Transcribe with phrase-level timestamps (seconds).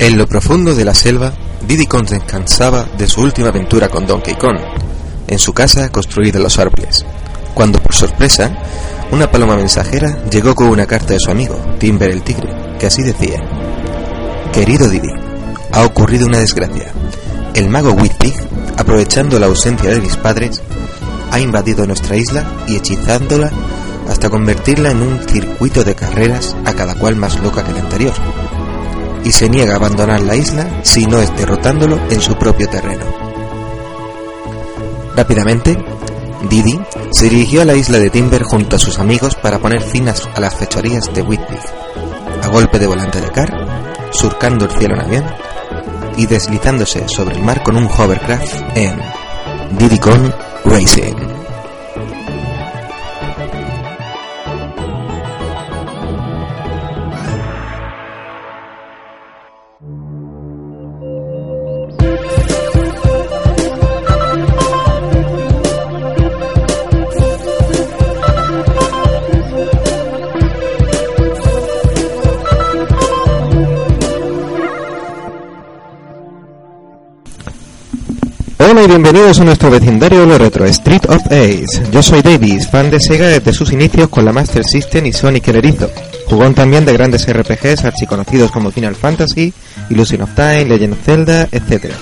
[0.00, 1.30] En lo profundo de la selva,
[1.68, 4.56] Diddy Kong descansaba de su última aventura con Donkey Kong,
[5.28, 7.04] en su casa construida en los árboles,
[7.52, 8.50] cuando por sorpresa,
[9.12, 13.02] una paloma mensajera llegó con una carta de su amigo, Timber el Tigre, que así
[13.02, 13.42] decía:
[14.54, 15.12] Querido Diddy,
[15.70, 16.90] ha ocurrido una desgracia.
[17.52, 18.32] El mago Whitpig,
[18.78, 20.62] aprovechando la ausencia de mis padres,
[21.30, 23.50] ha invadido nuestra isla y hechizándola
[24.08, 28.14] hasta convertirla en un circuito de carreras a cada cual más loca que la anterior.
[29.24, 33.04] Y se niega a abandonar la isla si no es derrotándolo en su propio terreno.
[35.14, 35.76] Rápidamente,
[36.48, 36.80] Didi
[37.10, 40.40] se dirigió a la isla de Timber junto a sus amigos para poner fin a
[40.40, 41.60] las fechorías de Whitpig,
[42.42, 43.50] a golpe de volante de car,
[44.12, 45.24] surcando el cielo en avión
[46.16, 48.98] y deslizándose sobre el mar con un hovercraft en
[49.78, 50.32] Diddy Kong
[50.64, 51.39] Racing.
[78.80, 81.82] Hola y bienvenidos a nuestro vecindario lo retro, Street of Ace.
[81.92, 85.48] Yo soy Davis, fan de Sega desde sus inicios con la Master System y Sonic
[85.48, 85.90] el Erizo.
[86.24, 89.52] Jugón también de grandes RPGs archiconocidos como Final Fantasy,
[89.90, 91.92] Illusion of Time, Legend of Zelda, etc.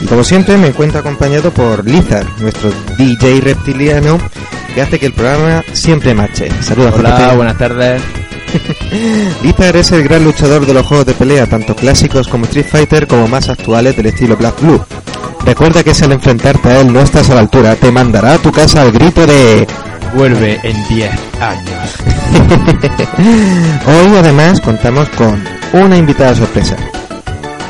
[0.00, 4.18] Y como siempre me encuentro acompañado por Lizard, nuestro DJ reptiliano,
[4.76, 6.48] que hace que el programa siempre marche.
[6.62, 6.94] Saludos.
[6.96, 8.00] Hola, buenas tardes.
[9.42, 13.06] Lizard es el gran luchador de los juegos de pelea, tanto clásicos como Street Fighter,
[13.06, 14.82] como más actuales del estilo Black Blue.
[15.44, 18.38] Recuerda que si al enfrentarte a él no estás a la altura, te mandará a
[18.38, 19.66] tu casa al grito de...
[20.14, 21.96] Vuelve en 10 años.
[23.86, 26.76] Hoy además contamos con una invitada sorpresa.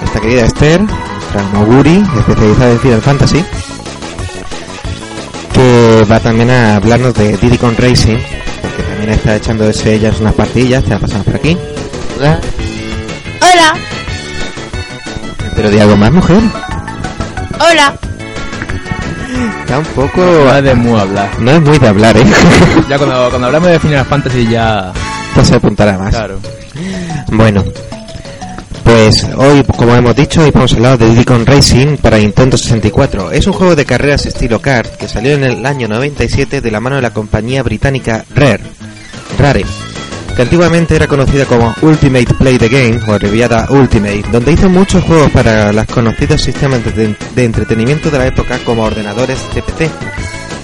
[0.01, 3.45] Nuestra querida Esther, nuestra Moguri, especializada en Final Fantasy,
[5.53, 8.19] que va también a hablarnos de Diddy Kong Racing,
[8.83, 11.57] también está echando ese ellas unas partillas, te la pasamos por aquí.
[12.19, 12.41] Hola.
[13.41, 13.75] Hola.
[15.55, 16.41] Pero de algo más, mujer.
[17.59, 17.95] Hola.
[19.61, 20.21] Está un poco...
[20.21, 21.31] No es de muy hablar.
[21.39, 22.25] No es muy de hablar, ¿eh?
[22.89, 24.93] Ya cuando, cuando hablamos de Final Fantasy ya...
[25.29, 26.11] Esto se apuntará más.
[26.11, 26.39] Claro.
[27.29, 27.65] Bueno,
[28.89, 33.33] pues hoy, como hemos dicho, hoy vamos a hablar de Diddy Racing para Nintendo 64.
[33.33, 36.81] Es un juego de carreras estilo kart que salió en el año 97 de la
[36.81, 38.63] mano de la compañía británica Rare,
[39.39, 39.67] Rare,
[40.35, 45.05] que antiguamente era conocida como Ultimate Play the Game o abreviada Ultimate, donde hizo muchos
[45.05, 49.91] juegos para los conocidos sistemas de, entretenimiento de la época como ordenadores CPC.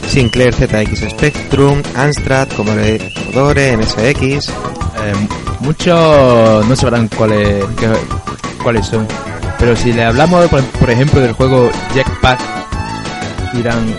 [0.08, 4.50] Sinclair ZX Spectrum, Amstrad, Commodore, MSX,
[5.04, 5.12] Eh,
[5.60, 7.64] muchos no sabrán cuáles
[8.62, 9.06] cuáles son.
[9.58, 12.40] Pero si le hablamos, por, por ejemplo, del juego Jetpack,
[13.52, 13.94] dirán,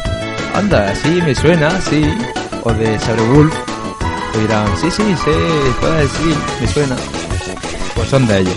[0.56, 2.04] anda, sí, me suena, sí.
[2.64, 2.98] O de
[3.34, 3.54] Wolf,
[4.32, 5.32] pues dirán, sí, sí, sí,
[5.80, 6.96] puede decir, me suena.
[7.94, 8.56] Pues son de ellos.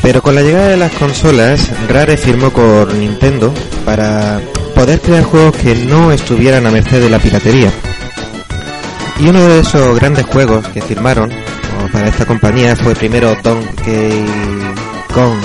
[0.00, 3.52] Pero con la llegada de las consolas, Rare firmó con Nintendo
[3.84, 4.40] para
[4.74, 7.70] poder crear juegos que no estuvieran a merced de la piratería.
[9.20, 11.30] Y uno de esos grandes juegos que firmaron
[11.92, 14.24] para esta compañía fue primero Donkey
[15.14, 15.38] Kong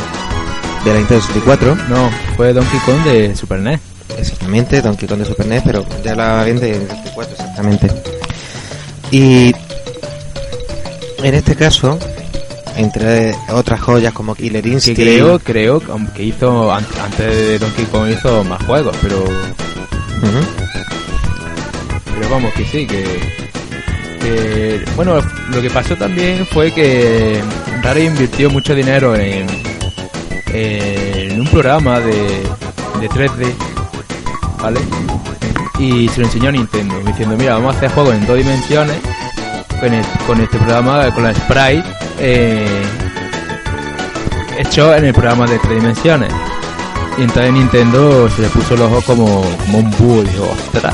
[0.83, 3.79] de la Nintendo 64, No, fue Donkey Kong de Super NES.
[4.17, 7.91] exactamente, Donkey Kong de Super NES, pero ya la vende en 64 exactamente.
[9.11, 9.53] Y
[11.23, 11.99] en este caso,
[12.75, 15.81] entre otras joyas como Killer Que Instinct, creo, creo
[16.15, 19.23] que hizo, an- antes de Donkey Kong hizo más juegos, pero.
[22.15, 23.48] Pero vamos, que sí, que,
[24.19, 25.19] que- Bueno,
[25.51, 27.41] lo que pasó también fue que
[27.81, 29.47] Rare invirtió mucho dinero en,
[31.39, 32.41] un programa de,
[32.99, 33.53] de 3D,
[34.61, 34.79] ¿vale?
[35.79, 38.97] Y se lo enseñó a Nintendo, diciendo, mira, vamos a hacer juegos en dos dimensiones
[40.25, 41.83] con, este programa, con la Sprite,
[42.19, 42.81] eh,
[44.57, 46.33] hecho en el programa de tres dimensiones.
[47.17, 50.93] Y entonces Nintendo se le puso el ojo como, como un búho dijo, ostras.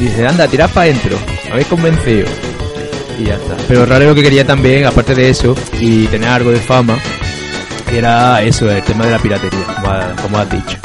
[0.00, 2.26] Y dice, anda, tirad para adentro, me habéis convencido.
[3.18, 3.56] Y ya está.
[3.68, 6.98] Pero Rare lo que quería también, aparte de eso, y tener algo de fama,
[7.92, 9.64] era eso, el tema de la piratería,
[10.22, 10.78] como has dicho.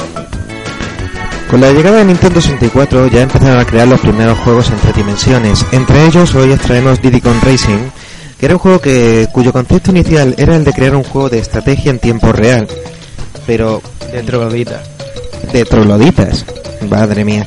[1.50, 4.94] Con la llegada de Nintendo 64 ya empezaron a crear los primeros juegos en tres
[4.94, 5.64] dimensiones.
[5.72, 7.88] Entre ellos hoy extraemos Diddy Kong Racing,
[8.38, 11.38] que era un juego que, cuyo concepto inicial era el de crear un juego de
[11.38, 12.68] estrategia en tiempo real,
[13.46, 13.80] pero
[14.12, 14.82] De trogloditas.
[15.50, 16.44] de trogloditas,
[16.90, 17.46] madre mía,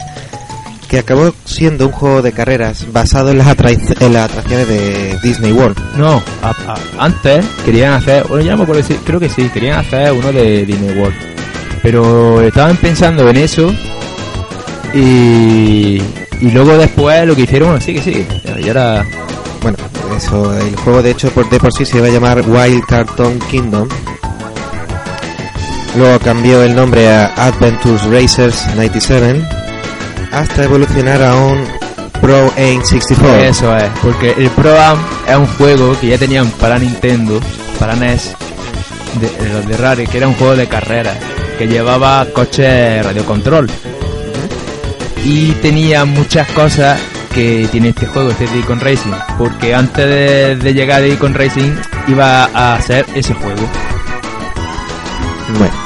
[0.92, 3.72] que acabó siendo un juego de carreras basado en las, atra-
[4.02, 5.78] en las atracciones de Disney World.
[5.96, 10.12] No, a- a- antes querían hacer, bueno, ya me acuerdo creo que sí, querían hacer
[10.12, 11.16] uno de Disney World.
[11.82, 13.74] Pero estaban pensando en eso
[14.94, 16.02] y,
[16.42, 18.28] y luego después lo que hicieron, bueno, sí que sí,
[18.62, 19.06] y ahora
[19.62, 19.78] Bueno,
[20.18, 23.40] eso, el juego de hecho por, de por sí se iba a llamar Wild Cartoon
[23.50, 23.88] Kingdom.
[25.98, 29.42] Luego cambió el nombre a Adventures Racers 97
[30.32, 31.64] hasta evolucionar a un
[32.22, 33.44] Pro Aim 64.
[33.44, 37.40] Eso es, porque el Pro Am es un juego que ya tenían para Nintendo,
[37.80, 38.36] para NES,
[39.20, 41.18] de, los de Rare, que era un juego de carreras,
[41.58, 43.70] que llevaba coche radiocontrol.
[45.24, 47.00] Y tenía muchas cosas
[47.34, 51.72] que tiene este juego, este Deacon Racing, porque antes de, de llegar a Deacon Racing
[52.08, 53.62] iba a hacer ese juego.
[55.58, 55.81] Bueno.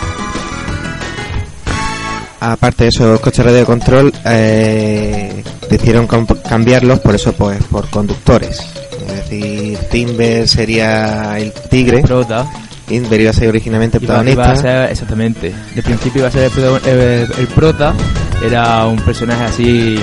[2.51, 6.07] Aparte de esos coches radio control, eh, decidieron
[6.47, 8.59] cambiarlos por eso, pues, por conductores.
[9.07, 12.45] Es decir, Timber sería el tigre, Prota.
[12.88, 16.31] Timber iba a ser originalmente el iba, iba a ser, exactamente, de principio iba a
[16.31, 17.94] ser el, protagon- el- el Prota,
[18.45, 20.00] era un personaje así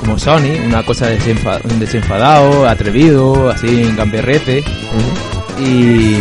[0.00, 4.64] como Sony, una cosa desenfa- un desenfadado, atrevido, así en gamberrete.
[5.60, 6.16] Y,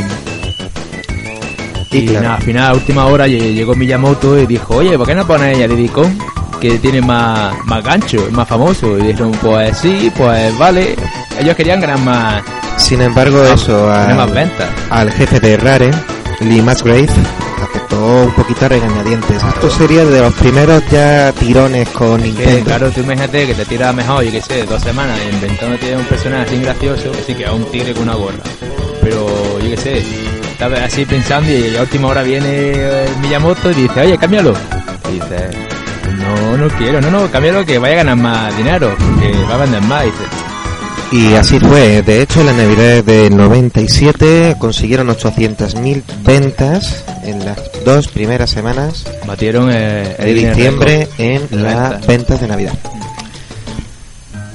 [1.94, 2.24] Y y claro.
[2.24, 5.26] nada, al final, a última hora, lle- llegó Miyamoto y dijo, oye, ¿por qué no
[5.28, 6.12] pones a Diddy Kong?
[6.60, 8.98] Que tiene más, más gancho, es más famoso.
[8.98, 10.96] Y dijeron, pues sí, pues vale.
[11.40, 12.42] Ellos querían ganar más,
[12.78, 14.70] Sin embargo, eso tener más al, ventas.
[14.90, 15.92] al jefe de Rare,
[16.42, 17.08] Lee Musgrave,
[17.62, 19.44] afectó un poquito a regañadientes.
[19.44, 22.66] Esto sería de los primeros ya tirones con Nintendo.
[22.66, 26.44] claro, tú imagínate que te tiras mejor, yo qué sé, dos semanas inventándote un personaje
[26.46, 28.38] así gracioso, así que a un tigre con una gorra.
[29.02, 30.04] Pero yo qué sé,
[30.54, 34.54] estaba así pensando y a última hora viene el Miyamoto y dice, oye, cámbialo.
[35.10, 35.50] Y dice,
[36.18, 39.58] no, no quiero, no, no, cámbialo que vaya a ganar más dinero, que va a
[39.58, 40.06] vender más.
[40.06, 42.02] Y dice, Y así fue.
[42.04, 49.06] De hecho, en la Navidad de 97 consiguieron 800.000 ventas en las dos primeras semanas
[49.26, 52.08] batieron eh, de diciembre en las ventas.
[52.08, 52.74] ventas de Navidad.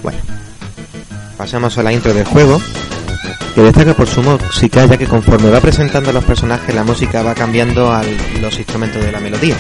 [0.03, 0.19] Bueno,
[1.37, 2.61] pasamos a la intro del juego,
[3.59, 7.25] que destaca por su música, ya que conforme va presentando a los personajes, la música
[7.25, 8.05] va cambiando a
[8.41, 9.57] los instrumentos de la melodía.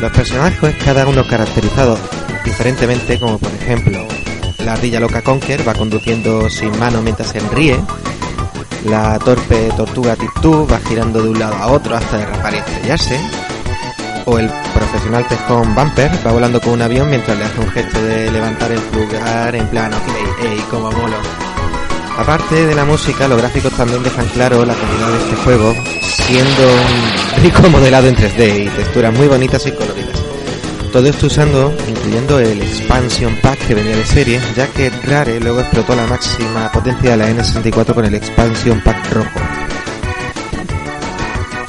[0.00, 1.96] Los personajes, cada uno caracterizado
[2.44, 4.04] diferentemente, como por ejemplo,
[4.64, 7.78] la ardilla loca Conker va conduciendo sin mano mientras se ríe.
[8.86, 13.20] La torpe tortuga Tiptú va girando de un lado a otro hasta derrapar y estrellarse.
[14.24, 18.02] O el profesional tejón Bumper va volando con un avión mientras le hace un gesto
[18.02, 21.45] de levantar el pulgar en plan, ok, ey, como molo.
[22.18, 26.62] Aparte de la música, los gráficos también dejan claro la calidad de este juego, siendo
[26.62, 30.16] un rico modelado en 3D y texturas muy bonitas y coloridas.
[30.92, 35.60] Todo esto usando, incluyendo el Expansion Pack que venía de serie, ya que Rare luego
[35.60, 39.40] explotó la máxima potencia de la N64 con el Expansion Pack rojo.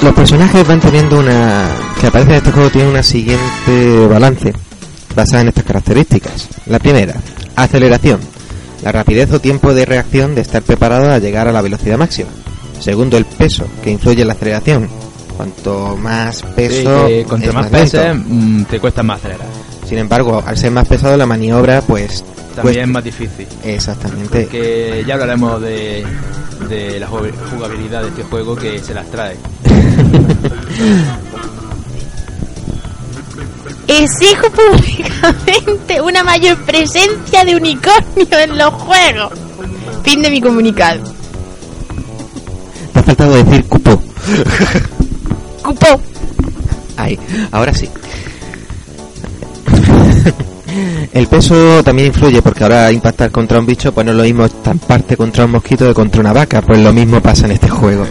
[0.01, 1.67] Los personajes van teniendo una...
[1.99, 4.53] que aparece en este juego tiene una siguiente balance,
[5.13, 6.47] basada en estas características.
[6.67, 7.15] La primera,
[7.57, 8.36] aceleración.
[8.83, 12.29] La rapidez o tiempo de reacción de estar preparado a llegar a la velocidad máxima.
[12.79, 14.87] Segundo, el peso, que influye en la aceleración.
[15.35, 17.69] Cuanto más Sí, peso, es más lento.
[17.71, 19.47] peses, mm, te cuesta más acelerar.
[19.87, 22.23] Sin embargo, al ser más pesado la maniobra, pues
[22.55, 23.47] También es más difícil.
[23.63, 24.47] exactamente.
[24.47, 26.03] Que ya hablaremos de,
[26.69, 29.35] de la jug- jugabilidad de este juego que se las trae.
[33.87, 39.31] Exijo públicamente una mayor presencia de unicornio en los juegos.
[40.03, 41.01] Fin de mi comunicado.
[42.93, 44.01] Te ha faltado decir cupo.
[45.63, 46.01] Cupo.
[46.97, 47.17] Ahí,
[47.51, 47.89] ahora sí.
[51.13, 54.45] El peso también influye porque ahora impactar contra un bicho pues no es lo mismo
[54.45, 58.05] estamparte contra un mosquito que contra una vaca, pues lo mismo pasa en este juego.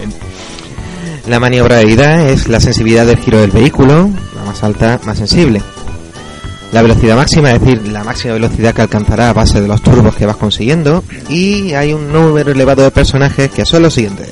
[1.29, 4.11] La maniobrabilidad es la sensibilidad del giro del vehículo,
[4.47, 5.61] más alta, más sensible.
[6.73, 10.15] La velocidad máxima, es decir, la máxima velocidad que alcanzará a base de los turbos
[10.17, 11.05] que vas consiguiendo.
[11.29, 14.31] Y hay un número elevado de personajes que son los siguientes.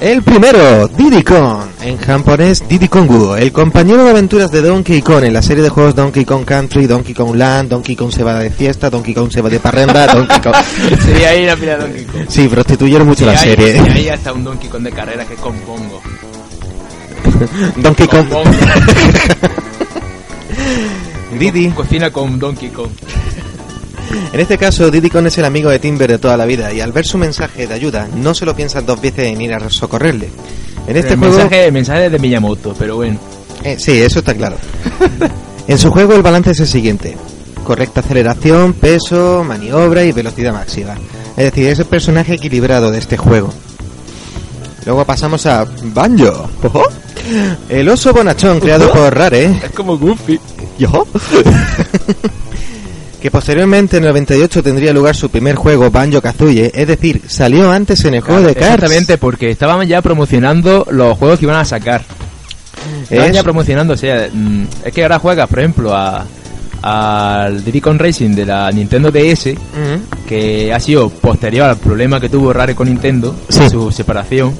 [0.00, 5.24] El primero, Diddy Kong, en japonés Diddy Kongu, el compañero de aventuras de Donkey Kong
[5.24, 8.38] en la serie de juegos Donkey Kong Country, Donkey Kong Land, Donkey Kong se va
[8.38, 10.54] de fiesta, Donkey Kong se va de parranda, Donkey Kong...
[11.02, 12.24] Sí, ahí la pila de Donkey Kong.
[12.28, 13.76] Sí, prostituyeron mucho la hay- serie.
[13.86, 16.02] y hay hasta un Donkey Kong de carrera que es con bongo.
[17.76, 18.26] Donkey Kong...
[21.38, 22.88] Diddy, Cocina con Donkey Kong.
[24.32, 26.80] en este caso Diddy Kong es el amigo de Timber de toda la vida y
[26.80, 29.68] al ver su mensaje de ayuda no se lo piensan dos veces en ir a
[29.68, 30.30] socorrerle.
[30.86, 31.34] En este el, juego...
[31.34, 33.18] mensaje, el mensaje es de Miyamoto, pero bueno.
[33.64, 34.56] Eh, sí, eso está claro.
[35.68, 37.16] En su juego el balance es el siguiente.
[37.64, 40.94] correcta aceleración, peso, maniobra y velocidad máxima.
[41.36, 43.52] Es decir, es el personaje equilibrado de este juego.
[44.84, 46.48] Luego pasamos a Banjo.
[47.68, 49.44] El oso bonachón creado por Rare.
[49.64, 50.38] Es como Goofy.
[50.78, 51.06] ¿Yo?
[53.20, 57.70] que posteriormente en el 98 tendría lugar su primer juego, Banjo Kazooie, es decir, salió
[57.72, 58.74] antes en el juego de Cars.
[58.74, 62.02] Exactamente, porque estaban ya promocionando los juegos que iban a sacar.
[63.04, 66.24] Estaban Es- ya promocionando, o sea, mm, es que ahora juegas, por ejemplo, a
[66.82, 69.56] al Diddy Kong Racing de la Nintendo DS,
[70.28, 73.68] que ha sido posterior al problema que tuvo Rare con Nintendo, Sí.
[73.70, 74.52] su separación,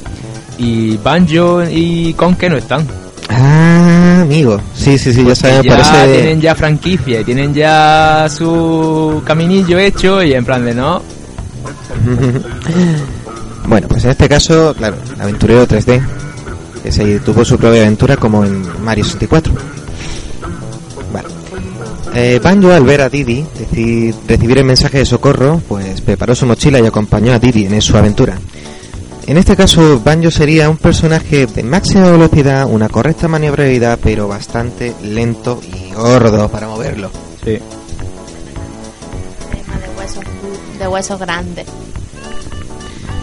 [0.59, 2.87] y Banjo y Conker no están.
[3.29, 4.61] Ah, amigo.
[4.75, 6.15] Sí, sí, sí, ya sabemos, ya parece...
[6.15, 11.03] tienen ya franquicia y tienen ya su caminillo hecho y en plan de no,
[13.69, 16.03] bueno, pues en este caso, claro, aventurero 3D,
[16.83, 19.53] que se tuvo su propia aventura como en Mario 64.
[21.13, 21.29] Vale.
[22.15, 23.45] Eh, Banjo, al ver a Didi
[24.27, 27.97] recibir el mensaje de socorro, pues preparó su mochila y acompañó a Didi en su
[27.97, 28.39] aventura.
[29.27, 34.95] En este caso, Banjo sería un personaje de máxima velocidad, una correcta maniobrabilidad, pero bastante
[35.03, 37.11] lento y gordo para moverlo.
[37.45, 37.59] sí.
[39.51, 40.25] Tema de huesos,
[40.79, 41.67] de huesos grandes.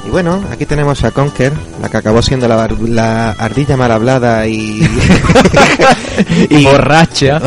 [0.06, 4.86] Y bueno, aquí tenemos a Conker, la que acabó siendo la, ardilla mal hablada y...
[6.50, 7.40] y borracha,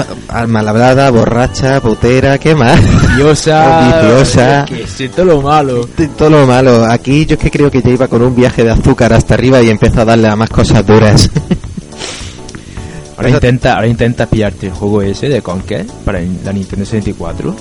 [0.49, 2.81] Mal hablada, borracha, putera, ¿qué más?
[3.09, 4.65] viciosa, Viciosa.
[5.05, 5.87] todo lo malo.
[6.17, 6.85] Todo lo malo.
[6.87, 9.61] Aquí yo es que creo que ya iba con un viaje de azúcar hasta arriba
[9.63, 11.31] y empezó a darle a más cosas duras.
[13.17, 17.57] Ahora intenta, ahora intenta pillarte el juego ese de Conker para la Nintendo 64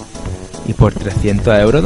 [0.68, 1.86] y por 300 euros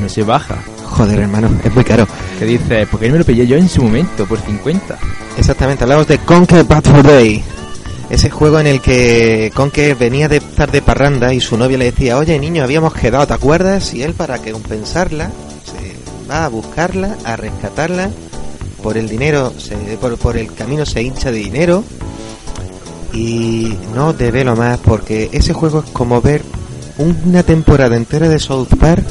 [0.00, 0.56] no se baja.
[0.82, 2.06] Joder, hermano, es muy caro.
[2.38, 4.96] Que dice, porque me lo pillé yo en su momento por 50.
[5.36, 7.44] Exactamente, hablamos de Conker Bad for Day.
[8.08, 11.86] Ese juego en el que Conker venía de estar de parranda y su novia le
[11.86, 13.92] decía, oye niño, habíamos quedado, ¿te acuerdas?
[13.94, 15.30] Y él para que compensarla
[15.64, 15.96] se
[16.30, 18.10] va a buscarla, a rescatarla.
[18.82, 21.82] Por el dinero, se, por, por el camino se hincha de dinero.
[23.12, 26.42] Y no te velo más porque ese juego es como ver
[26.98, 29.04] una temporada entera de South Park.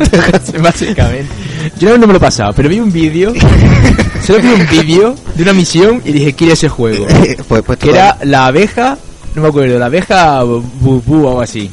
[0.62, 1.32] Básicamente.
[1.78, 3.32] Yo no me lo he pasado, pero vi un vídeo,
[4.26, 7.06] solo vi un vídeo de una misión y dije, quiero ese juego.
[7.48, 8.98] pues, pues Que era la abeja,
[9.34, 11.70] no me acuerdo, la abeja bubú o algo así.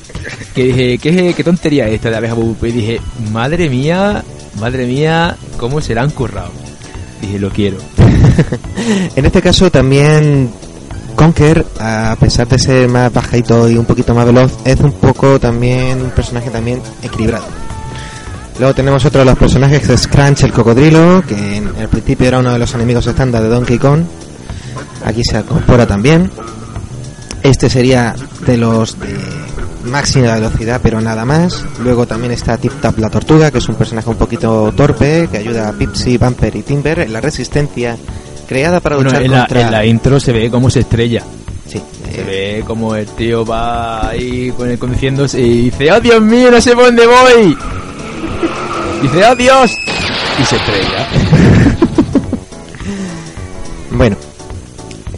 [0.53, 2.65] Que dije, ¿qué, qué tontería es esta de abeja bubú?
[2.65, 4.23] Y dije, madre mía,
[4.59, 6.51] madre mía, ¿cómo se la han currado?
[7.21, 7.77] Dije, lo quiero.
[9.15, 10.51] En este caso también
[11.17, 15.39] Conker, a pesar de ser más bajito y un poquito más veloz, es un poco
[15.39, 17.45] también un personaje también equilibrado.
[18.59, 22.27] Luego tenemos otro de los personajes que es Crunch el cocodrilo, que en el principio
[22.27, 24.01] era uno de los enemigos estándar de Donkey Kong.
[25.05, 26.31] Aquí se incorpora también.
[27.43, 29.15] Este sería de los de
[29.85, 31.63] máxima velocidad, pero nada más.
[31.83, 35.37] Luego también está Tip Tap la tortuga, que es un personaje un poquito torpe, que
[35.37, 37.95] ayuda a Pipsy, Bumper y Timber en la resistencia
[38.47, 39.61] creada para Bueno, luchar en la, contra...
[39.61, 41.23] en la intro se ve cómo se estrella.
[41.67, 42.23] Sí, Se eh,
[42.59, 46.85] ve como el tío va ahí conduciéndose y dice, ¡Oh Dios mío, no sé por
[46.85, 47.57] dónde voy!
[49.01, 49.71] Dice, ¡Oh Dios!
[50.39, 51.07] Y se estrella.
[53.91, 54.15] Bueno,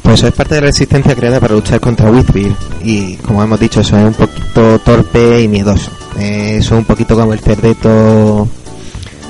[0.04, 3.82] pues es parte de la resistencia creada para luchar contra Whitfield y como hemos dicho,
[3.82, 5.92] eso es un poquito torpe y miedoso.
[6.18, 8.48] Eh, eso es un poquito como el cerdeto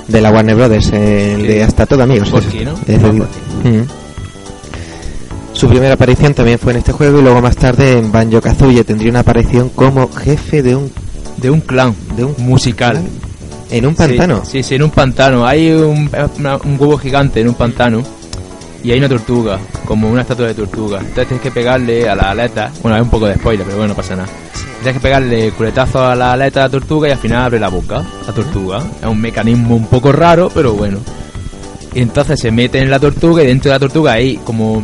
[0.07, 2.31] de la Warner Brothers, el de hasta todo amigos.
[2.87, 3.11] Eso.
[3.13, 3.87] mm.
[5.53, 8.83] Su primera aparición también fue en este juego y luego más tarde en Banjo Kazooie
[8.83, 10.91] tendría una aparición como jefe de un
[11.37, 13.01] De un clan, de un musical.
[13.71, 14.41] En un pantano.
[14.45, 15.45] Sí, sí, sí, en un pantano.
[15.45, 16.09] Hay un,
[16.39, 18.01] una- un huevo gigante en un pantano
[18.83, 20.99] y hay una tortuga, como una estatua de tortuga.
[20.99, 22.71] Entonces tienes que pegarle a la aleta.
[22.81, 24.29] Bueno, hay un poco de spoiler, pero bueno, no pasa nada.
[24.81, 27.67] Tienes que pegarle culetazo a la aleta de la tortuga y al final abre la
[27.69, 28.81] boca, la tortuga.
[29.01, 30.99] Es un mecanismo un poco raro, pero bueno.
[31.93, 34.81] Y entonces se mete en la tortuga y dentro de la tortuga hay como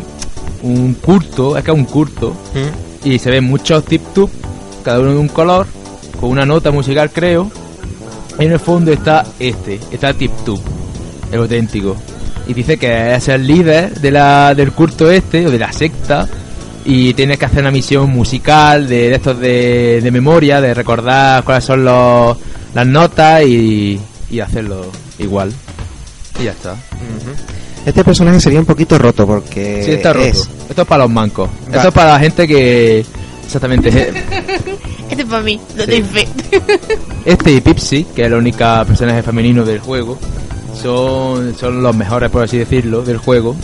[0.64, 3.08] un curto, es que es un curto, Mm.
[3.08, 4.30] y se ven muchos tip tup
[4.84, 5.68] cada uno de un color
[6.20, 7.50] con una nota musical creo
[8.40, 10.60] en el fondo está este está tip tup
[11.32, 11.96] el auténtico.
[12.48, 16.28] Y dice que es el líder de la del culto este o de la secta
[16.86, 21.44] y tienes que hacer una misión musical de, de estos de, de memoria de recordar
[21.44, 22.38] cuáles son los,
[22.76, 24.00] las notas y,
[24.30, 24.86] y hacerlo
[25.18, 25.52] igual.
[26.40, 26.76] Y ya está.
[27.86, 30.26] Este personaje sería un poquito roto porque sí está roto.
[30.28, 31.50] es- esto es para los mancos.
[31.72, 33.04] Esto es para la gente que
[33.46, 34.14] exactamente
[35.10, 36.02] Este es para mí, no Sí.
[36.02, 36.28] fe.
[37.26, 40.18] Este y Pipsy, que es el único personaje femenino del juego,
[40.82, 43.56] son, son los mejores, por así decirlo, del juego.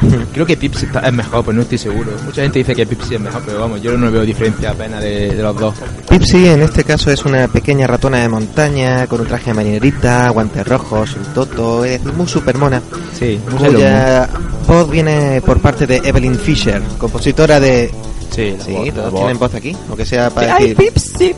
[0.32, 2.10] Creo que Pipsy está- es mejor, pero no estoy seguro.
[2.24, 5.34] Mucha gente dice que Pipsy es mejor, pero vamos, yo no veo diferencia apenas de,
[5.34, 5.74] de los dos.
[6.08, 10.28] Pipsy en este caso es una pequeña ratona de montaña con un traje de marinerita,
[10.30, 12.80] guantes rojos, un toto, es muy super mona.
[13.18, 13.72] Sí, muy.
[13.72, 14.28] Cuya
[14.66, 17.90] voz viene por parte de Evelyn Fisher, compositora de...
[18.34, 19.20] Sí, la Sí, voz, todos voz.
[19.20, 21.34] tienen voz aquí, aunque sea para Ay, decir...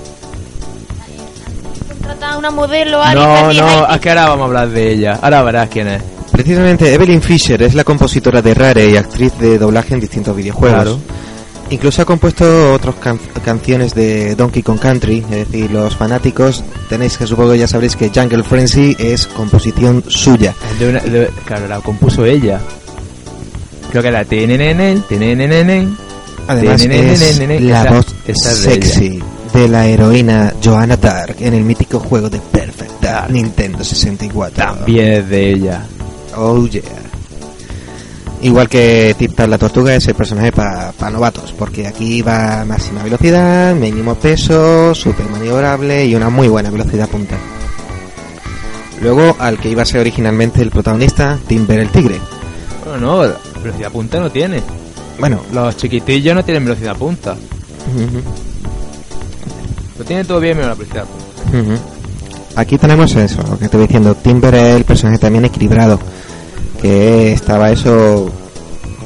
[2.03, 5.19] Trata a una modelo, No, no, es que ahora vamos a hablar de ella.
[5.23, 6.03] Ahora verás quién es.
[6.33, 10.75] Precisamente Evelyn Fisher es la compositora de Rare y actriz de doblaje en distintos videojuegos.
[10.83, 10.99] Claro.
[11.71, 17.17] Incluso ha compuesto otras can- canciones de Donkey Kong Country, es decir, los fanáticos tenéis
[17.17, 20.53] que supongo ya sabréis que Jungle Frenzy es composición suya.
[20.81, 22.61] De una- de- claro, la compuso ella.
[23.91, 25.97] Creo que la TNNN, TNNN.
[26.49, 32.39] Además es la voz sexy de la heroína Joanna Dark en el mítico juego de
[32.39, 34.65] Perfect Dark Nintendo 64.
[34.65, 35.87] También es de ella.
[36.37, 36.83] Oh yeah.
[38.43, 43.75] Igual que Tip la Tortuga es el personaje para novatos, porque aquí va máxima velocidad,
[43.75, 47.37] mínimo peso, súper maniobrable y una muy buena velocidad punta.
[49.03, 52.19] Luego al que iba a ser originalmente el protagonista, Timber el Tigre.
[52.87, 54.63] Bueno, no, velocidad punta no tiene.
[55.21, 57.37] Bueno, Los chiquitillos no tienen velocidad punta.
[59.99, 61.83] Lo tiene todo bien, menos la velocidad punta.
[62.57, 64.15] aquí tenemos eso, lo que te voy diciendo.
[64.15, 66.01] Timber es el personaje también equilibrado,
[66.81, 68.33] que estaba eso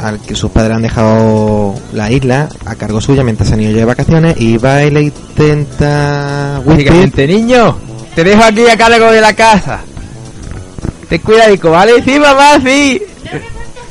[0.01, 3.85] al que sus padres han dejado la isla a cargo suya mientras han ido de
[3.85, 6.61] vacaciones y va y le intenta.
[6.65, 7.77] Básicamente, niño,
[8.15, 9.81] te dejo aquí a cargo de la casa.
[11.09, 12.03] Ten cuidadico, ¿vale?
[12.03, 13.03] Sí, mamá, sí.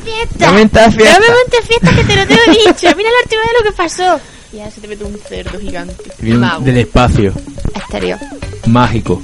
[0.03, 0.47] Fiesta.
[0.47, 0.89] No me fiesta.
[0.89, 2.95] No me montes fiesta que te lo tengo dicho.
[2.97, 4.19] Mira la última vez lo que pasó.
[4.53, 5.95] Y ahora se te mete un cerdo gigante.
[6.21, 6.63] Mago.
[6.63, 7.33] Del espacio.
[7.75, 8.19] Exterior.
[8.67, 9.21] Mágico.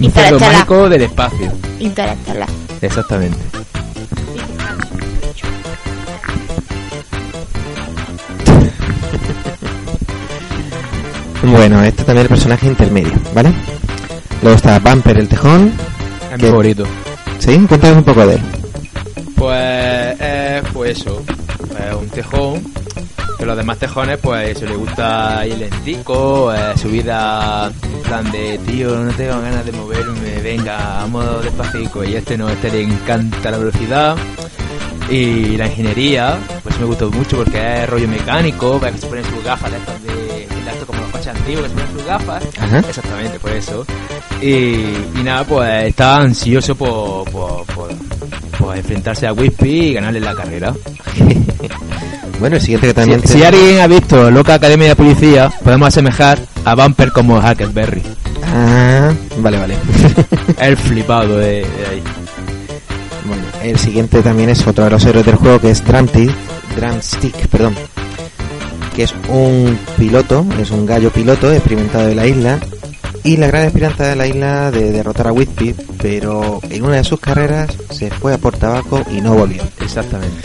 [0.00, 1.52] Un cerdo mágico del espacio.
[1.80, 2.48] Interestelar.
[2.82, 3.38] Exactamente.
[11.42, 13.52] Bueno, este también es el personaje intermedio, ¿vale?
[14.42, 15.72] Luego está Bumper el Tejón.
[16.32, 16.84] Es mi favorito.
[17.38, 17.56] ¿Sí?
[17.68, 18.40] Cuéntanos un poco de él.
[19.36, 21.22] Pues, eh, pues eso.
[21.98, 22.62] un tejón.
[23.38, 28.32] Que los demás tejones, pues, eso le gusta ir lentico, eh, su vida en plan
[28.32, 32.02] de, tío, no tengo ganas de moverme, venga, vamos despacito.
[32.02, 34.16] Y este no, este le encanta la velocidad.
[35.10, 39.24] Y la ingeniería, pues me gustó mucho porque es rollo mecánico, para que se ponen
[39.24, 40.48] sus gafas de estas de,
[40.86, 42.44] como los coches antiguos que se ponen sus gafas.
[42.58, 42.78] Ajá.
[42.78, 43.86] Exactamente, por eso.
[44.40, 47.90] Y, y nada, pues estaba ansioso por, por, por,
[48.66, 50.74] por enfrentarse a Wispy y ganarle la carrera.
[52.38, 53.20] Bueno, el siguiente que Si, también...
[53.26, 58.02] si te- alguien ha visto Loca Academia de Policía, podemos asemejar a Bumper como Huckleberry.
[58.44, 59.74] Ah, vale, vale.
[60.60, 62.02] El flipado de, de ahí.
[63.26, 66.30] bueno, el siguiente también es otro de los héroes del juego que es Drumstick,
[66.76, 67.74] Drumstick, perdón.
[68.94, 72.58] Que es un piloto, es un gallo piloto experimentado de la isla.
[73.26, 77.04] Y la gran esperanza de la isla de derrotar a Whitby, pero en una de
[77.04, 79.64] sus carreras se fue a por tabaco y no volvió.
[79.80, 80.36] Exactamente.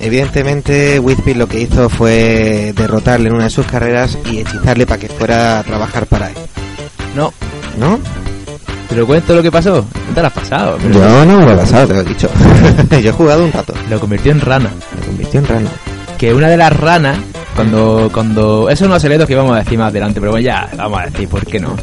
[0.00, 4.98] Evidentemente, Whitby lo que hizo fue derrotarle en una de sus carreras y hechizarle para
[4.98, 6.36] que fuera a trabajar para él.
[7.14, 7.34] No,
[7.78, 7.98] ¿No?
[8.88, 9.84] te lo cuento lo que pasó.
[10.08, 10.78] No te lo has pasado.
[10.80, 12.30] pero Yo no me lo he pasado, te lo he dicho.
[12.90, 13.74] Yo he jugado un rato.
[13.90, 14.70] Lo convirtió en rana.
[14.98, 15.70] Me convirtió en rana.
[16.16, 17.18] Que una de las ranas,
[17.60, 18.10] cuando.
[18.12, 21.04] cuando Eso es secretos que vamos a decir más adelante, pero bueno, ya, vamos a
[21.06, 21.74] decir, ¿por qué no?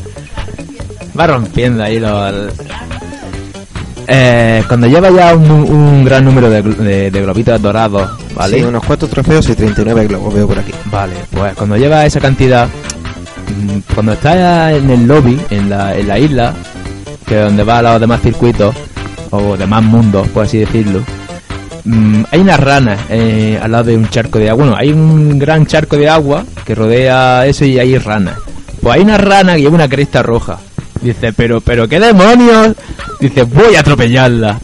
[1.20, 2.54] Va rompiendo ahí los.
[4.10, 8.60] Eh, cuando lleva ya un, un gran número de, de- de globitos dorados, ¿vale?
[8.60, 10.72] Sí, unos cuatro trofeos y 39 globos veo por aquí.
[10.86, 16.08] Vale, pues cuando lleva esa cantidad, mm, cuando está en el lobby, en la, en
[16.08, 16.54] la isla,
[17.26, 18.74] que es donde va a los demás circuitos,
[19.32, 21.02] o demás mundos, por así decirlo,
[21.88, 24.66] mm, hay unas ranas eh, al lado de un charco de agua.
[24.66, 28.38] Bueno, hay un gran charco de agua que rodea eso y hay ranas.
[28.82, 30.60] Pues hay una rana que lleva una cresta roja.
[31.02, 32.76] Dice, pero, pero, ¿qué demonios?
[33.20, 34.60] Dice, voy a atropellarla.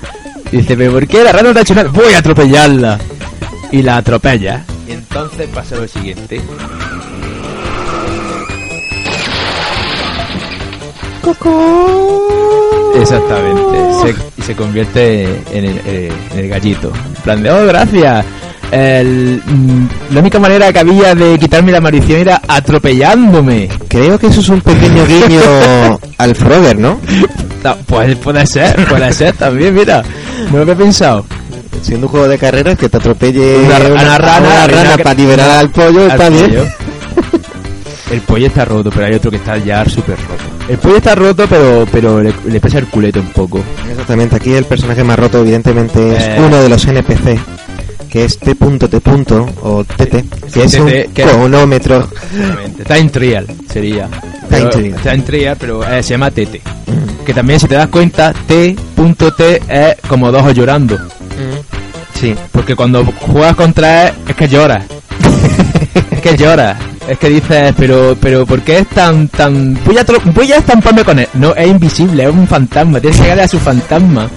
[0.52, 1.90] Dice, pero ¿por qué la rana no te ha hecho nada?
[1.90, 3.00] Voy a atropellarla.
[3.72, 4.64] Y la atropella.
[4.88, 6.42] Y entonces pasa lo siguiente.
[12.96, 13.94] Exactamente.
[14.02, 16.92] Se, y se convierte en el, eh, en el gallito.
[17.24, 18.26] Plan de, oh, gracias.
[18.72, 23.70] El, mm, la única manera que había de quitarme la maldición era atropellándome.
[23.88, 25.42] Creo que eso es un pequeño guiño
[26.18, 27.00] al Frogger, ¿no?
[27.88, 30.02] Pues puede ser, puede ser también, mira.
[30.52, 31.26] No lo había pensado.
[31.82, 35.16] Siendo un juego de carreras que te atropelle Una- una rana, una rana que- para
[35.16, 36.46] liberar al pollo, Al está bien.
[36.50, 36.66] pollo.
[38.12, 40.44] El pollo está roto, pero hay otro que está ya súper roto.
[40.70, 43.62] El pollo está roto, pero pero le, le pesa el culete un poco.
[43.90, 46.36] Exactamente, aquí el personaje más roto evidentemente es Eh.
[46.40, 47.38] uno de los NPC
[48.10, 48.56] que es T.T.
[49.64, 52.08] o TT, que es un cronómetro.
[52.88, 54.08] Time Trial sería.
[54.50, 54.96] Time Trial.
[55.02, 56.62] Time Trial, pero eh, se llama TT.
[57.26, 61.00] Que también, si te das cuenta, T.T es como dos ojos llorando.
[62.14, 64.84] Sí, Porque cuando juegas contra él, es que lloras.
[66.12, 66.78] es que lloras.
[67.08, 69.78] Es que dices, pero, pero, ¿por qué es tan, tan...
[69.86, 71.28] Voy a, tro- voy a estamparme con él.
[71.34, 73.00] No, es invisible, es un fantasma.
[73.00, 74.30] Tienes que llegarle a su fantasma.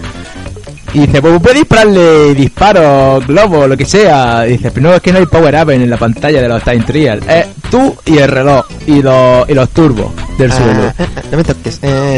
[0.93, 4.47] Y dice, pues puedes dispararle disparos, globos, lo que sea.
[4.49, 6.63] Y dice, pero no, es que no hay power up en la pantalla de los
[6.63, 7.21] Time Trial.
[7.29, 8.65] Es tú y el reloj.
[8.87, 10.93] Y los, y los turbos del suelo.
[10.99, 11.79] Ah, no me toques.
[11.83, 12.15] Eh.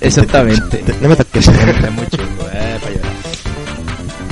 [0.00, 0.84] Exactamente.
[1.00, 1.48] No me toques.
[1.48, 2.78] es muy chungo, eh.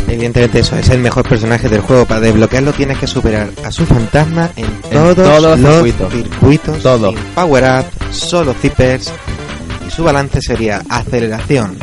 [0.08, 2.06] Evidentemente eso es el mejor personaje del juego.
[2.06, 6.12] Para desbloquearlo tienes que superar a su fantasma en todos, todos los circuitos.
[6.12, 7.10] circuitos, Todo.
[7.10, 9.12] sin power up, solo zippers
[9.86, 11.76] y su balance sería aceleración,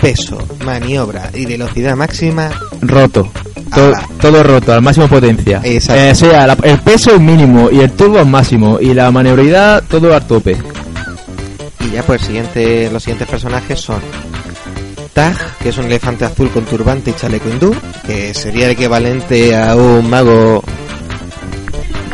[0.00, 2.50] peso, maniobra y velocidad máxima.
[2.82, 3.28] roto.
[3.74, 5.60] Todo, todo roto, al máximo potencia.
[5.64, 6.02] Exacto.
[6.02, 9.10] Eh, o sea, la- el peso es mínimo y el turbo es máximo y la
[9.10, 10.56] maniobrabilidad todo al tope.
[11.80, 14.00] Y ya pues siguiente, los siguientes personajes son
[15.12, 17.74] Tag, que es un elefante azul con turbante y chaleco hindú,
[18.06, 20.62] que sería el equivalente a un mago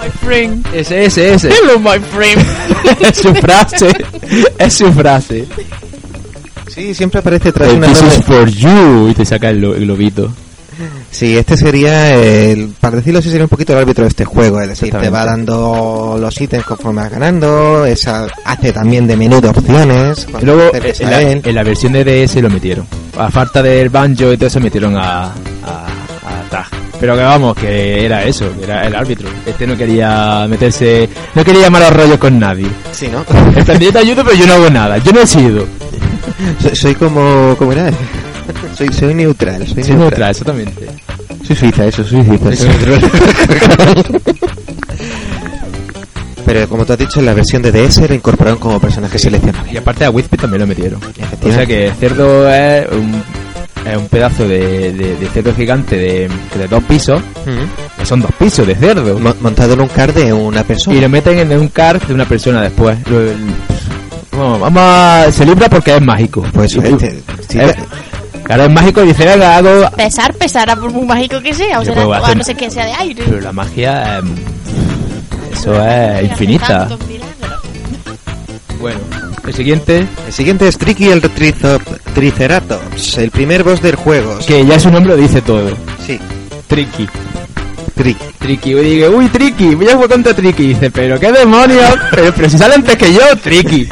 [0.01, 0.67] My friend.
[0.73, 1.49] Ese, ese, ese.
[1.49, 2.45] Hello, my friend.
[3.01, 3.89] es su frase.
[4.59, 5.47] Es su frase.
[6.69, 9.09] Sí, siempre aparece tras una This is for you.
[9.09, 10.33] Y te saca el globito.
[11.11, 14.61] Sí, este sería el, para decirlo así, sería un poquito el árbitro de este juego,
[14.61, 19.41] es decir, te va dando los ítems conforme vas ganando, esa, hace también de menú
[19.41, 22.87] de opciones, Y luego acercas en la, en la versión de DS lo metieron.
[23.19, 25.33] A falta del banjo y todo eso metieron a, a,
[26.25, 26.67] a Tag.
[27.01, 29.29] Pero que vamos, que era eso, que era el árbitro.
[29.47, 32.67] Este no quería meterse, no quería malos rollos con nadie.
[32.93, 33.25] Sí, ¿no?
[33.57, 34.99] En plan, yo te ayudo, pero yo no hago nada.
[34.99, 35.65] Yo no he sido.
[36.61, 37.91] soy, soy como, ¿cómo era?
[38.77, 39.99] Soy, soy neutral, soy Soy neutral.
[40.01, 40.87] neutral, exactamente.
[41.47, 42.57] Soy suiza, eso, soy suiza.
[42.57, 44.21] soy neutral.
[46.47, 49.71] Pero como tú has dicho, en la versión de DS lo incorporaron como personaje seleccionable.
[49.73, 50.99] Y aparte a Wispy también lo metieron.
[51.43, 53.23] O sea que Cerdo es un,
[53.87, 57.21] es un pedazo de, de, de cerdo gigante de, de dos pisos.
[57.45, 57.99] Mm.
[58.01, 59.19] que Son dos pisos de cerdo.
[59.19, 60.97] Mo- Montado en un car de una persona.
[60.97, 62.97] Y lo meten en un car de una persona después.
[63.11, 63.37] Lo- el-
[64.33, 65.27] Vamos, vamos a...
[65.33, 66.47] Se libra porque es mágico.
[66.55, 67.19] Pues Y- este,
[68.49, 69.91] Claro, es mágico y dice, venga, hago...
[69.95, 71.79] Pesar, pesará por muy mágico que sea.
[71.81, 73.23] O sea, hacer- no sé que sea de aire.
[73.25, 74.19] Pero la magia...
[74.19, 74.35] em,
[75.53, 76.89] Eso es infinita.
[78.81, 78.99] Bueno,
[79.47, 80.07] el siguiente...
[80.27, 84.39] El siguiente es Tricky el Trizop- Triceratops, el primer boss del juego.
[84.47, 85.71] Que ya su nombre lo dice todo.
[86.07, 86.19] Sí,
[86.69, 87.07] Tricky.
[87.95, 88.25] Tricky.
[88.39, 90.69] Tricky, y digo, uy, Tricky, voy a jugar contra Tricky.
[90.69, 93.87] Dice, pero qué demonios, pero, pero si sale antes que yo, Tricky.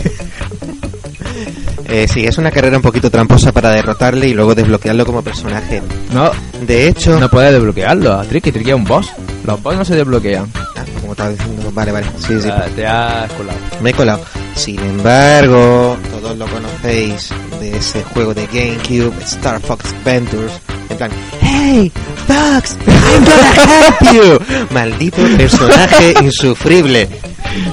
[1.89, 5.81] Eh, sí, es una carrera un poquito tramposa para derrotarle y luego desbloquearlo como personaje.
[6.13, 6.31] No,
[6.63, 9.09] De hecho, no puedes desbloquearlo a Tricky, Tricky es un boss.
[9.45, 10.51] Los boss no se desbloquean.
[10.77, 13.59] Ah, como estaba diciendo, vale, vale, sí, sí, Ah, te has colado.
[13.81, 14.21] me he colado.
[14.57, 20.53] Sin embargo, todos lo conocéis de ese juego de GameCube, Star Fox Adventures.
[20.89, 21.93] En plan, ¡Hey,
[22.27, 22.77] Fox!
[22.87, 24.67] I'm gonna help you!
[24.75, 27.09] Maldito personaje insufrible.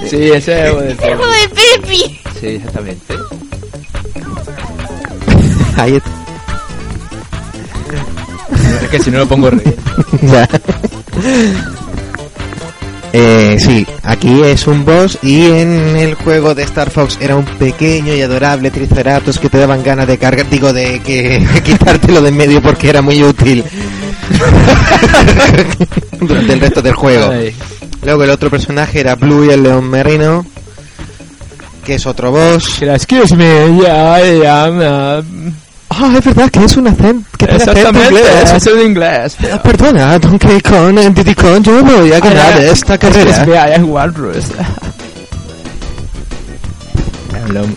[0.09, 1.49] Sí, ese es el ¡Hijo de
[1.81, 2.19] Pepi!
[2.39, 3.15] Sí, exactamente.
[5.77, 6.09] Ahí está.
[8.83, 9.49] Es que si no lo pongo.
[10.21, 10.47] Ya.
[13.15, 17.45] Eh, sí, aquí es un boss y en el juego de Star Fox era un
[17.45, 22.29] pequeño y adorable Triceratops que te daban ganas de cargar, digo, de que quitártelo de
[22.29, 23.63] en medio porque era muy útil
[26.19, 27.29] durante el resto del juego.
[27.29, 27.53] Ay.
[28.03, 30.43] Luego el otro personaje era Blue y el león marino,
[31.85, 32.81] que es otro boss.
[32.81, 34.79] Excuse me, yeah, I am...
[34.79, 35.53] uh,
[35.95, 38.51] Ah, es verdad que es un acento, que tiene acento Exactamente, inglés.
[38.55, 39.37] eso es de inglés.
[39.53, 43.45] Ah, Perdona, Donkey Kong, en Diddy Kong, yo voy a ganar Ay, esta carrera.
[43.45, 44.45] me, I am Walrus.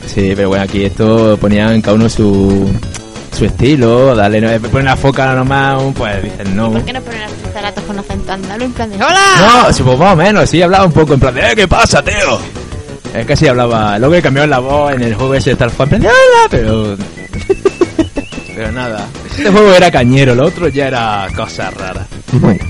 [0.07, 2.71] Sí, pero bueno, aquí esto ponían cada uno su,
[3.37, 6.71] su estilo, dale, no, ponen la foca nomás, pues dicen no.
[6.73, 9.19] ¿Por qué no ponen a los triceratops con acento andaluz en plan de ¡Hola!
[9.67, 11.69] No, sí, pues más o menos, sí, hablaba un poco en plan de, "Eh, ¿qué
[11.69, 12.39] pasa, tío?
[13.13, 15.71] Es que sí hablaba, luego le cambiaron la voz en el juego ese de Star
[15.71, 16.97] Fox, en plan de, "Hola", pero...
[18.57, 22.07] pero nada, este juego era cañero, lo otro ya era cosas raras.
[22.33, 22.65] Bueno,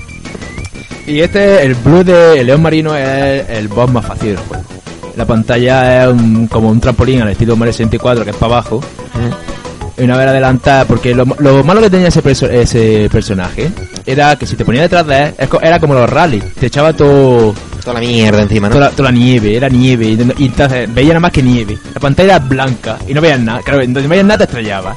[1.07, 4.63] Y este, el Blue de León Marino es el boss más fácil del juego.
[5.15, 8.81] La pantalla es un- como un trampolín al estilo Mario 64 que es para abajo.
[9.97, 13.71] Y una vez adelantada, porque lo, lo malo que tenía ese, perso- ese personaje
[14.05, 17.55] era que si te ponía detrás de él, era como los rallies, te echaba todo,
[17.81, 18.75] toda la mierda encima, ¿no?
[18.75, 21.79] toda, la, toda la nieve, era nieve, y, y entonces veía nada más que nieve.
[21.95, 24.93] La pantalla era blanca y no veías nada, claro, donde no veías nada te estrellaba.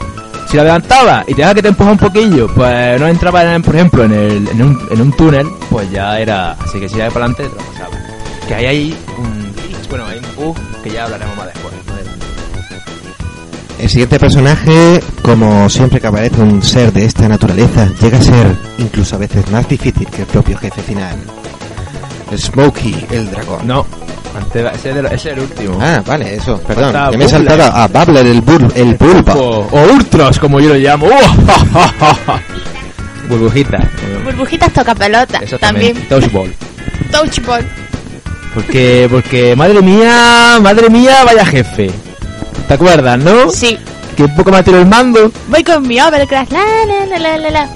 [0.51, 3.77] Si lo adelantaba y te que te empuja un poquillo, pues no entraba, en, por
[3.77, 6.53] ejemplo, en, el, en, un, en un túnel, pues ya era.
[6.55, 7.97] Así que si ibas para adelante, te lo pasaba.
[8.49, 9.53] Que ahí hay un.
[9.89, 11.75] Bueno, hay un bug que ya hablaremos más después.
[13.79, 18.57] El siguiente personaje, como siempre que aparece un ser de esta naturaleza, llega a ser
[18.79, 21.17] incluso a veces más difícil que el propio jefe final.
[22.37, 23.67] Smokey, el dragón.
[23.67, 23.87] No,
[24.37, 25.79] antes, ese, es el, ese es el último.
[25.81, 27.11] Ah, vale, eso, perdón.
[27.11, 29.35] Que me he saltado a Bubbler, el, bur, el pulpa.
[29.35, 31.07] O, Ultras, como yo lo llamo.
[33.29, 33.79] Burbujita.
[34.25, 35.41] Burbujitas toca pelota.
[35.61, 35.95] También.
[36.09, 36.53] Touch ball.
[37.11, 37.65] Touch ball.
[38.55, 41.91] Porque, porque, madre mía, madre mía, vaya jefe.
[42.67, 43.51] ¿Te acuerdas, no?
[43.51, 43.79] Sí.
[44.17, 45.31] Que un poco más tiró el mando.
[45.49, 46.51] Voy con mi overclass.
[46.51, 47.69] La, la, la, la, la, la.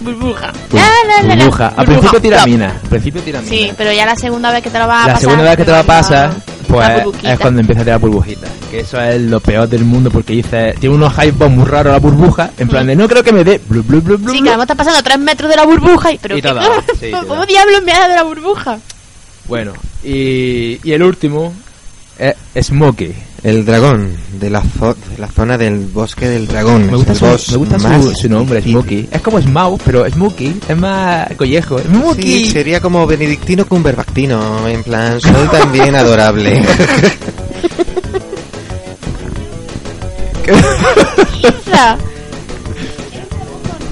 [0.00, 0.52] Burbuja.
[0.72, 1.44] La, la, la, la.
[1.44, 1.72] Burbuja.
[1.76, 2.48] Al principio tira Plop.
[2.48, 2.66] mina.
[2.82, 3.50] Al principio tira mina.
[3.50, 5.20] Sí, pero ya la segunda vez que te lo vas a La pasar.
[5.20, 8.50] segunda vez que te la a pasas, la pues es cuando empieza a tirar burbujitas.
[8.70, 11.98] Que eso es lo peor del mundo porque dice, tiene unos hype muy raros la
[11.98, 13.60] burbuja, en plan de no creo que me dé.
[13.68, 16.12] Blu, blu, blu, blu, Sí, que además está pasando a 3 metros de la burbuja
[16.12, 16.18] y...
[16.18, 18.78] Pero Y te ¿qué- ha dado, sí, ¿Cómo diablos me ha dado la burbuja?
[19.48, 19.72] Bueno,
[20.04, 21.52] y, y el último
[22.18, 23.14] es Smokey.
[23.42, 26.86] El dragón de la, zo- de la zona del bosque del dragón.
[26.90, 28.60] Me gusta, su, me gusta su, más su nombre.
[28.60, 29.08] Smokey.
[29.10, 31.78] Es como Smaug, pero Smokey es más collejo.
[31.78, 32.44] Smokey.
[32.44, 36.62] Sí, sería como benedictino cumberbatino, en plan, soy también adorable.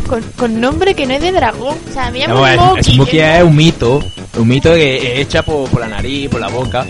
[0.08, 1.76] Con, con nombre que no es de dragón.
[1.90, 2.94] O sea, me llamo No, es- Smokey.
[2.94, 4.00] Smokey que es un mito.
[4.38, 6.86] Un mito que es hecha por, por la nariz, por la boca.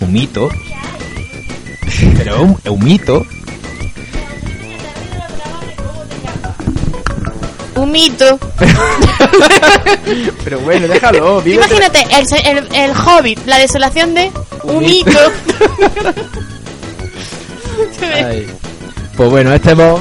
[0.00, 0.48] Un mito.
[2.18, 3.26] Pero es un, es un mito.
[7.76, 8.38] Un mito.
[10.44, 11.42] Pero bueno, déjalo.
[11.42, 14.30] vive- Imagínate, el, se- el, el hobbit, la desolación de
[14.64, 15.10] un mito.
[18.14, 18.46] Ay.
[19.16, 20.00] Pues bueno, este boss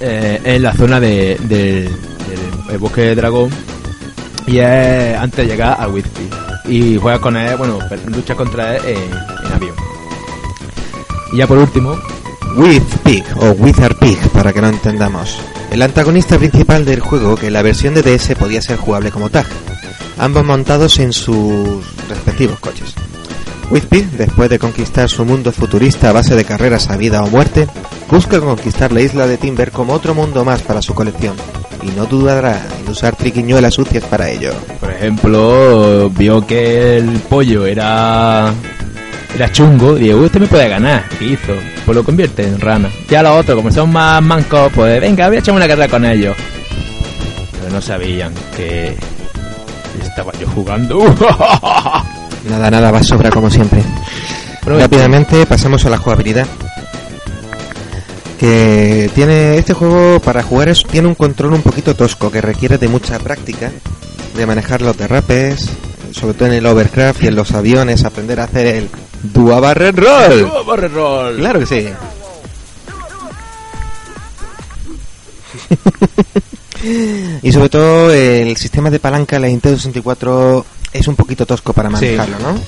[0.00, 1.90] eh, es la zona de, del- del
[2.70, 3.50] el bosque de dragón
[4.46, 6.28] y es antes de llegar al Whiskey.
[6.66, 9.74] Y juegas con él, bueno, luchas contra él en, en avión.
[11.32, 11.96] Y ya por último,
[12.56, 15.38] With Pig o Wizard Pig, para que no entendamos.
[15.70, 19.30] El antagonista principal del juego, que en la versión de DS podía ser jugable como
[19.30, 19.46] tag,
[20.18, 22.94] ambos montados en sus respectivos coches.
[23.70, 27.28] With Pig, después de conquistar su mundo futurista a base de carreras a vida o
[27.28, 27.68] muerte,
[28.10, 31.36] busca conquistar la isla de Timber como otro mundo más para su colección,
[31.82, 34.52] y no dudará en usar triquiñuelas sucias para ello.
[34.80, 38.52] por ejemplo, vio que el pollo era
[39.34, 41.08] era chungo y digo, este me puede ganar.
[41.18, 41.54] ¿Qué hizo?
[41.84, 42.90] Pues lo convierte en rana.
[43.08, 46.04] Ya los otros, como son más mancos, pues venga, voy a echar una carrera con
[46.04, 46.36] ellos.
[47.52, 48.96] Pero no sabían que
[50.02, 50.98] estaba yo jugando.
[52.48, 53.82] Nada, nada, va sobra como siempre.
[54.64, 56.46] Pero Rápidamente pasamos a la jugabilidad.
[58.38, 62.78] Que tiene este juego para jugar es, tiene un control un poquito tosco que requiere
[62.78, 63.70] de mucha práctica,
[64.34, 65.68] de manejar los derrapes,
[66.12, 68.88] sobre todo en el overcraft y en los aviones, aprender a hacer el
[69.22, 70.92] Dua Barrel Roll.
[70.92, 71.36] Roll.
[71.36, 71.88] Claro que sí.
[77.42, 81.72] y sobre todo el sistema de palanca de la Nintendo 64 es un poquito tosco
[81.72, 82.60] para manejarlo, ¿no?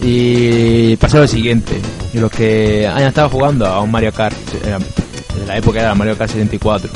[0.00, 1.80] Y pasa lo siguiente.
[2.14, 6.30] Los que hayan estado jugando a un Mario Kart, de la época era Mario Kart
[6.30, 6.90] 74,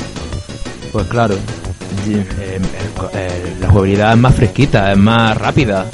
[0.91, 1.37] pues claro,
[2.07, 2.59] eh,
[3.13, 5.85] eh, la jugabilidad es más fresquita, es más rápida.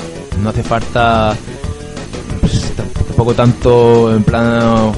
[0.41, 1.35] No hace falta
[2.39, 4.91] pues, tampoco tanto en plan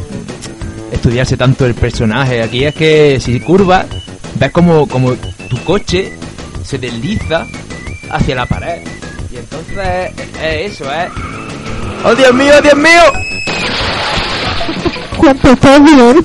[0.92, 2.42] estudiarse tanto el personaje.
[2.42, 3.86] Aquí es que si curvas,
[4.40, 5.14] ves como, como
[5.50, 6.14] tu coche
[6.64, 7.46] se desliza
[8.10, 8.82] hacia la pared.
[9.32, 10.12] Y entonces
[10.42, 11.12] es eso, es
[12.06, 13.02] ¡Oh, Dios mío, Dios mío!
[15.18, 16.24] ¿Cuánto bien?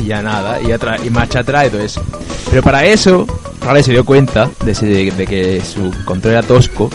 [0.00, 2.02] Y ya nada, y, atrás, y marcha atrás y todo eso.
[2.50, 3.26] Pero para eso,
[3.64, 6.90] Raleigh se dio cuenta de, ese- de que su control era tosco,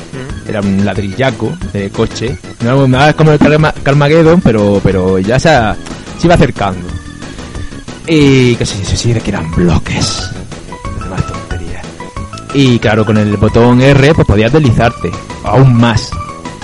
[0.47, 2.37] era un ladrillaco de coche.
[2.61, 5.49] No nada como el Carma- Carmageddon, pero, pero ya se,
[6.19, 6.87] se iba acercando.
[8.07, 10.29] Y que sí, sí, sí, de que eran bloques.
[11.09, 11.85] Más tonterías.
[12.53, 15.11] Y claro, con el botón R, pues podías deslizarte,
[15.43, 16.09] aún más.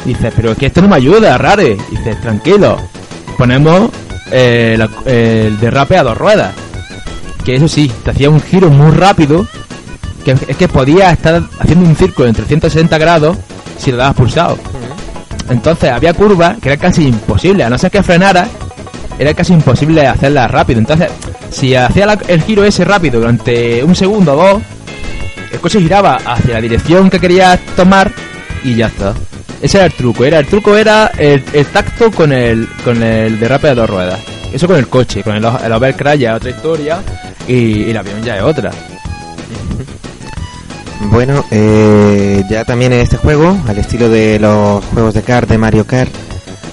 [0.05, 1.77] Dices, pero es que esto no me ayuda, Rare.
[1.91, 2.77] Dices, tranquilo,
[3.37, 3.89] ponemos
[4.31, 6.53] eh, la- el derrape a dos ruedas.
[7.43, 9.45] Que eso sí, te hacía un giro muy rápido.
[10.23, 13.35] Que es que podías estar haciendo un círculo en 360 grados
[13.77, 14.57] si lo dabas pulsado.
[15.49, 18.47] Entonces había curvas que era casi imposible, a no ser que frenara,
[19.19, 20.79] era casi imposible hacerlas rápido.
[20.79, 21.09] Entonces,
[21.51, 24.63] si hacía la- el giro ese rápido durante un segundo o dos,
[25.51, 28.09] el coche giraba hacia la dirección que querías tomar
[28.63, 29.13] y ya está.
[29.63, 33.39] Ese era el truco, era el truco era el, el tacto con el con el
[33.39, 34.19] derrape de dos ruedas.
[34.51, 37.01] Eso con el coche, con el, el Overcraft ya es otra historia
[37.47, 38.69] y, y el avión ya es otra.
[41.09, 45.57] Bueno, eh, ya también en este juego, al estilo de los juegos de kart de
[45.57, 46.11] Mario Kart,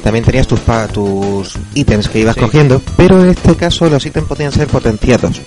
[0.05, 2.41] también tenías tus pa- tus ítems que ibas Sí.
[2.41, 5.41] cogiendo, pero en este caso los ítems podían ser potenciados.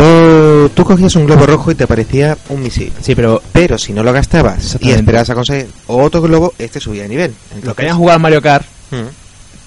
[0.00, 2.90] Tú, tú cogías un globo rojo y te aparecía un misil.
[3.02, 7.02] Sí, pero Pero si no lo gastabas y esperabas a conseguir otro globo, este subía
[7.02, 7.34] de nivel.
[7.62, 9.06] los que hayan jugado Mario Kart, Mm.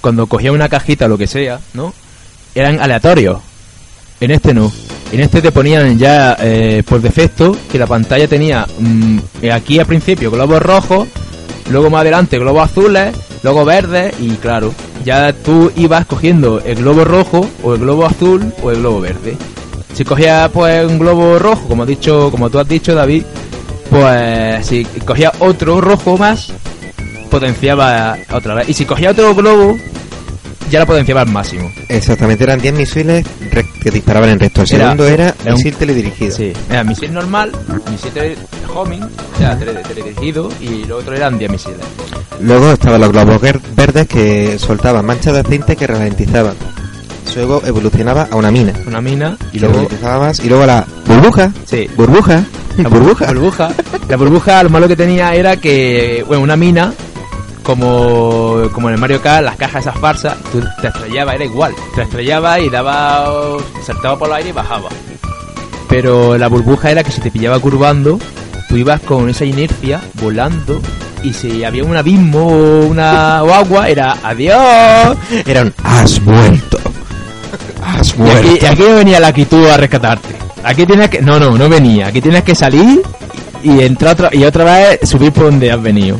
[0.02, 1.94] cuando cogía una cajita o lo que sea, ¿no?
[2.56, 3.40] Eran aleatorios.
[4.20, 4.72] En este no.
[5.12, 9.20] En este te ponían ya eh, por defecto que la pantalla tenía mm,
[9.54, 11.08] aquí al principio globos rojos,
[11.70, 14.74] luego más adelante globos azules, luego verdes y claro,
[15.06, 19.38] ya tú ibas cogiendo el globo rojo o el globo azul o el globo verde.
[19.94, 23.24] Si cogías pues un globo rojo, como dicho, como tú has dicho David,
[23.90, 26.52] pues si cogías otro rojo más,
[27.30, 28.70] potenciaba otra vez.
[28.70, 29.78] Y si cogía otro globo,
[30.72, 31.70] ya la potenciaba al máximo.
[31.90, 33.26] Exactamente, eran 10 misiles
[33.84, 34.62] que disparaban en recto.
[34.64, 36.36] El Era- segundo era, era un- misil teledirigido.
[36.36, 37.52] Sí, era misil normal,
[37.92, 38.38] misil tele-
[38.74, 41.78] homing, o sea, tele- teledirigido, y lo otro eran 10 misiles.
[42.40, 46.56] Luego estaban los globos ver- verdes que soltaban manchas de aceite que ralentizaban.
[47.36, 48.74] Luego evolucionaba a una mina.
[48.86, 49.74] Una mina, y luego...
[49.74, 50.40] luego ralentizaba más.
[50.40, 51.52] Y luego la burbuja.
[51.66, 52.44] Sí, Burbuja.
[52.78, 53.26] la burbuja.
[53.28, 53.70] burbuja.
[54.10, 56.94] La burbuja, lo malo que tenía era que, bueno, una mina,
[57.64, 61.74] como, como en el Mario Kart, las cajas esas farsas, tú te estrellaba, era igual.
[61.96, 64.90] Te estrellaba y daba, saltaba por el aire y bajaba.
[65.90, 68.20] Pero la burbuja era que si te pillaba curvando,
[68.68, 70.82] tú ibas con esa inercia volando
[71.24, 75.18] y si había un abismo o una o agua, era adiós.
[75.46, 76.80] Era un has muerto.
[78.10, 78.38] Has Y muerto.
[78.50, 80.36] aquí, y aquí no venía la actitud a rescatarte.
[80.64, 81.22] Aquí tienes que.
[81.22, 82.08] No, no, no venía.
[82.08, 83.02] Aquí tienes que salir
[83.64, 86.18] y entrar otra, y otra vez subir por donde has venido.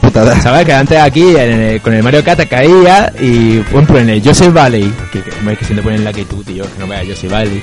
[0.00, 0.40] Putada.
[0.40, 0.66] ¿Sabes?
[0.66, 4.08] Que antes aquí en el- con el Mario Kart te caía y por ejemplo en
[4.10, 7.06] el Joseph Valley, que, que, es que siempre ponen la actitud, tío, que no veas
[7.08, 7.60] Joseph Valley,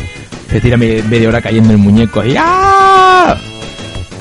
[0.49, 3.35] te tira me- media hora cayendo el muñeco y ¡ah!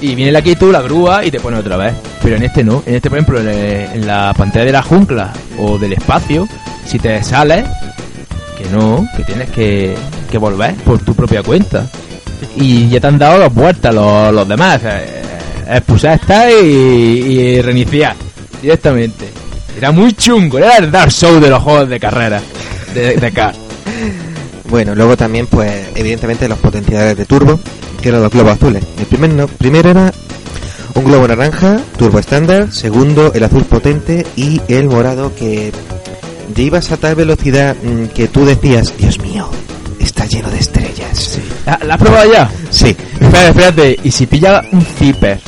[0.00, 1.94] Y viene la actitud, la grúa y te pone otra vez.
[2.22, 2.82] Pero en este no.
[2.86, 6.48] En este, por ejemplo, en, el- en la pantalla de la jungla o del espacio,
[6.86, 7.64] si te sales,
[8.62, 9.94] que no, que tienes que,
[10.30, 11.86] que volver por tu propia cuenta.
[12.56, 14.80] Y ya te han dado las vueltas los, los demás.
[14.84, 15.22] Eh,
[15.72, 18.16] Expulsar esta y, y reiniciar
[18.60, 19.26] directamente.
[19.76, 22.40] Era muy chungo, era el Dark Souls de los juegos de carrera
[22.92, 23.32] de, de.
[24.68, 27.58] Bueno, luego también, pues, evidentemente los potenciadores de turbo,
[28.00, 28.84] que eran los globos azules.
[28.98, 30.12] El primer no- primero era
[30.94, 35.72] un globo naranja, turbo estándar, segundo el azul potente y el morado que
[36.54, 39.48] ya ibas a tal velocidad mm, que tú decías, Dios mío,
[39.98, 41.38] está lleno de estrellas.
[41.66, 42.50] ¿La, la has probado ya?
[42.70, 42.96] Sí.
[43.20, 44.00] Espérate, espérate.
[44.04, 45.40] Y si pilla un zipper,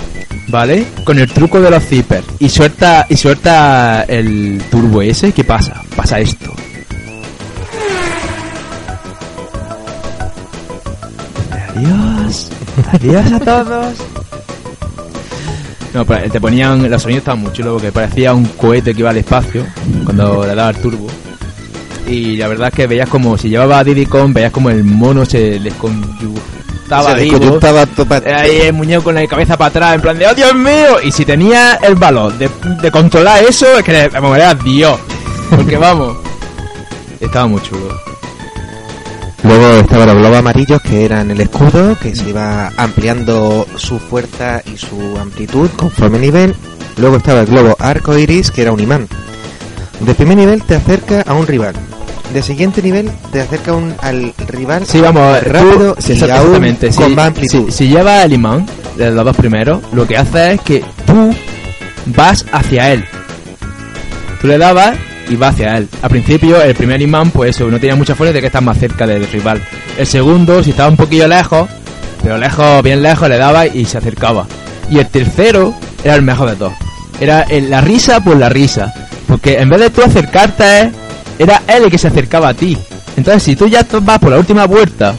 [0.49, 0.87] ¿vale?
[1.05, 5.83] Con el truco de los zippers y suelta, y suelta el turbo ese, ¿qué pasa?
[5.97, 6.53] Pasa esto.
[11.75, 12.51] Adiós.
[12.93, 13.95] Adiós a todos.
[15.95, 16.91] No, te ponían.
[16.91, 19.65] Los sonidos estaban muy chulos porque parecía un cohete que iba al espacio
[20.05, 21.07] cuando le daba el turbo.
[22.07, 24.83] Y la verdad es que veías como si llevaba a Diddy Kong, veías como el
[24.85, 25.59] mono se
[27.87, 30.55] topa- Era ahí el muñeco con la cabeza para atrás, en plan de ¡Oh, Dios
[30.55, 30.97] mío!
[31.03, 32.51] Y si tenía el valor de,
[32.83, 34.99] de controlar eso, es que le movería Dios.
[35.49, 36.17] Porque vamos,
[37.21, 37.99] estaba muy chulo.
[39.45, 44.63] Luego estaban los globos amarillos que eran el escudo, que se iba ampliando su fuerza
[44.73, 46.55] y su amplitud conforme nivel.
[46.97, 49.09] Luego estaba el globo arco iris, que era un imán.
[50.01, 51.75] De primer nivel te acerca a un rival.
[52.33, 56.31] De siguiente nivel te acerca un, al rival Sí, vamos, tú- rápido sí, y exact-
[56.31, 56.91] aún exactamente.
[56.91, 57.67] con Si- más amplitud.
[57.67, 61.35] Si, si lleva el imán de los dos primeros, lo que hace es que tú
[62.07, 63.05] vas hacia él.
[64.41, 64.97] Tú le dabas
[65.33, 65.89] y va hacia él.
[66.03, 69.07] Al principio, el primer imán, pues no tenía mucha fuerza de que estás más cerca
[69.07, 69.61] del rival.
[69.99, 71.69] El segundo, si estaba un poquillo lejos,
[72.23, 74.47] pero lejos, bien lejos, le daba y se acercaba.
[74.91, 76.73] Y el tercero era el mejor de todos.
[77.21, 78.93] Era el- la risa por la risa.
[79.27, 80.91] Porque en vez de tú acercarte,
[81.39, 82.77] era él el que se acercaba a ti.
[83.17, 85.15] Entonces, si tú ya vas por la última vuelta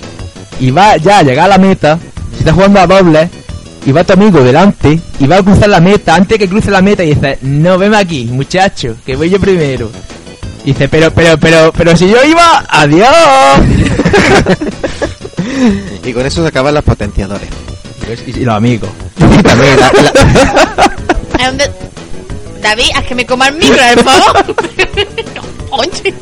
[0.59, 1.97] y vas ya a llegar a la meta,
[2.33, 3.29] si estás jugando a doble
[3.85, 6.81] y va tu amigo delante y va a cruzar la meta, antes que cruce la
[6.81, 9.89] meta y dices, no, veme aquí, muchacho, que voy yo primero.
[10.65, 13.09] Y dice, pero, pero, pero, pero si yo iba, adiós.
[16.05, 17.47] Y con eso se acaban los potenciadores.
[18.27, 18.89] y, y los amigos.
[19.17, 20.95] Y también la- la-
[21.43, 21.71] ¿A dónde-
[22.61, 24.55] David, haz que me coma el micro, por favor.
[25.71, 26.13] Oye.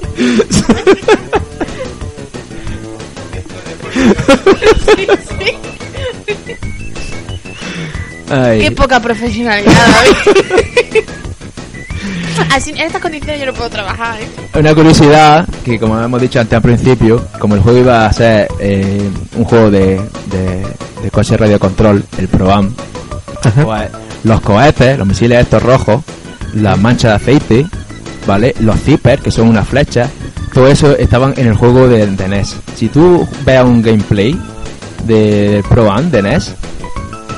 [4.95, 5.07] Sí,
[5.39, 5.57] sí.
[8.32, 8.59] Ay.
[8.61, 11.03] Qué poca profesionalidad, David.
[12.51, 14.27] Así, en estas condiciones yo no puedo trabajar, ¿eh?
[14.59, 18.47] Una curiosidad, que como hemos dicho antes al principio, como el juego iba a ser
[18.59, 20.65] eh, un juego de, de,
[21.03, 22.73] de coche radio control, el ProAm,
[23.41, 23.89] pues
[24.23, 26.03] los cohetes, los misiles estos rojos,
[26.53, 27.67] las manchas de aceite,
[28.27, 28.55] ¿vale?
[28.59, 30.09] Los zippers, que son unas flechas,
[30.53, 32.55] todo eso estaban en el juego de, de NES.
[32.75, 34.38] Si tú veas un gameplay
[35.05, 36.53] de ProAm de NES,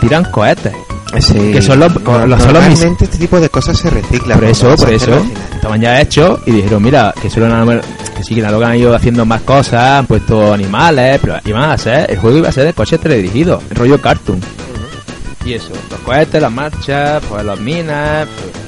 [0.04, 0.74] tiran cohetes.
[1.20, 1.52] Sí.
[1.52, 4.40] Que son los- No- los- son los mis- normalmente este tipo de cosas se reciclan.
[4.40, 5.12] Por eso, por eso,
[5.54, 7.82] estaban ya hechos y dijeron, mira, que solo han,
[8.18, 11.78] que sí, que luego han ido haciendo más cosas, han puesto animales, pero iban a
[11.78, 14.40] ser, el juego iba a ser de coches teledirigidos, el rollo cartoon.
[15.46, 18.63] Y eso, los cohetes, las marchas, pues las minas, pues,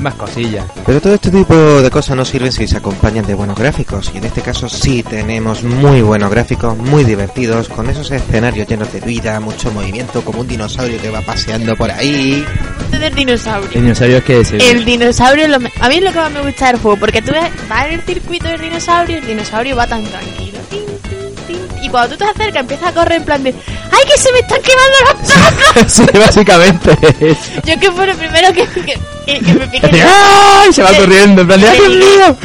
[0.00, 0.64] y más cosillas.
[0.86, 4.10] Pero todo este tipo de cosas no sirven si se acompañan de buenos gráficos.
[4.14, 8.92] Y en este caso sí tenemos muy buenos gráficos, muy divertidos, con esos escenarios llenos
[8.92, 12.44] de vida, mucho movimiento, como un dinosaurio que va paseando por ahí.
[12.92, 13.80] El dinosaurio.
[13.80, 14.70] dinosaurio es que.
[14.70, 17.22] El dinosaurio, es lo a mí es lo que más me gusta del juego, porque
[17.22, 20.58] tú ves, vas en el circuito del dinosaurio, el dinosaurio va tan tranquilo.
[20.70, 23.54] tin, tin, tin, y cuando tú te acercas, empieza a correr en plan de
[23.92, 25.92] ¡Ay, que se me están quemando los ojos!
[25.92, 27.36] sí, básicamente.
[27.64, 30.02] Yo que fue lo primero que, que, me piqué.
[30.02, 30.72] ¡Ay!
[30.72, 32.36] Se va corriendo, en plan de ¡ay, Dios mío!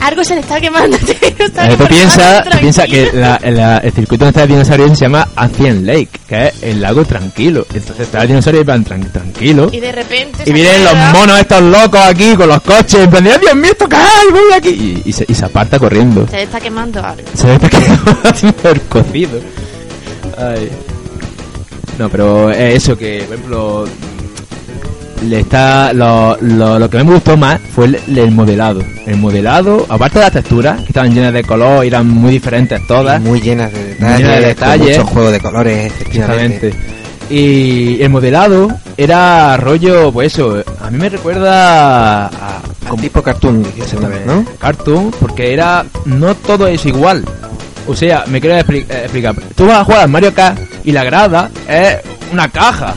[0.00, 0.96] Algo se le está quemando.
[1.38, 4.96] dinosaurio, Eh, tú piensas piensa que la- la- el circuito donde está el dinosaurio se
[5.04, 7.64] llama Ancient Lake, que es el lago tranquilo.
[7.72, 9.68] Entonces está el dinosaurio en plan tran- tranquilo.
[9.72, 10.42] Y de repente.
[10.44, 13.54] Y vienen los monos estos locos aquí con los coches, en plan de, ¡ay, Dios
[13.54, 14.28] mío, esto cae!
[14.32, 14.70] ¡Voy aquí!
[15.04, 16.26] Y, y se, y se aparta corriendo.
[16.28, 17.22] Se le está quemando algo.
[17.34, 17.76] Se ve que
[18.28, 19.38] haciendo el cocido.
[20.36, 20.68] Ay.
[21.98, 23.84] No, pero es eso que, por ejemplo,
[25.22, 28.82] le está lo, lo, lo que me gustó más fue el, el modelado.
[29.06, 33.20] El modelado, aparte de las texturas, que estaban llenas de color, eran muy diferentes todas.
[33.20, 34.98] Muy llenas de detalles, llenas de detalles.
[34.98, 36.68] mucho juego de colores, efectivamente.
[36.68, 37.02] Exactamente.
[37.30, 43.62] Y el modelado era rollo, pues eso, a mí me recuerda a, Como tipo cartoon,
[43.62, 44.44] también, ¿no?
[44.58, 45.84] Cartoon, porque era.
[46.04, 47.24] No todo es igual.
[47.86, 49.34] O sea, me quiero eh, explicar.
[49.56, 51.96] Tú vas a jugar al Mario Kart y la grada es
[52.32, 52.94] una caja.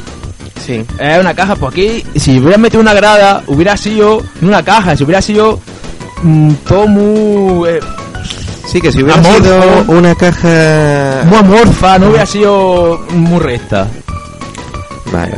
[0.64, 0.84] Sí.
[1.00, 4.96] Es una caja, pues aquí, si hubieras metido una grada, hubiera sido no una caja,
[4.96, 5.60] si hubiera sido
[6.24, 7.70] mm, todo muy.
[7.70, 7.80] eh,
[8.68, 11.22] Sí, que si hubiera sido una caja...
[11.26, 13.88] muy amorfa, no hubiera sido muy recta.
[15.14, 15.38] Vale.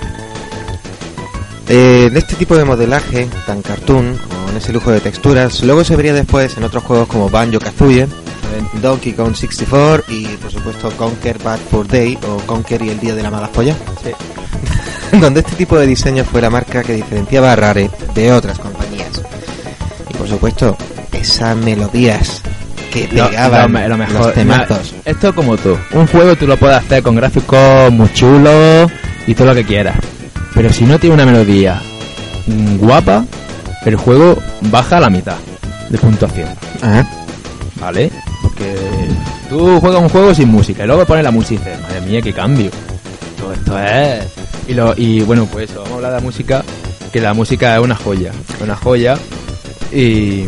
[1.67, 5.97] Eh, de este tipo de modelaje tan cartoon, con ese lujo de texturas, luego se
[5.97, 8.07] vería después en otros juegos como Banjo Kazooie,
[8.81, 13.13] Donkey Kong 64 y por supuesto Conquer Bad for Day o Conquer y el Día
[13.13, 14.11] de la Mala Polla, Sí.
[15.21, 19.07] donde este tipo de diseño fue la marca que diferenciaba a Rare de otras compañías.
[20.09, 20.77] Y por supuesto,
[21.13, 22.41] esas melodías
[22.91, 24.15] que Lo- pegaban lo me- lo mejor.
[24.27, 24.91] los temazos.
[24.93, 25.77] Mira, Esto como tú.
[25.93, 28.91] Un juego tú lo puedes hacer con gráficos muy chulos
[29.25, 29.95] y todo lo que quieras.
[30.53, 31.81] Pero si no tiene una melodía
[32.47, 33.25] mm, guapa,
[33.85, 35.35] el juego baja a la mitad
[35.89, 36.49] de puntuación.
[36.81, 37.03] Ah,
[37.79, 38.11] ¿Vale?
[38.41, 38.75] Porque
[39.49, 42.21] tú juegas un juego sin música y luego pones la música y dices, madre mía,
[42.21, 42.71] qué cambio.
[43.39, 44.23] Todo esto es.
[44.67, 46.63] Y, lo, y bueno, pues eso, vamos a hablar de la música,
[47.11, 48.31] que la música es una joya.
[48.61, 49.17] Una joya.
[49.93, 50.43] Y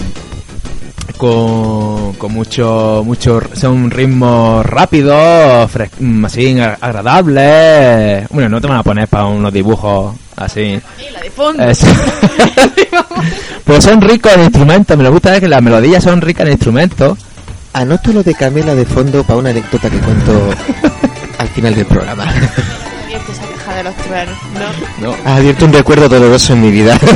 [1.17, 8.28] con, con mucho, mucho, son ritmos rápidos, mm, así, agra- agradables.
[8.30, 10.80] Bueno, no te van a poner para unos dibujos así.
[11.13, 11.63] La de fondo.
[11.63, 11.84] Es-
[13.65, 16.53] Pero son ricos en instrumentos, me lo gusta es que las melodías son ricas en
[16.53, 17.17] instrumentos.
[17.74, 20.49] anoto lo de Camela de fondo para una anécdota que cuento
[21.38, 22.26] al final del programa.
[23.76, 24.36] De los truenos,
[24.99, 25.09] ¿no?
[25.11, 26.97] No, Ha abierto un recuerdo doloroso en mi vida.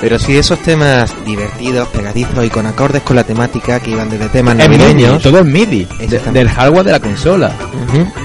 [0.00, 4.30] Pero sí, esos temas divertidos, pegadizos y con acordes con la temática que iban desde
[4.30, 5.22] temas es MIDI, navideños.
[5.22, 7.52] todo es MIDI, de- del hardware de la consola.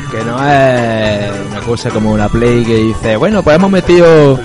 [0.09, 4.39] Que no es una cosa como la Play que dice, bueno, pues hemos metido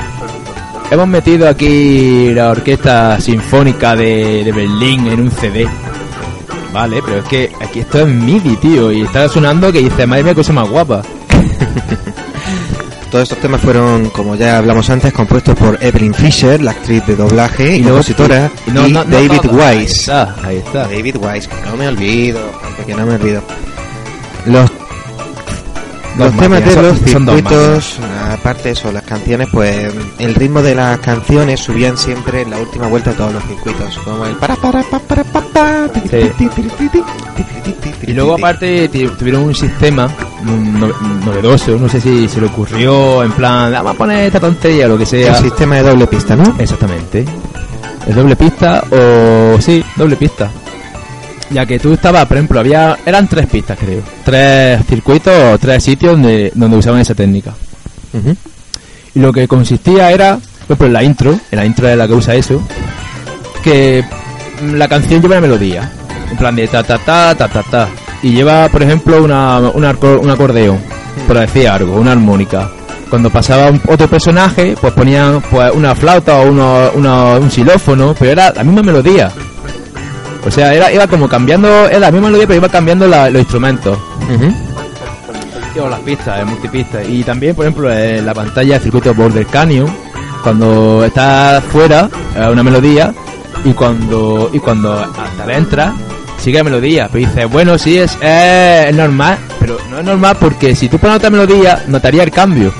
[0.91, 5.68] hemos metido aquí la orquesta sinfónica de, de Berlín en un CD.
[6.72, 10.24] Vale, pero es que aquí esto es MIDI, tío, y está sonando que dice, madre
[10.24, 11.01] mía, cosa más guapa.
[13.11, 17.16] Todos estos temas fueron, como ya hablamos antes, compuestos por Evelyn Fisher, la actriz de
[17.16, 19.64] doblaje y, compositora, y no- y no- no David todo.
[19.64, 19.93] Ahí Wise.
[20.01, 20.83] está, ahí está.
[20.87, 22.41] David Wise, que no me olvido,
[22.87, 23.43] que no me olvido.
[24.47, 24.71] Los,
[26.19, 27.99] los temas de los circuitos,
[28.31, 32.87] aparte eso, las canciones, pues el ritmo de las canciones subían siempre en la última
[32.87, 35.91] vuelta de todos los circuitos, como el para para para para para.
[38.07, 40.09] Y luego aparte tuvieron un sistema
[41.25, 44.87] novedoso, no sé si se le ocurrió en plan, ah, vamos a poner esta tontería
[44.87, 45.37] o lo que sea.
[45.37, 46.57] El sistema de doble pista, ¿no?
[46.59, 47.25] Exactamente.
[48.07, 50.51] El doble pista o sí, doble pista.
[51.51, 54.03] Ya que tú estabas, por ejemplo, había eran tres pistas, creo.
[54.24, 57.53] Tres circuitos o tres sitios donde, donde usaban esa técnica.
[59.14, 62.07] Y lo que consistía era por ejemplo, en la intro, en la intro de la
[62.07, 62.62] que usa eso,
[63.64, 64.05] que
[64.72, 65.90] la canción lleva una melodía,
[66.30, 67.88] en plan de ta ta ta ta ta ta,
[68.22, 69.84] y lleva, por ejemplo, una, un
[70.30, 70.78] acordeón,
[71.26, 72.70] por decir algo, una armónica.
[73.09, 78.14] Cuando pasaba un- otro personaje, pues ponían pues, una flauta o uno- uno- un xilófono,
[78.16, 79.32] pero era la misma melodía.
[80.47, 83.41] O sea, era, iba como cambiando, era la misma melodía, pero iba cambiando la- los
[83.41, 83.99] instrumentos.
[85.80, 87.09] O las pistas, de multipistas.
[87.09, 89.86] Y también, por ejemplo, en la pantalla del circuito Border Canyon,
[90.43, 93.14] cuando está fuera, es una melodía,
[93.64, 95.93] y cuando y cuando hasta adentro
[96.38, 97.09] sigue la melodía.
[97.12, 100.99] Pero dices, bueno, sí, es, es, es normal, pero no es normal porque si tú
[100.99, 102.72] pones otra melodía, notaría el cambio.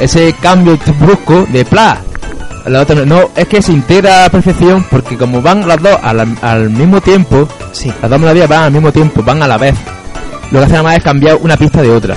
[0.00, 2.00] Ese cambio brusco de pla.
[2.66, 5.96] La otra, no, es que se integra a la perfección porque como van las dos
[6.02, 7.92] al, al mismo tiempo, Sí.
[8.02, 9.74] las dos melodías van al mismo tiempo, van a la vez.
[10.50, 12.16] Lo que hace nada más es cambiar una pista de otra.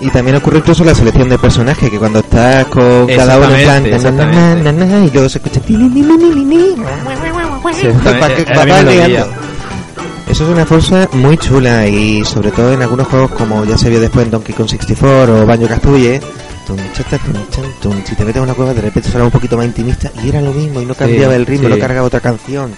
[0.00, 3.64] Y también ocurre incluso la selección de personajes, que cuando estás con cada uno en
[3.64, 3.82] plan...
[4.64, 5.60] Na, na, na, y luego se escucha...
[7.80, 7.86] Sí.
[10.28, 13.90] Eso es una cosa muy chula y sobre todo en algunos juegos como ya se
[13.90, 16.20] vio después en Donkey Kong 64 o Banjo Kazooie
[18.06, 20.40] si te metes en una cueva de repente sonaba un poquito más intimista y era
[20.40, 21.74] lo mismo y no cambiaba el ritmo, sí.
[21.74, 22.72] no cargaba otra canción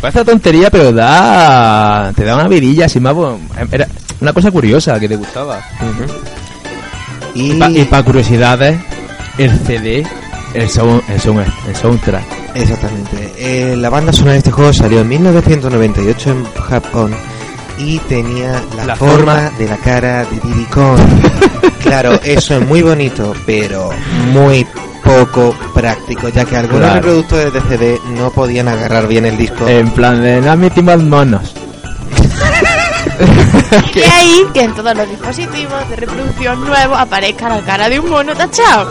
[0.00, 2.12] Parece tontería, pero da.
[2.16, 3.14] Te da una vidilla así más.
[3.14, 3.38] bueno,
[3.70, 3.86] Era
[4.20, 5.60] una cosa curiosa que te gustaba.
[7.34, 8.80] y, Y para curiosidades,
[9.38, 10.04] el CD,
[10.54, 12.24] el, sound, el, sound- el soundtrack.
[12.56, 17.14] exactamente Eh, la banda sonora de este juego salió en 1998 en Japón
[17.84, 20.98] y tenía la, La forma, forma- de la cara de Diddy Kong
[21.82, 23.90] claro eso es muy bonito pero
[24.32, 24.66] muy
[25.04, 26.94] poco práctico ya que algunos Claro.
[26.96, 31.54] reproductores de CD no podían agarrar bien el disco En plan de no admitimos monos.
[33.94, 37.98] Y de ahí que en todos los dispositivos de reproducción nuevos aparezca la cara de
[38.00, 38.90] un mono tachado.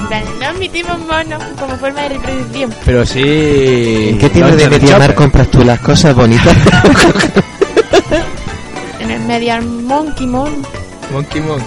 [0.00, 2.74] En plan, No admitimos monos como forma de reproducción.
[2.84, 4.08] Pero sí.
[4.10, 6.56] ¿En qué tienda Loncha de Mediamar compras tú las cosas bonitas?
[9.00, 10.62] En el Medial Monkey Mon
[11.12, 11.62] Monkey Monk.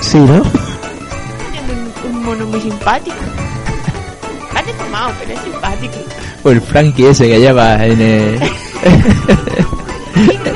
[0.00, 0.42] sí, ¿no?
[0.42, 3.16] tiene un, un mono muy simpático.
[4.56, 5.94] Va deformado, pero es simpático.
[6.44, 8.40] O el Frankie ese que lleva en el.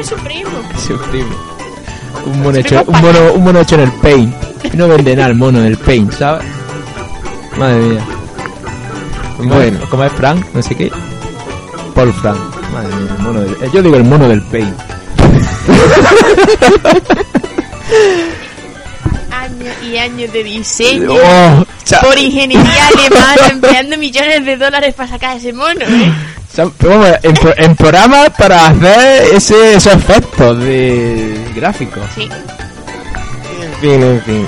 [0.01, 0.51] Es su primo.
[0.84, 1.30] su primo.
[2.26, 4.34] Un mono, hecho, un, mono, un mono hecho en el paint.
[4.74, 6.45] No vende nada el mono en el paint, ¿sabes?
[7.57, 8.01] Madre mía.
[9.36, 9.78] ¿Cómo Bueno.
[9.82, 10.45] es, ¿Cómo es Frank?
[10.55, 10.90] No sé qué.
[11.95, 12.38] Paul Frank.
[12.73, 14.75] Madre mía, el mono del, eh, Yo digo el mono del paint.
[19.31, 21.11] Años y años de diseño.
[21.12, 21.66] Oh,
[22.03, 26.12] Por ingeniería alemana, empleando millones de dólares para sacar ese mono, ¿eh?
[27.57, 32.05] en programas para hacer ese, esos efectos de gráficos.
[32.14, 32.29] Sí.
[33.62, 34.47] En fin, en fin.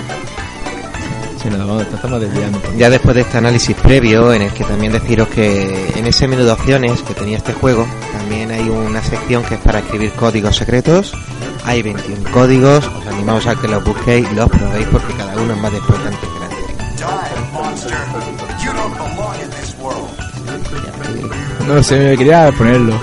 [1.45, 2.59] Sí, no, vamos, nos estamos desviando.
[2.78, 6.42] Ya después de este análisis previo, en el que también deciros que en ese menú
[6.42, 10.57] de opciones que tenía este juego, también hay una sección que es para escribir códigos
[10.57, 11.12] secretos.
[11.66, 15.53] Hay 21 códigos, os animamos a que los busquéis y los probéis porque cada uno
[15.53, 16.64] es más importante que el anterior.
[21.69, 22.95] No sé, me quería ponerlo.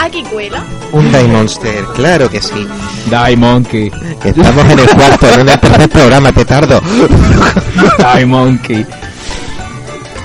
[0.00, 0.62] Aquí cuela.
[0.92, 2.66] Un Die Monster, claro que sí.
[3.06, 3.90] Die Monkey.
[4.24, 6.80] Estamos en el cuarto, en el tercer programa, petardo.
[8.16, 8.86] Die Monkey.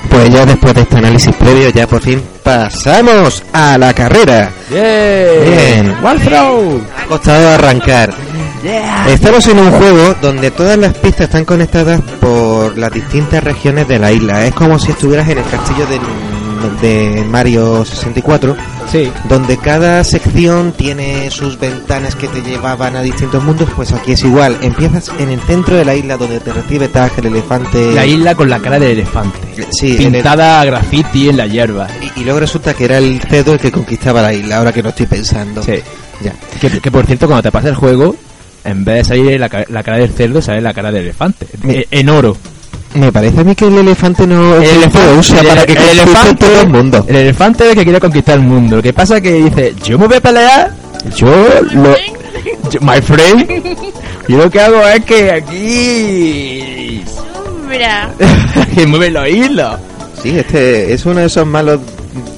[0.10, 4.50] Pues ya después de este análisis previo, ya por fin pasamos a la carrera.
[4.70, 5.44] Yeah.
[5.44, 5.96] Bien.
[6.24, 6.82] Throw.
[6.98, 8.14] Ha costado arrancar.
[9.08, 14.00] Estamos en un juego donde todas las pistas están conectadas por las distintas regiones de
[14.00, 14.46] la isla.
[14.46, 16.00] Es como si estuvieras en el castillo de,
[16.88, 18.56] de Mario 64,
[18.92, 19.12] Sí.
[19.28, 23.70] donde cada sección tiene sus ventanas que te llevaban a distintos mundos.
[23.76, 24.58] Pues aquí es igual.
[24.62, 27.92] Empiezas en el centro de la isla donde te recibe Tag, el elefante.
[27.94, 29.40] La isla con la cara del elefante.
[29.72, 31.88] Sí, el- Pintada a graffiti en la hierba.
[32.16, 34.82] y, y luego resulta que era el cedo el que conquistaba la isla, ahora que
[34.84, 35.62] no estoy pensando.
[35.64, 35.76] Sí.
[36.22, 36.34] Ya.
[36.60, 38.16] Que, que por cierto, cuando te pasa el juego,
[38.68, 41.48] en vez de salir la, la cara del cerdo, sale la cara del elefante.
[41.92, 42.38] En oro.
[42.94, 45.72] Me parece a mí que el elefante no El elefante, lo usa el- para que
[45.74, 47.06] el conquiste elefante- todo el mundo.
[47.08, 48.78] El elefante es el que quiere conquistar el mundo.
[48.78, 50.72] Lo que pasa es que dice, yo me voy a pelear,
[51.16, 51.28] yo
[51.74, 51.96] lo...
[52.72, 53.46] yo- my friend,
[54.28, 57.04] yo lo que hago es que aquí...
[57.14, 58.10] Sombra.
[58.76, 59.76] que mueve los hilos.
[60.24, 61.80] Sí, este es uno de esos malos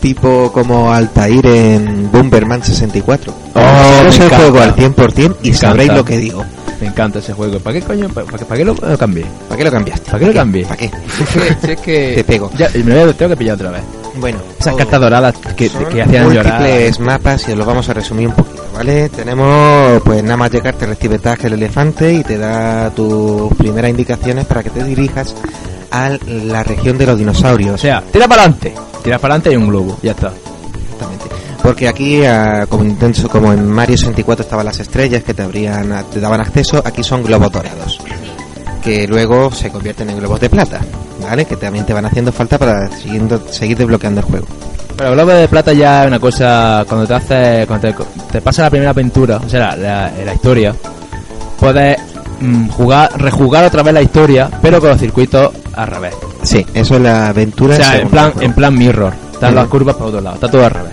[0.02, 3.34] tipo como Altair en Bomberman 64.
[3.56, 3.60] Oh,
[4.04, 6.02] me el juego al 100% y Me sabréis encanta.
[6.02, 6.46] lo que digo.
[6.82, 7.60] Me encanta ese juego.
[7.60, 8.08] ¿Para qué coño?
[8.10, 9.26] ¿Para, para, para qué lo, lo cambié?
[9.50, 10.06] ¿Para qué lo cambiaste?
[10.06, 10.64] ¿Para qué lo cambié?
[10.64, 10.90] ¿Para qué?
[11.62, 12.14] Si es que...
[12.16, 12.50] Te pego.
[12.58, 13.82] Ya, y me lo tengo que pillar otra vez.
[14.16, 16.60] Bueno, Esas cartas doradas que, Son que hacían llorar.
[16.62, 19.08] múltiples mapas y os lo vamos a resumir un poquito, ¿vale?
[19.10, 24.46] Tenemos, pues nada más llegar te recibe el elefante y te da tus primeras indicaciones
[24.46, 25.36] para que te dirijas
[25.92, 27.76] a la región de los dinosaurios.
[27.76, 28.74] O sea, tira para adelante.
[29.04, 29.98] Tira para adelante y un globo.
[30.02, 30.28] Ya está.
[30.84, 31.26] Exactamente.
[31.62, 36.06] Porque aquí, ah, como, intenso, como en Mario 64 estaban las estrellas que te, abrían,
[36.12, 38.00] te daban acceso, aquí son globos dorados.
[38.82, 40.80] Que luego se convierten en globos de plata,
[41.22, 41.44] ¿vale?
[41.46, 44.48] Que también te van haciendo falta para siguiendo, seguir desbloqueando el juego.
[44.96, 47.96] Pero Globo de Plata ya es una cosa, cuando te hace, cuando te,
[48.34, 50.76] te pasa la primera aventura, o sea, la, la- la historia,
[51.60, 51.98] puedes
[52.40, 56.14] mm, jugar, rejugar otra vez la historia, pero con los circuitos al revés.
[56.44, 57.76] Sí, eso es la aventura.
[57.76, 59.14] O sea, en plan, en plan mirror.
[59.34, 60.92] Están las curvas para otro lado, está todo al revés.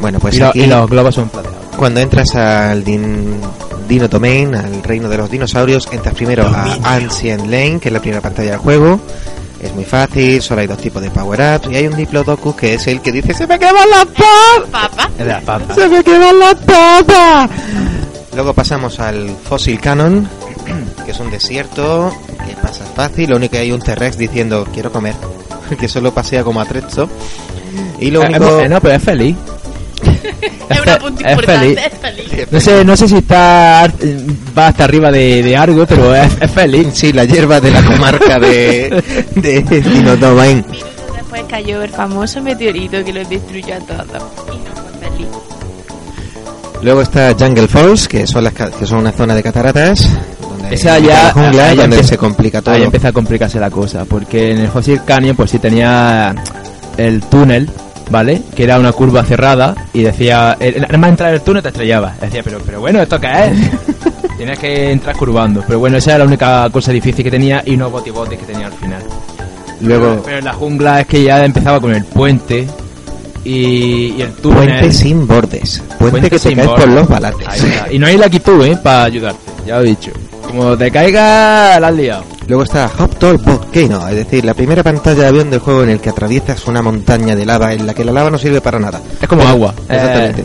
[0.00, 1.58] Bueno, pues y, lo- aquí, y los globos son plateados.
[1.76, 3.36] cuando entras al din-
[3.88, 8.00] Dino Domain, al reino de los dinosaurios, entras primero a Ancient Lane, que es la
[8.00, 9.00] primera pantalla del juego.
[9.60, 12.86] Es muy fácil, solo hay dos tipos de power-ups y hay un Diplodocus que es
[12.88, 15.10] el que dice ¡Se me queman las papas!
[15.24, 15.74] La papa.
[15.74, 17.50] ¡Se me queman las papas!
[18.34, 20.26] Luego pasamos al Fossil Cannon,
[21.22, 22.12] un desierto,
[22.46, 25.14] que pasas fácil, lo único que hay un T-Rex diciendo quiero comer,
[25.80, 27.08] que solo pasea como atrecho.
[27.98, 28.60] Y lo Eh, único...
[28.60, 29.36] eh, no, pero es feliz.
[30.68, 31.78] Es una punta es feliz.
[31.78, 32.46] es feliz.
[32.50, 33.92] No sé, no sé si está
[34.58, 36.88] va hasta arriba de, de algo, pero es, es feliz.
[36.94, 39.02] Sí, la hierba de la comarca de,
[39.36, 40.64] de Dino Domain.
[40.70, 44.22] Minutos después cayó el famoso meteorito que los destruyó a todos.
[44.52, 45.26] Y no fue feliz.
[46.82, 50.08] Luego está Jungle Falls, que son las que son una zona de cataratas.
[50.62, 52.74] Donde Esa ya, la jungla, ahí donde empieza- se complica todo.
[52.74, 56.34] Ahí empieza a complicarse la cosa, porque en el Fossil Canyon pues sí tenía
[56.96, 57.68] el túnel,
[58.10, 58.42] ¿vale?
[58.54, 62.20] Que era una curva cerrada y decía, nada más entrar en el túnel te estrellabas.
[62.20, 63.70] Decía, pero, pero bueno, ¿esto qué es?
[64.36, 65.62] Tienes que entrar curvando.
[65.66, 68.66] Pero bueno, esa era la única cosa difícil que tenía y no botibotes que tenía
[68.66, 69.02] al final.
[69.80, 72.66] Luego, Pero en la jungla es que ya empezaba con el puente
[73.44, 74.68] y, y el túnel.
[74.68, 75.82] puente sin bordes.
[75.98, 77.46] Puente, que sin caes por los balates.
[77.90, 78.76] Y no hay la actitud, ¿eh?
[78.82, 80.10] Para ayudarte, ya lo he dicho.
[80.52, 82.24] Como te caiga, la has liado.
[82.46, 85.90] Luego está Hop Top Volcano, es decir, la primera pantalla de avión del juego en
[85.90, 88.78] el que atraviesas una montaña de lava en la que la lava no sirve para
[88.78, 89.00] nada.
[89.20, 89.74] Es como agua.
[89.88, 90.44] Exactamente.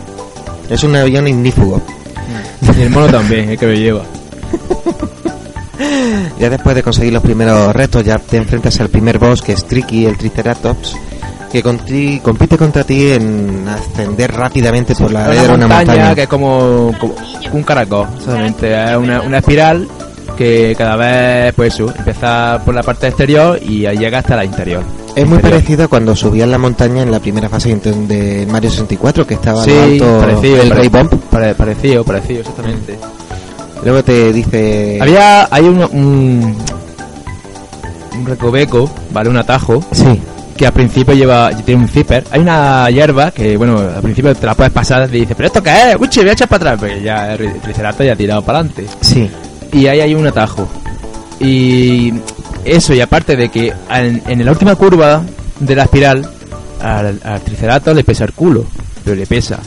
[0.70, 1.82] Es un avión ignífugo.
[2.78, 4.02] Y el mono también, el que lo lleva.
[6.40, 9.64] Ya después de conseguir los primeros retos, ya te enfrentas al primer boss que es
[9.64, 10.96] Tricky, el Triceratops,
[11.52, 15.74] que conti- compite contra ti en ascender rápidamente por la Es ladera de una una
[15.76, 16.14] montaña, montaña.
[16.14, 17.14] que es como, como
[17.52, 18.72] un caracol, solamente.
[18.90, 19.88] Es una, una espiral
[20.38, 24.44] que cada vez, pues eso, empieza por la parte exterior y ahí llega hasta la
[24.44, 24.82] interior.
[25.16, 25.50] Es muy Interior.
[25.60, 29.60] parecido a cuando subías la montaña en la primera fase de Mario 64, que estaba
[29.62, 31.12] a Sí, lo alto parecido, el Ray Bomb.
[31.30, 32.96] pare- parecido, parecido, exactamente.
[33.84, 34.98] Luego te dice...
[35.02, 36.56] Había, hay un, un,
[38.16, 39.28] un recoveco, ¿vale?
[39.28, 40.20] Un atajo, Sí,
[40.56, 42.24] que al principio lleva tiene un zipper.
[42.30, 45.62] Hay una hierba que, bueno, al principio te la puedes pasar y dices, ¿pero esto
[45.62, 45.96] qué es?
[45.96, 46.80] Uy, voy a echar para atrás.
[46.80, 48.86] Pues ya el triceratops ya ha tirado para adelante.
[49.00, 49.28] sí.
[49.72, 50.68] Y ahí hay un atajo.
[51.40, 52.12] Y
[52.64, 55.22] eso, y aparte de que en, en la última curva
[55.60, 56.28] de la espiral,
[56.80, 58.64] al, al triceratops le pesa el culo,
[59.04, 59.58] pero le pesa.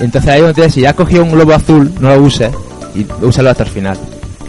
[0.00, 2.50] Entonces ahí donde si ya has cogido un globo azul, no lo uses
[2.94, 3.98] y úsalo hasta el final.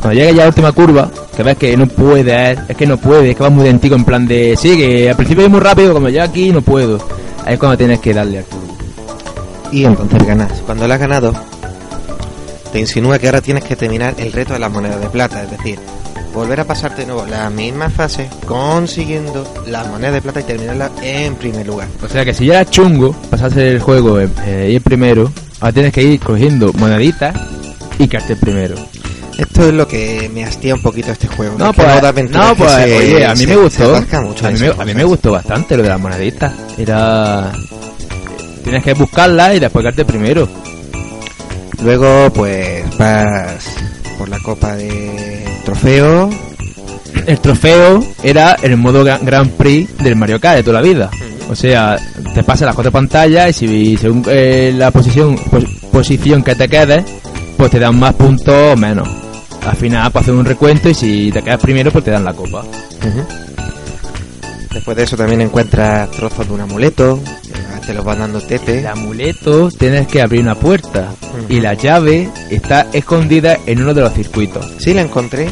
[0.01, 2.97] Cuando llegue ya a la última curva, que ves que no puede, es, que no
[2.97, 5.59] puede, es que va muy lentico en plan de, sí, que al principio es muy
[5.59, 6.99] rápido, como ya aquí no puedo.
[7.45, 8.61] Ahí es cuando tienes que darle al culo.
[9.71, 10.51] Y entonces ganas.
[10.65, 11.33] Cuando la has ganado,
[12.71, 15.51] te insinúa que ahora tienes que terminar el reto de las monedas de plata, es
[15.51, 15.79] decir,
[16.33, 20.91] volver a pasarte de nuevo la misma fase consiguiendo las monedas de plata y terminarla
[21.01, 21.87] en primer lugar.
[22.03, 25.73] O sea que si ya era chungo pasarse el juego eh, eh, ir primero, ahora
[25.73, 27.35] tienes que ir cogiendo moneditas
[27.99, 28.75] y quedarte primero.
[29.37, 31.57] Esto es lo que me hastía un poquito este juego.
[31.59, 31.87] No, pues,
[32.31, 34.01] no, pues se- oye, a mí se- me gustó.
[34.23, 36.53] mucho A mí, en me, a mí me gustó bastante lo de las moneditas.
[36.77, 37.51] Era.
[38.63, 40.47] Tienes que buscarlas y después quedarte primero.
[41.83, 43.65] Luego, pues vas
[44.17, 46.29] por la copa de trofeo.
[47.25, 51.09] El trofeo era el modo Gra- Grand Prix del Mario Kart de toda la vida.
[51.49, 51.97] O sea,
[52.33, 56.67] te pasas las cuatro pantallas y si según eh, la posición pos- posición que te
[56.67, 57.03] quedes,
[57.57, 59.07] pues te dan más puntos o menos.
[59.65, 62.33] Al final, pues hacer un recuento y si te quedas primero, pues te dan la
[62.33, 62.63] copa.
[64.73, 67.19] Después de eso también encuentras trozos de un amuleto.
[67.85, 68.79] Te los van dando Tete.
[68.79, 71.13] El amuleto tienes que abrir una puerta
[71.47, 74.65] y la llave está escondida en uno de los circuitos.
[74.79, 75.47] Sí, la encontré.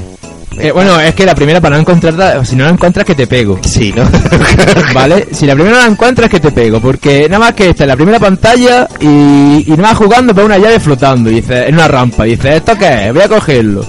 [0.58, 3.28] Eh, bueno, es que la primera para no encontrarla, si no la encuentras que te
[3.28, 3.60] pego.
[3.64, 4.08] Sí, ¿no?
[4.94, 5.28] ¿Vale?
[5.32, 7.88] Si la primera no la encuentras que te pego, porque nada más que esta es
[7.90, 11.76] la primera pantalla y, y no vas jugando para una llave flotando, y dices, en
[11.76, 13.14] una rampa, y dices, ¿esto qué es?
[13.14, 13.86] Voy a cogerlo.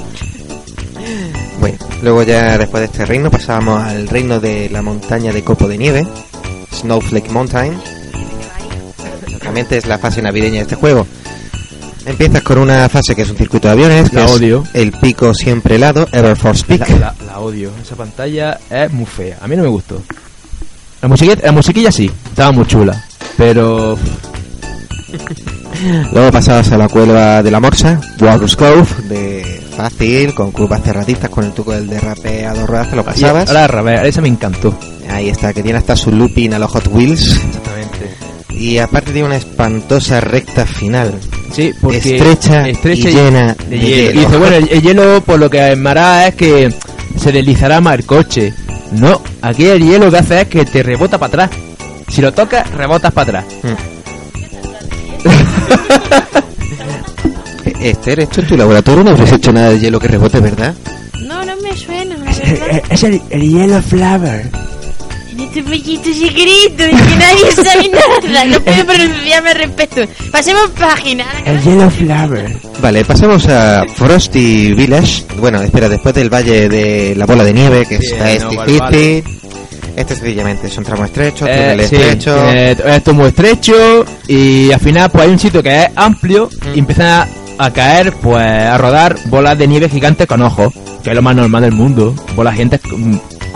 [1.61, 5.69] Bueno, luego ya después de este reino pasábamos al reino de la montaña de copo
[5.69, 6.07] de nieve.
[6.73, 7.81] Snowflake Mountain.
[9.47, 11.07] Exactamente, es la fase navideña de este juego.
[12.05, 14.65] Empiezas con una fase que es un circuito de aviones, que La es odio.
[14.75, 16.89] el pico siempre helado, Everforce Peak.
[16.91, 17.71] La, la- la odio.
[17.83, 19.39] Esa pantalla es muy fea.
[19.41, 20.01] A mí no me gustó.
[21.03, 23.05] La musiquilla, la musiquilla sí, estaba muy chula.
[23.37, 23.99] Pero
[26.13, 31.29] Luego pasabas a la cueva de la Morsa, Walrus Cove, de fácil, con curvas cerraditas,
[31.29, 33.51] con el truco del derrape a dos ruedas, te lo pasabas.
[33.51, 34.77] ahora esa me encantó.
[35.11, 37.37] Ahí está, que tiene hasta su looping a los Hot Wheels.
[37.37, 37.86] Exactamente.
[38.57, 41.13] Y aparte tiene una espantosa recta final.
[41.53, 44.11] Sí, porque Estrecha y llena de hielo.
[44.21, 46.73] Y dice, bueno, el, el hielo por lo que hará es que
[47.19, 48.55] se deslizará más el coche.
[48.93, 51.51] No, aquí el hielo que hace es que te rebota para atrás.
[52.09, 53.55] Si lo tocas, rebotas para atrás.
[57.81, 60.75] Esther, esto es tu laboratorio, no habrías hecho nada de hielo que rebote, ¿verdad?
[61.23, 62.17] No, no me suena.
[62.91, 64.43] Es el, el hielo flavor.
[65.39, 68.45] Este pollito secreto y que nadie sabe nada.
[68.47, 70.03] No puedo pronunciarme al respecto.
[70.31, 71.25] Pasemos página.
[71.65, 72.45] hielo flavor.
[72.81, 75.25] Vale, pasamos a Frosty Village.
[75.39, 78.51] Bueno, espera, después del valle de la bola de nieve, que Sí, esta es no,
[78.51, 78.79] difícil.
[78.81, 79.25] vale,
[79.97, 82.35] Este sencillamente es un tramo estrecho, Eh, sí, estrecho.
[82.35, 86.51] tiene- esto es muy estrecho y al final pues hay un sitio que es amplio
[86.75, 87.29] y empiezan a,
[87.65, 90.73] a caer pues a rodar bolas de nieve gigantes con ojos
[91.03, 92.81] que es lo más normal del mundo bolas gigantes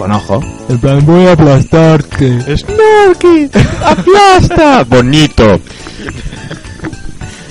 [0.09, 3.51] con, ojos en plan voy a aplastarte ¡Snorky!
[3.85, 4.85] ¡Aplasta!
[4.89, 5.61] Bonito.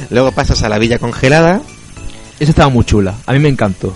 [0.09, 1.61] Luego pasas a la villa congelada.
[2.39, 3.95] esa estaba muy chula a mí me encantó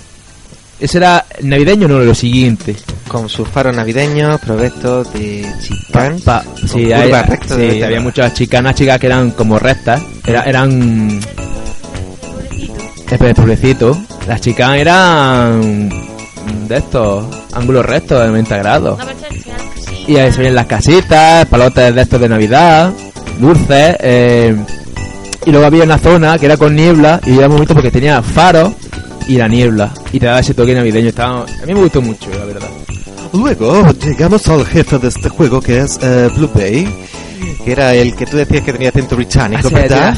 [0.80, 2.76] ese era navideño no lo siguiente
[3.08, 5.50] con sus faros navideños, provistos de.
[5.92, 10.02] Pa- con sí, hay- de sí, había muchas chicas, unas chicas que eran como rectas,
[10.26, 11.20] era- eran
[13.28, 13.98] de pueblecito.
[14.28, 15.90] Las chicas eran
[16.68, 19.00] de estos ángulos rectos de 90 grados.
[20.08, 22.92] Y ahí se ven las casitas, palotes de estos de Navidad,
[23.40, 23.96] dulces.
[24.00, 24.56] eh,
[25.46, 28.22] y luego había una zona que era con niebla y era muy bonito porque tenía
[28.22, 28.74] faros
[29.28, 29.92] y la niebla.
[30.12, 31.10] Y te daba ese toque navideño.
[31.10, 32.68] Estaba, a mí me gustó mucho, la verdad.
[33.34, 36.88] Luego llegamos al jefe de este juego que es eh, Blue Bay,
[37.66, 40.16] que era el que tú decías que tenía acento británico, ¿verdad?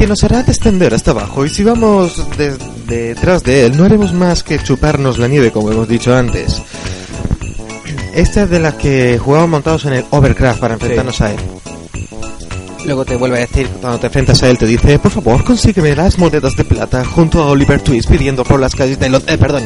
[0.00, 4.14] Que nos hará descender hasta abajo y si vamos de- detrás de él no haremos
[4.14, 6.62] más que chuparnos la nieve como hemos dicho antes.
[8.14, 11.38] Esta es de las que jugamos montados en el Overcraft para enfrentarnos a él.
[12.86, 15.94] Luego te vuelve a decir, cuando te enfrentas a él, te dice, por favor, consígueme
[15.94, 19.38] las monedas de plata junto a Oliver Twist pidiendo por las calles de Londres, eh,
[19.38, 19.64] perdón,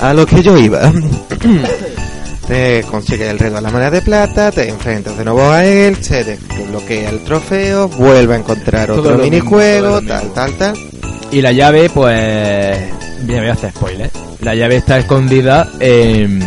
[0.00, 0.80] a lo que yo iba.
[2.46, 5.96] te consigue el redo a la moneda de plata, te enfrentas de nuevo a él,
[6.02, 10.74] se desbloquea el trofeo, vuelve a encontrar Todo otro mismo, minijuego, tal, tal, tal.
[11.30, 12.78] Y la llave, pues.
[13.26, 14.10] Ya voy a hacer spoiler.
[14.40, 16.42] La llave está escondida en.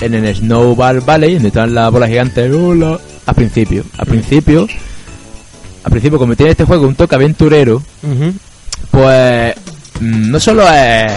[0.00, 2.52] En el Snowball Valley, donde están las bolas gigantes.
[2.52, 2.98] Hola.
[3.24, 3.84] Al principio.
[3.96, 4.66] Al principio.
[5.82, 7.82] Al principio, como tiene este juego un toque aventurero,
[8.90, 9.54] pues.
[10.00, 11.12] mm, No solo es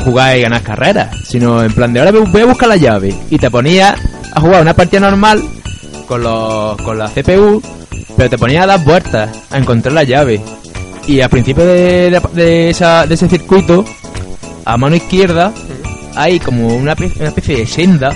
[0.00, 3.14] jugar y ganar carreras, sino en plan de ahora voy a buscar la llave.
[3.30, 3.94] Y te ponías
[4.32, 5.42] a jugar una partida normal
[6.06, 7.62] con, los, con la CPU,
[8.16, 10.40] pero te ponías a dar vueltas a encontrar la llave.
[11.06, 13.84] Y al principio de, de, de esa, de ese circuito,
[14.64, 15.52] a mano izquierda,
[16.14, 18.12] hay como una, una especie de senda,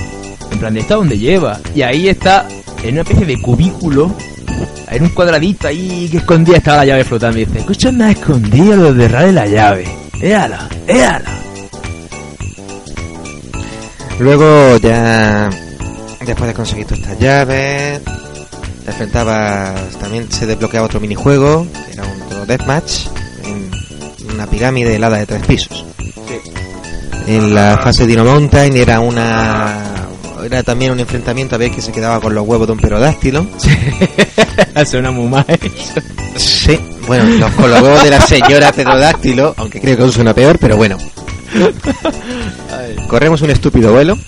[0.51, 1.59] en plan de esta donde lleva.
[1.75, 2.47] Y ahí está,
[2.83, 4.15] en una especie de cubículo,
[4.91, 7.39] en un cuadradito ahí que escondida estaba la llave flotando.
[7.39, 9.87] Y dice, escucha nada escondido lo de rale la llave.
[10.21, 11.23] Éala, éala.
[14.19, 15.51] Luego ya,
[16.25, 18.01] después de conseguir todas estas llaves,
[18.85, 23.07] te enfrentabas, también se desbloqueaba otro minijuego, era un todo deathmatch,
[23.45, 25.85] en una pirámide helada de tres pisos.
[27.27, 30.07] En la fase Dino Mountain era una,
[30.45, 33.47] era también un enfrentamiento a ver que se quedaba con los huevos de un perodáctilo.
[34.87, 35.47] Suena muy mal.
[36.37, 40.35] Sí, bueno, los, con los huevos de la señora pterodáctilo, aunque creo que aún suena
[40.35, 40.99] peor, pero bueno.
[43.09, 44.17] Corremos un estúpido vuelo.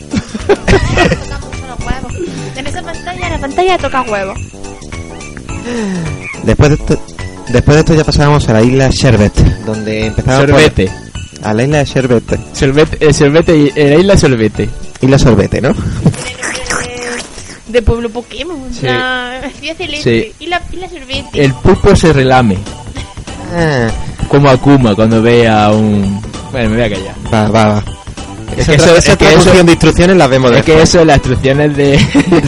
[2.57, 4.39] En esa pantalla, la pantalla toca huevos.
[6.43, 6.99] Después de esto,
[7.49, 9.35] después de esto ya pasábamos a la isla Sherbet,
[9.67, 10.91] donde empezábamos por- Sorbete.
[11.43, 14.71] a la isla de Sherbet, Sorbete, eh, sorbete, en la isla sorbete.
[15.03, 15.75] isla Sorbete, ¿no?
[17.69, 18.57] De pueblo Pokémon.
[18.73, 18.87] Sí.
[18.87, 20.33] La ciudad celeste.
[20.39, 20.45] Sí.
[20.45, 21.45] Y la, y la sorbete.
[21.45, 22.57] El pulpo se relame.
[23.55, 23.89] Ah,
[24.29, 26.23] Como Akuma cuando ve a un...
[26.57, 27.15] Bueno, me voy a callar.
[27.35, 27.85] va, va, va.
[28.57, 30.89] Es que eso- esa es que de instrucciones las vemos Es que después.
[30.95, 31.99] eso, las instrucciones de...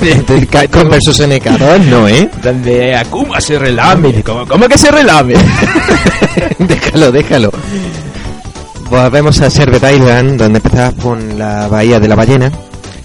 [0.00, 2.30] de- Del Capcom versus NK2, no, ¿eh?
[2.42, 4.22] donde Akuma se relame.
[4.22, 5.34] ¿Cómo, ¿Cómo que se relame?
[6.58, 7.50] déjalo, déjalo.
[8.88, 12.50] Volvemos a Sherbet Island, donde empezabas con la bahía de la ballena.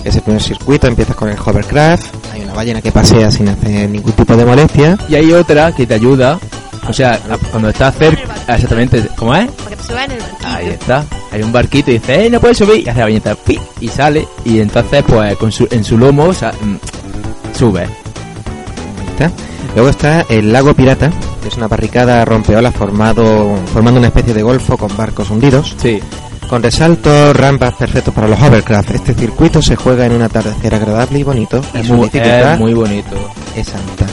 [0.06, 3.90] Es el primer circuito, empiezas con el hovercraft, hay una ballena que pasea sin hacer
[3.90, 4.98] ningún tipo de molestia.
[5.10, 6.40] Y hay otra que te ayuda,
[6.88, 7.20] o sea,
[7.52, 9.50] cuando estás cerca, exactamente, ¿cómo es?
[9.52, 10.48] Para que te en el barquito.
[10.48, 13.36] Ahí está, hay un barquito y dice, eh, no puedes subir, y hace la viñeta,
[13.36, 17.82] pi, y sale, y entonces, pues, con su, en su lomo, o sea, mm, sube.
[17.82, 19.32] Ahí está.
[19.76, 24.44] Luego está el lago pirata, que es una barricada rompeolas formado, formando una especie de
[24.44, 25.76] golfo con barcos hundidos.
[25.78, 26.00] Sí,
[26.48, 28.92] Con resaltos, rampas perfectos para los hovercraft.
[28.92, 31.62] Este circuito se juega en un atardecer agradable y bonito.
[31.74, 33.16] Y es su muy, dificultad es muy bonito.
[33.56, 34.06] es alta.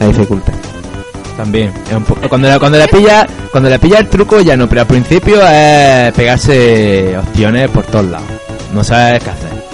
[0.00, 0.54] La dificultad.
[1.36, 4.56] También, es un poco, cuando, la- cuando le pilla, cuando le pilla el truco ya
[4.56, 8.26] no, pero al principio es pegarse opciones por todos lados.
[8.72, 9.66] No sabes qué hacer.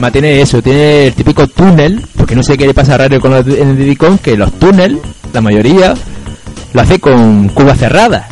[0.00, 3.20] Más tiene eso, tiene el típico túnel, porque no sé qué le pasa a Rario
[3.20, 5.00] con los, en el Diddy Kong, que los túnel,
[5.32, 5.94] la mayoría,
[6.74, 8.26] lo hace con curvas cerradas.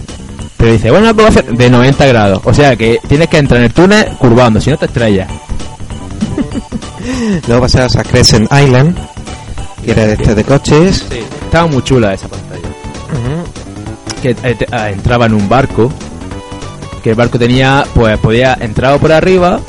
[0.58, 2.40] Pero dice, bueno, una curva cer- de 90 grados.
[2.44, 5.28] O sea que tienes que entrar en el túnel curvando, si no te estrellas.
[7.48, 8.96] Luego pasas a Crescent Island,
[9.84, 11.04] que era de este de coches.
[11.10, 11.20] Sí.
[11.44, 12.68] Estaba muy chula esa pantalla.
[14.22, 15.92] Que eh, ah, entraba en un barco
[17.04, 19.60] que el barco tenía pues podía entrar o por arriba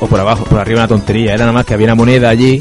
[0.00, 2.60] o por abajo por arriba una tontería era nada más que había una moneda allí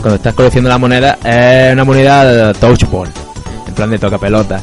[0.00, 3.08] cuando estás coleccionando la moneda es una moneda touch ball
[3.68, 4.60] en plan de toca pelota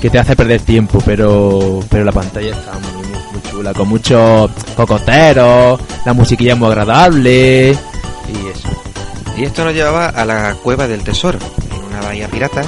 [0.00, 3.88] que te hace perder tiempo pero pero la pantalla está muy, muy, muy chula con
[3.88, 8.65] muchos cocoteros la musiquilla es muy agradable y eso
[9.36, 11.38] Y esto nos llevaba a la cueva del tesoro,
[11.70, 12.62] en una bahía pirata,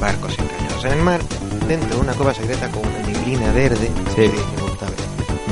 [0.00, 1.20] barcos encañados en el mar,
[1.66, 3.90] dentro de una cueva secreta con una neblina verde.
[4.14, 4.20] Sí.
[4.22, 4.86] de dificultad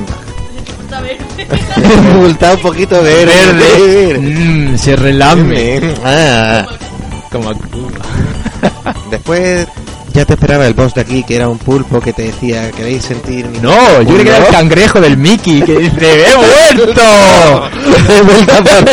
[0.09, 0.99] baja.
[0.99, 1.19] A ver.
[1.37, 4.19] Dificultad un poquito verde.
[4.19, 6.67] Mm, se relame Ah.
[7.31, 7.53] como
[9.11, 9.67] Después
[10.19, 13.05] ya te esperaba el boss de aquí, que era un pulpo que te decía, ¿queréis
[13.05, 13.59] sentir mi...
[13.59, 17.03] No, yo creo que era el cangrejo del Mickey que dice, ¡he vuelto!
[18.09, 18.85] He vuelto por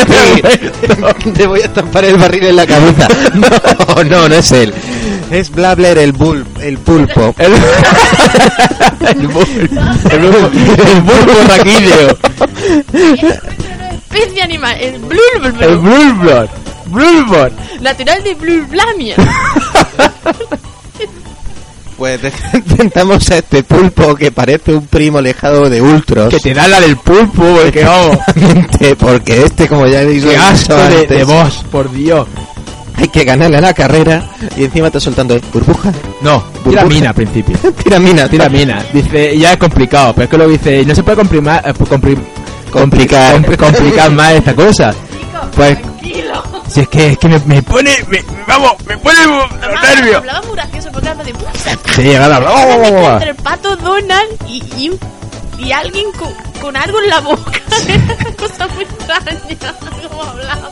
[1.23, 1.31] ti.
[1.35, 3.07] Te voy a estampar el barril en la cabeza.
[3.35, 4.73] No, no, no es él.
[5.31, 7.33] Es Blabler el, bul el pulpo.
[7.39, 7.59] El, el,
[9.29, 9.69] bul-
[10.11, 10.51] el, bul-
[10.87, 12.17] el bulbo raquídeo.
[14.11, 16.49] especie animal, el blulbul, El bulbor.
[16.87, 17.51] Bulbor.
[17.81, 19.15] natural de Blulblamia.
[21.97, 22.19] Pues
[22.53, 26.29] intentamos a este pulpo que parece un primo lejado de Ultros.
[26.33, 28.17] Que te da la del pulpo, porque vamos.
[28.99, 32.27] Porque este, como ya he dicho de, de voz, por Dios.
[32.97, 34.23] hay que ganarle a la carrera
[34.57, 35.91] y encima está soltando burbuja.
[36.21, 37.57] No, tira mina al principio.
[37.83, 38.83] Tira mina, Tira mina.
[38.93, 42.23] Dice, ya es complicado, pero es que lo dice, no se puede comprimar, eh, comprim-
[42.71, 43.35] Complicar.
[43.41, 44.93] compli- complicar más esta cosa.
[45.55, 46.43] Pues, Tranquilo.
[46.67, 50.17] si es que, es que me, me pone, me- vamos, me pone los nervios.
[50.17, 51.33] Hablaba muy gracioso porque habla de...
[51.95, 52.77] Sí, ahora Una habla.
[52.77, 57.51] mezcla entre el pato Donald y, y, y alguien con, con algo en la boca.
[57.87, 59.73] Era una cosa muy extraña.
[60.09, 60.71] Como hablaba.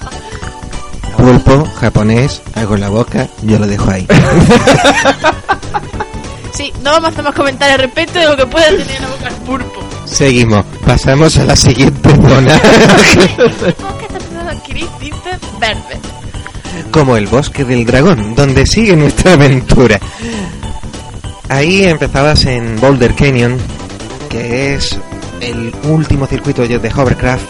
[1.18, 4.06] Pulpo, japonés, algo en la boca, yo lo dejo ahí.
[6.54, 9.02] Sí, no vamos a hacer más comentarios al respecto de lo que puede tener en
[9.02, 9.84] la boca el pulpo.
[10.06, 12.62] Seguimos, pasamos a la siguiente zona.
[14.54, 16.00] adquirir tintes verdes.
[16.92, 20.00] como el bosque del dragón, donde sigue nuestra aventura.
[21.50, 23.58] Ahí empezabas en Boulder Canyon,
[24.30, 24.98] que es
[25.42, 27.46] el último circuito de hovercraft,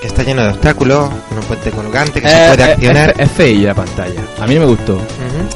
[0.00, 3.10] que está lleno de obstáculos, un puente colgante que se Eh, puede eh, accionar.
[3.18, 4.20] Es, es fea la pantalla.
[4.40, 4.98] A mí me gustó.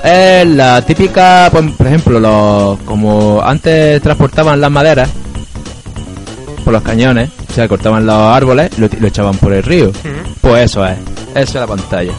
[0.04, 5.08] Es la típica, por, por ejemplo, los, como antes transportaban las maderas
[6.68, 9.90] por los cañones, o sea, cortaban los árboles y lo, lo echaban por el río.
[10.42, 10.98] Pues eso es.
[11.30, 12.12] Eso es la pantalla.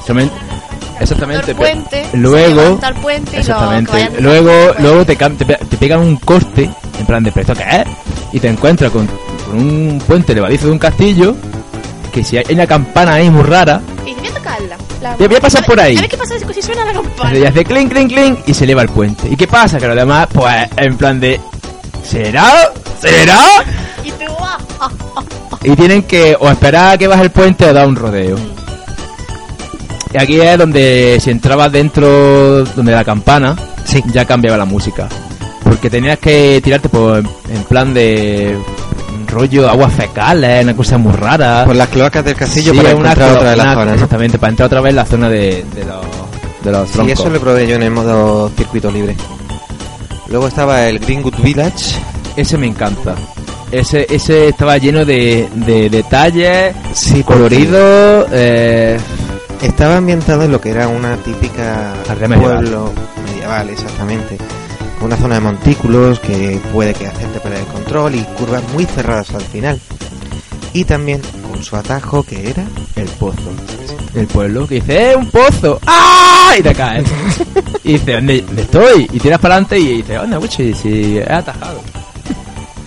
[0.99, 1.53] Exactamente.
[1.53, 3.91] Puente, luego, puente lo- exactamente.
[4.15, 6.67] que luego, luego te, te, te pegan un corte,
[6.99, 7.87] en plan de, ¿pero esto qué es?
[8.33, 9.05] Y te encuentras con,
[9.45, 11.35] con un puente levadizo de un castillo,
[12.11, 14.77] que si hay una campana ahí muy rara, Y voy a tocarla.
[15.03, 15.95] La- Voy a- pasar ver- por ahí.
[15.95, 17.37] A ver qué pasa si suena la campana.
[17.37, 19.29] y hace clink, clink, clink y se eleva el puente.
[19.29, 19.77] ¿Y qué pasa?
[19.77, 21.39] Que los demás, pues, en plan de,
[22.09, 22.71] ¿será?
[22.99, 23.39] ¿Será?
[24.03, 25.23] Y tú, ah, ah, ah.
[25.63, 28.37] Y tienen que o esperar a que baje el puente o dar un rodeo.
[30.13, 33.55] Y aquí es donde si entrabas dentro donde la campana,
[33.85, 34.03] Sí.
[34.11, 35.07] ya cambiaba la música.
[35.63, 38.57] Porque tenías que tirarte por en plan de
[39.27, 41.63] rollo aguas fecales, una cosa muy rara.
[41.65, 43.93] Por las cloacas del castillo Sí, para una encontrar clo- otra una- zonas, ¿no?
[43.93, 46.05] Exactamente, para entrar otra vez en la zona de, de los,
[46.63, 47.19] de los Sí, troncos.
[47.19, 49.15] eso lo probé yo en el modo circuito libre.
[50.29, 51.95] Luego estaba el Greenwood Village.
[52.35, 53.15] Ese me encanta.
[53.71, 58.97] Ese, ese estaba lleno de, de detalles, Sí, colorido, eh,
[59.61, 61.93] Estaba ambientado en lo que era una típica
[62.27, 62.39] medieval.
[62.39, 62.93] pueblo
[63.27, 64.37] medieval, exactamente.
[64.97, 68.85] Con Una zona de montículos que puede que hacerte perder el control y curvas muy
[68.85, 69.79] cerradas al final.
[70.73, 71.21] Y también
[71.51, 72.63] con su atajo que era
[72.95, 73.51] el pozo.
[74.15, 75.79] El pueblo, que dice, ¡eh, un pozo!
[75.85, 76.53] ¡Ah!
[76.57, 77.05] Y te caes.
[77.83, 79.09] y dice, ¿dónde, dónde estoy?
[79.11, 81.81] Y tiras para adelante y dice, anda, Wichi, si he atajado.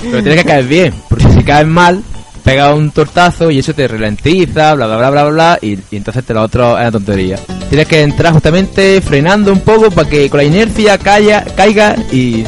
[0.01, 2.03] Pero tienes que caer bien, porque si caes mal,
[2.43, 5.97] pega un tortazo y eso te ralentiza, bla, bla, bla, bla, bla, bla, y, y
[5.97, 7.39] entonces te lo otro es una tontería.
[7.69, 12.45] Tienes que entrar justamente frenando un poco para que con la inercia caiga, caiga y,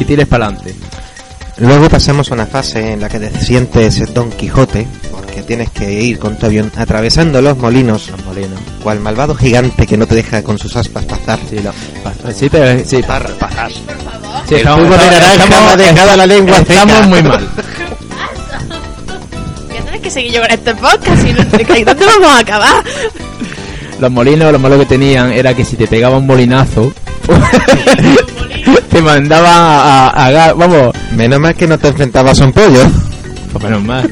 [0.00, 0.74] y tires para adelante.
[1.58, 4.88] Luego pasamos a una fase en la que te sientes Don Quijote,
[5.34, 8.60] porque tienes que ir con tu avión atravesando los molinos, Los molinos.
[8.82, 11.40] cual malvado gigante que no te deja con sus aspas pasar.
[11.50, 11.72] Sí, lo-
[12.32, 13.72] sí, pero sí, Pasar, pasar.
[13.72, 13.80] sí,
[14.50, 17.06] El estamos- jugo de naranja dejado la lengua Estamos seca.
[17.08, 17.48] muy mal.
[19.68, 21.22] Voy a tener que seguir yo con este podcast.
[21.22, 22.84] Si no, ¿de ¿Dónde vamos a acabar?
[24.00, 26.92] Los molinos, lo malo que tenían era que si te pegaba un molinazo,
[28.90, 32.82] te mandaban a, a, a vamos, Menos mal que no te enfrentabas a un pollo.
[33.52, 34.08] pues menos mal.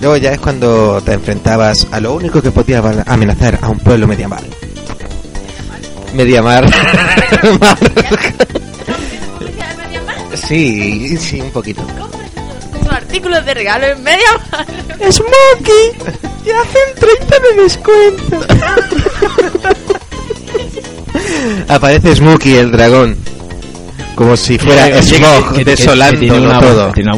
[0.00, 4.06] Luego ya es cuando te enfrentabas a lo único que podía amenazar a un pueblo
[4.06, 4.42] mediamar.
[6.14, 6.66] Mediamar.
[10.34, 11.82] sí, sí, un poquito.
[12.82, 14.64] Sus artículos de regalo en media mano.
[15.12, 16.14] ¡Smokey!
[16.44, 18.46] ¡Te hacen 30 de descuento!
[21.68, 23.16] Aparece Smokey el dragón.
[24.14, 25.76] Como si fuera Smog que- que
[26.18, 26.86] tiene una todo.
[26.88, 27.10] voz- tiene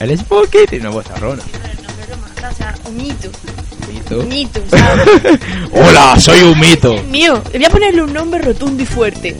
[0.00, 1.42] El Smokey tiene una vozarrona.
[1.42, 3.30] O sea, un mito.
[3.92, 4.20] Mito.
[4.20, 4.60] Un mito.
[5.72, 6.18] ¡Hola!
[6.18, 6.94] ¡Soy un mito!
[7.04, 7.42] mío.
[7.52, 9.36] Voy a ponerle un nombre rotundo y fuerte.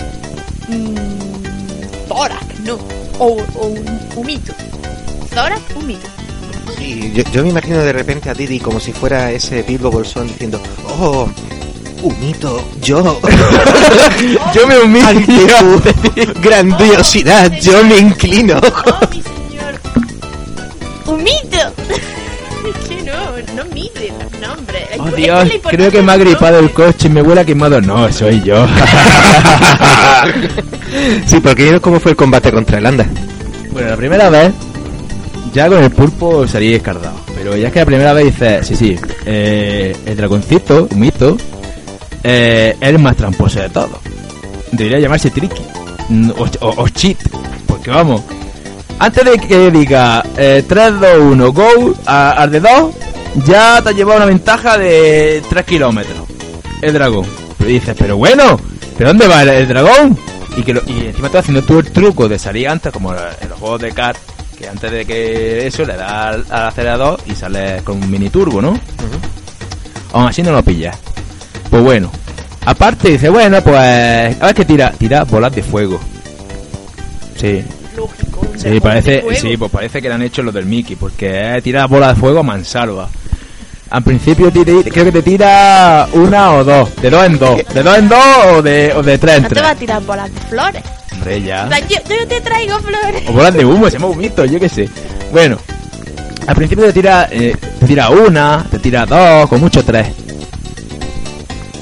[0.68, 0.94] Mm,
[2.64, 2.78] no.
[3.18, 4.52] O, o un, un mito.
[5.32, 6.08] Thorac, un mito.
[6.76, 10.26] Sí, yo, yo me imagino de repente a Didi como si fuera ese Bilbo Bolsón
[10.26, 10.60] diciendo,
[10.98, 11.28] oh,
[12.02, 13.20] un hito, yo.
[14.54, 15.82] Yo me humillo.
[16.42, 18.60] Grandiosidad, yo me inclino.
[24.40, 24.86] Los nombres.
[24.98, 27.80] Oh Dios, creo que me ha gripado el coche y me huele a quemado.
[27.80, 28.66] No, soy yo.
[31.26, 33.06] sí, porque cómo fue el combate contra el Anda.
[33.72, 34.52] bueno, la primera vez,
[35.52, 37.14] ya con el pulpo salí descartado.
[37.36, 41.36] Pero ya es que la primera vez dices, sí, sí, eh, el dragoncito, un mito,
[42.22, 43.98] eh, es el más tramposo de todos.
[44.72, 45.62] Debería llamarse Tricky.
[46.08, 47.18] Mm, O, o- o Cheat.
[47.66, 48.22] Porque vamos.
[48.98, 52.94] Antes de que diga eh, 3, 2, 1, go a- al de 2,
[53.44, 56.18] ya te ha llevado una ventaja de 3 kilómetros.
[56.82, 57.26] El dragón.
[57.58, 58.58] Pero dices, pero bueno,
[58.96, 60.18] ¿pero dónde va el, el dragón?
[60.56, 63.48] Y, que lo- y encima estás haciendo tú el truco de salir antes, como en
[63.48, 64.18] los juegos de kart,
[64.58, 68.30] que antes de que eso le das al, al acelerador y sales con un mini
[68.30, 68.78] turbo, ¿no?
[70.12, 70.96] Aún así no lo pillas.
[71.70, 72.10] Pues bueno.
[72.64, 73.76] Aparte dice, bueno, pues...
[74.40, 76.00] A ver que tira, tira bolas de fuego.
[77.36, 77.62] Sí,
[77.96, 78.46] Lógico.
[78.56, 79.38] sí, parece, fuego.
[79.40, 82.20] sí, pues parece que le han hecho los del Mickey, porque eh, tira bolas de
[82.20, 83.08] fuego a mansalva.
[83.90, 87.56] Al principio te- te- creo que te tira una o dos, de dos en dos,
[87.72, 88.18] de dos en dos
[88.54, 90.82] o de, o de tres en No te va a tirar bolas de flores.
[91.12, 91.64] Hombre, ya.
[91.66, 93.22] O sea, yo, yo te traigo flores.
[93.28, 94.88] O bolas de humo, se llama humito, yo qué sé.
[95.32, 95.56] Bueno,
[96.48, 100.08] al principio te tira, eh, te tira una, te tira dos, con mucho tres.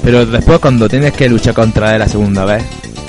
[0.03, 2.63] Pero después cuando tienes que luchar contra él la segunda vez,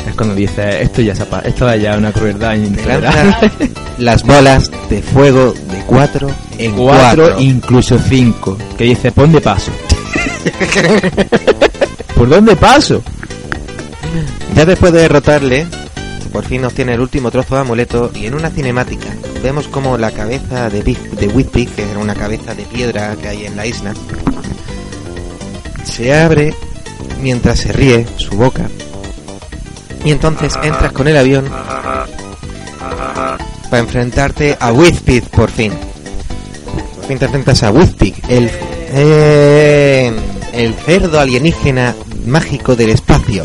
[0.06, 3.50] es cuando dices, esto ya se esto es ya una crueldad intolerable.
[3.98, 6.76] las bolas de fuego de 4 en 4.
[6.76, 8.56] Cuatro, incluso cinco.
[8.76, 9.70] Que dice, pon de paso.
[12.14, 13.02] ¿Por dónde paso?
[14.54, 15.66] Ya después de derrotarle,
[16.32, 19.08] por fin obtiene el último trozo de amuleto y en una cinemática
[19.42, 23.28] vemos como la cabeza de, Big, de Whitpig, que era una cabeza de piedra que
[23.28, 23.94] hay en la isla,
[25.84, 26.54] se abre
[27.22, 28.68] mientras se ríe su boca.
[30.06, 31.46] Y entonces entras con el avión
[33.70, 35.72] para enfrentarte a Whitpig por fin.
[36.94, 38.48] Por fin te enfrentas a Whitpig, el,
[38.92, 40.12] eh,
[40.52, 41.94] el cerdo alienígena
[42.24, 43.42] mágico del espacio.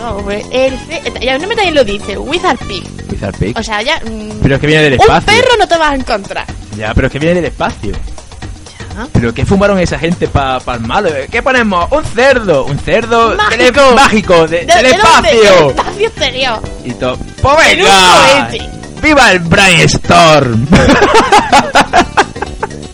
[0.00, 2.84] No, hombre, el ce- ya no me también lo dice, Wizard Pig.
[3.10, 3.56] Wizard Pig.
[3.58, 4.00] O sea, ya.
[4.00, 5.26] mm, Pero es que viene del un espacio.
[5.26, 6.46] perro no te vas a encontrar.
[6.76, 7.92] Ya, pero es que viene del espacio.
[9.12, 11.10] ¿Pero qué fumaron esa gente para el malo?
[11.30, 11.86] ¿Qué ponemos?
[11.92, 12.64] Un cerdo.
[12.64, 13.72] Un cerdo Mágico.
[13.72, 15.28] tele- mágico de- ¿De- del de dónde?
[15.30, 15.70] Del espacio.
[15.70, 16.60] espacio exterior.
[16.84, 17.16] Y todo.
[17.42, 18.48] ¡Pues venga!
[18.50, 18.70] cohete.
[19.02, 20.66] ¡Viva el Brainstorm!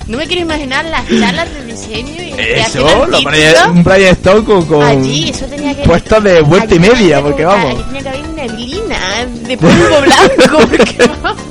[0.06, 3.18] No me quiero imaginar las salas de diseño y de Eso, lo
[3.70, 5.82] un Brainstorm con, con Allí, eso tenía que.
[5.82, 7.70] puestos de vuelta y media, que porque vamos.
[7.72, 11.42] Allí tenía que haber neblina de polvo blanco, porque vamos.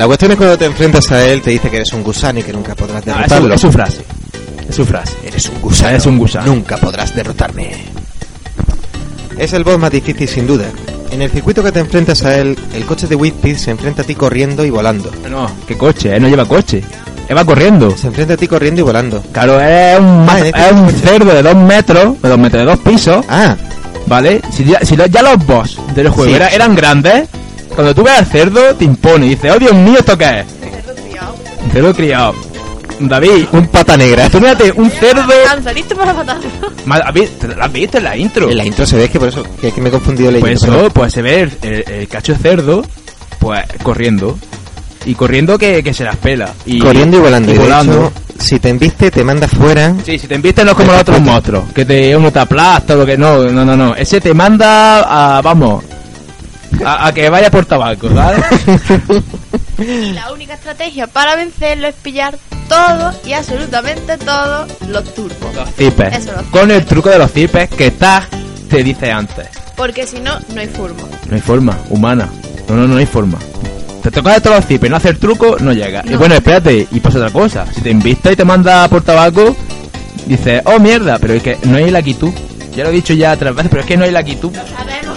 [0.00, 2.42] La cuestión es cuando te enfrentas a él, te dice que eres un gusano y
[2.42, 3.54] que nunca podrás No, es, su, derrotarlo.
[3.54, 4.02] es su frase.
[4.66, 5.12] Es su frase.
[5.26, 5.88] Eres un gusano.
[5.90, 6.46] Eres un gusano.
[6.46, 7.70] Nunca podrás derrotarme.
[9.36, 10.64] Es el boss más difícil sin duda,
[11.10, 14.04] En el circuito que te enfrentas a él, el coche de Whitpit se enfrenta a
[14.06, 15.10] ti corriendo y volando.
[15.30, 16.82] No, qué coche, él no lleva coche.
[17.28, 17.94] Él va corriendo.
[17.96, 19.22] Se enfrenta a ti corriendo y volando.
[19.32, 20.96] Claro, es un, Ah, este es un coche.
[20.98, 23.54] cerdo de dos metros, de dos metros, de dos pisos, Ah,
[24.06, 24.40] ¿vale?
[24.50, 26.36] Si ya, si lo- ya los boss del juego Sí.
[26.36, 27.28] era- eran grandes,
[27.74, 30.46] cuando tú ves al cerdo te impone y dices, oh Dios mío, ¿esto qué es?
[31.64, 32.34] Un cerdo criado.
[33.00, 34.28] David, un pata negra.
[34.28, 35.22] tú mírate, un cerdo...
[35.74, 36.36] Listo para matar.
[36.84, 38.50] Ma- ¿has vi- ¿te ¿Lo has visto en la intro?
[38.50, 40.46] En la intro se ve que por eso, que es que me he confundido leyendo.
[40.60, 42.84] Pues eso, pues se ve el, el- el cacho de cerdo,
[43.38, 44.38] pues corriendo.
[45.06, 46.52] Y corriendo que, que se las pela.
[46.66, 47.54] Y, corriendo y volando.
[47.54, 47.92] Y volando.
[48.08, 49.94] hecho, si te embiste, te manda fuera.
[50.04, 52.92] Sí, si te invitan no es como los otros monstruos, que te uno te aplasta
[52.94, 53.94] o lo que no, no, no, no.
[53.94, 55.82] Ese te manda a, vamos,
[56.84, 58.44] a, a que vaya por tabaco, ¿sabes?
[59.78, 62.36] Y la única estrategia para vencerlo es pillar
[62.68, 65.54] todo y absolutamente todos los turbos.
[65.54, 66.18] los zipes.
[66.18, 68.28] Eso, los Con el truco de los zipes que Tag
[68.68, 69.48] te dice antes.
[69.76, 71.02] Porque si no, no hay forma.
[71.28, 72.28] No hay forma, humana.
[72.68, 73.38] No, no, no hay forma.
[74.02, 76.02] Te toca de todos los zipes, no hacer truco, no llega.
[76.04, 76.18] Y No.
[76.18, 77.66] bueno, espérate, y pasa otra cosa.
[77.74, 79.56] Si te invita y te manda por tabaco,
[80.26, 82.32] dices, oh mierda, pero es que no hay la tú.
[82.76, 84.20] Ya lo he dicho ya otras veces, pero es que no hay la.
[84.20, 85.09] Sabemos.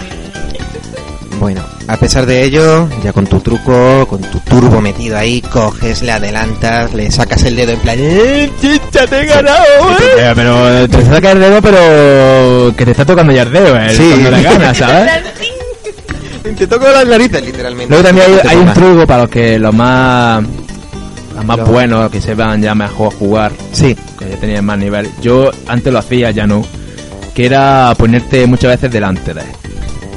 [1.44, 6.00] Bueno, a pesar de ello, ya con tu truco, con tu turbo metido ahí, coges,
[6.00, 7.98] le adelantas, le sacas el dedo en plan.
[8.00, 9.58] ¡Eh, chicha, te he ganado!
[9.90, 10.14] eh".
[10.20, 13.90] Eh, pero te saca el dedo, pero que te está tocando ya el dedo, eh,
[13.94, 14.08] Sí.
[14.08, 15.10] cuando le ganas, ¿sabes?
[16.56, 17.90] Te toco las narices, literalmente.
[17.90, 20.42] Luego también hay, un truco para los que los más
[21.36, 25.10] los más Los- buenos, que sepan ya mejor jugar, Sí, que ya tenían más nivel.
[25.20, 26.64] Yo antes lo hacía, ya no.
[27.34, 29.46] Que era ponerte muchas veces delante de él.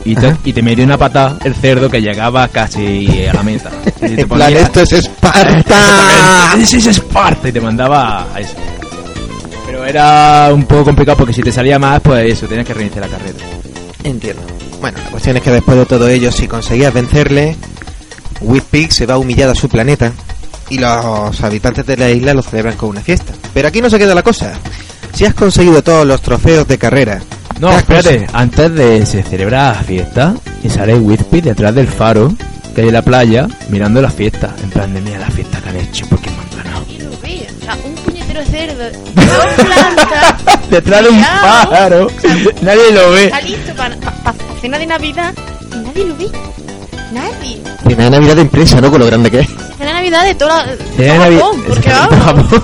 [0.10, 3.70] Y te, y te metía una patada el cerdo que llegaba casi a la meta.
[3.97, 6.53] Y te en plan, ponía- esto es Esparta.
[6.62, 7.49] ¡Ese es Esparta!
[7.49, 8.53] Y te mandaba a eso.
[9.66, 13.05] Pero era un poco complicado porque si te salía más, pues eso, tenías que reiniciar
[13.10, 13.38] la carrera.
[14.03, 14.41] Entiendo.
[14.80, 17.55] Bueno, la cuestión es que después de todo ello, si conseguías vencerle,
[18.41, 20.14] Whitpig se va humillado a su planeta
[20.70, 23.34] y los habitantes de la isla lo celebran con una fiesta.
[23.53, 24.53] Pero aquí no se queda la cosa.
[25.14, 27.20] Si has conseguido todos los trofeos de carrera,
[27.60, 32.34] No, espérate, antes de se celebra la fiesta y sale Whitpy detrás del faro
[32.76, 34.53] que hay en la playa mirando la fiesta.
[34.62, 36.86] En plan de mira la fiesta que han hecho porque me han ganado.
[36.89, 37.47] Y lo ve.
[37.60, 38.84] O sea, un puñetero cerdo.
[39.16, 40.70] Dos plantas.
[40.70, 42.08] Detrás de un pájaro,
[42.62, 43.26] nadie lo ve.
[43.26, 43.95] Está listo para
[44.62, 45.34] cena de Navidad
[45.74, 46.30] y nadie lo ve.
[47.12, 47.62] Nadie.
[47.88, 48.91] Cena de Navidad de empresa, ¿no?
[48.91, 49.47] Con lo grande que es.
[49.47, 50.76] Cena de Navidad de toda la.
[50.95, 52.24] Cena de Japón, porque vamos.
[52.24, 52.64] Japón.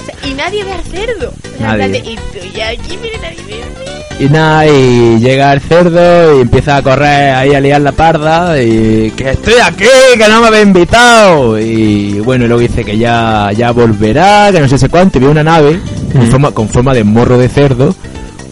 [0.00, 1.28] O sea, y nadie ve al cerdo.
[1.28, 2.02] O sea, Nadie.
[2.04, 3.99] y estoy aquí, mire, nadie ve.
[4.20, 8.60] Y nada, y llega el cerdo y empieza a correr ahí a liar la parda
[8.62, 9.86] y que estoy aquí,
[10.18, 11.58] que no me había invitado.
[11.58, 15.22] Y bueno, y luego dice que ya, ya volverá, que no sé sé cuánto, y
[15.22, 15.80] ve una nave
[16.12, 17.94] con, forma, con forma de morro de cerdo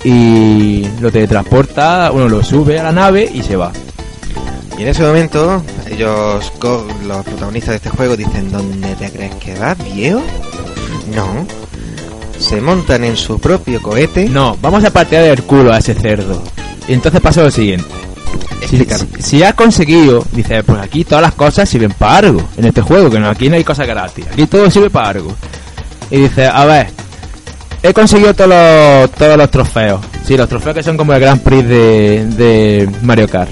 [0.04, 3.70] y lo teletransporta, bueno, lo sube a la nave y se va.
[4.78, 9.34] Y en ese momento, ellos, co- los protagonistas de este juego, dicen: ¿Dónde te crees
[9.34, 10.22] que vas, viejo?
[11.14, 11.46] No.
[12.38, 14.28] Se montan en su propio cohete.
[14.28, 16.42] No, vamos a patear el culo a ese cerdo.
[16.86, 17.86] Y entonces pasa lo siguiente.
[18.68, 22.64] Si, si- si has conseguido, dice, pues aquí todas las cosas sirven para algo en
[22.66, 25.32] este juego, que no, aquí no hay cosas gratis, aquí todo sirve para algo.
[26.10, 26.88] Y dice, a ver,
[27.82, 30.00] he conseguido todos los, todos los trofeos.
[30.26, 33.50] Sí, los trofeos que son como el Grand Prix de, de Mario Kart.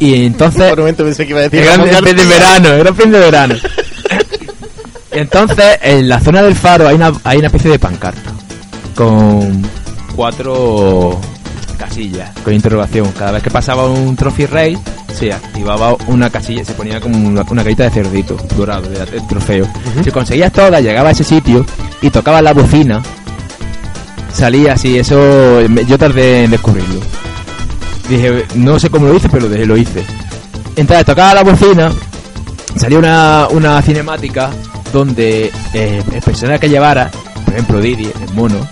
[0.00, 0.68] Y entonces...
[0.70, 2.78] Por un momento pensé que iba a decir El gran Ramón Prix de verano, el
[2.80, 3.54] gran Prix de verano.
[5.14, 8.32] Entonces, en la zona del faro hay una, hay una especie de pancarta
[8.96, 9.62] con
[10.16, 11.20] cuatro
[11.78, 13.12] casillas con interrogación.
[13.16, 14.78] Cada vez que pasaba un Trophy Race,
[15.12, 19.20] se activaba una casilla, se ponía como una, una carita de cerdito dorado, de, de
[19.28, 19.68] trofeo.
[20.02, 21.64] Si conseguías todas, llegaba a ese sitio
[22.02, 23.00] y tocaba la bocina,
[24.32, 24.98] salía así.
[24.98, 27.00] Eso yo tardé en descubrirlo.
[28.08, 30.04] Dije, no sé cómo lo hice, pero lo hice.
[30.74, 31.92] Entonces tocaba la bocina,
[32.76, 34.50] salía una, una cinemática
[34.94, 37.10] donde eh, el personaje que llevara,
[37.44, 38.66] por ejemplo Didi, el mono,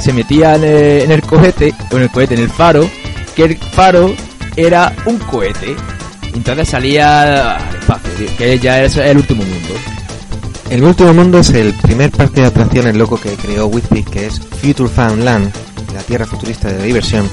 [0.00, 2.88] se metía en el, en el cohete, o en el cohete, en el faro,
[3.36, 4.12] que el faro
[4.56, 5.76] era un cohete.
[6.34, 9.74] Entonces salía al espacio, que ya es el último mundo.
[10.70, 14.40] El último mundo es el primer parque de atracciones loco que creó Whitby, que es
[14.40, 15.52] Future Found Land,
[15.92, 17.28] la tierra futurista de diversión,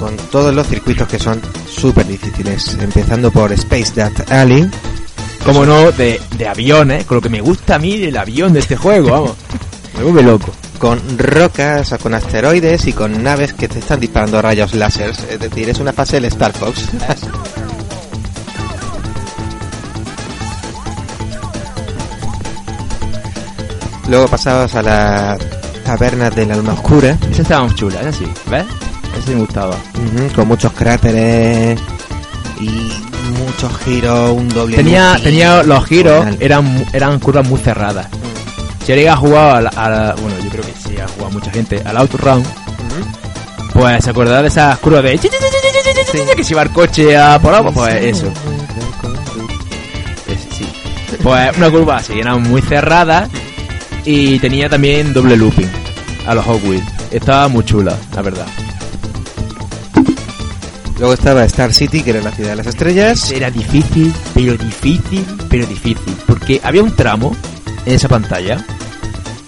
[0.00, 4.68] con todos los circuitos que son súper difíciles, empezando por Space That Alley,
[5.48, 8.60] Como no, de, de aviones, con lo que me gusta a mí del avión de
[8.60, 9.32] este juego, vamos.
[9.96, 10.52] Me vuelve loco.
[10.78, 15.68] con rocas, con asteroides y con naves que te están disparando rayos láser, es decir,
[15.70, 16.84] es una fase del Star Fox.
[24.08, 25.38] Luego pasabas a la
[25.84, 28.64] taberna de la luna oscura, Esa estaba más chula, esa sí, ¿ves?
[29.18, 29.76] ese me gustaba.
[30.34, 31.78] Con muchos cráteres
[32.60, 32.90] y
[33.28, 38.06] muchos giros, un doble Tenía, tenía los giros, eran, eran curvas muy cerradas.
[38.84, 41.30] Si alguien ha jugado a la, a la- bueno, yo creo que sí ha jugado
[41.32, 43.72] mucha gente, al Outrun, Ujú.
[43.74, 45.18] pues se acordará de esas curvas de
[46.36, 48.32] que se iba el coche a por agua, pues eso.
[50.56, 50.66] Sí.
[51.22, 53.28] Pues una curva así, eran muy cerradas
[54.04, 55.68] y tenía también doble looping
[56.26, 56.84] a los Hot Wheels.
[57.10, 58.46] Estaba muy chula, la verdad.
[60.98, 63.30] Luego estaba Star City, que era la ciudad de las estrellas.
[63.30, 66.16] Era difícil, pero difícil, pero difícil.
[66.26, 67.36] Porque había un tramo
[67.86, 68.64] en esa pantalla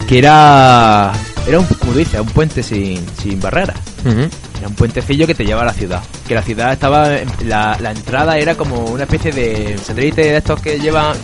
[0.08, 1.12] que era.
[1.48, 3.76] Era un, como dice, un puente sin, sin barreras.
[4.04, 6.02] Era un puentecillo que te llevaba a la ciudad.
[6.28, 7.08] Que la ciudad estaba.
[7.44, 11.16] La, la entrada era como una especie de satélite de estos que llevan.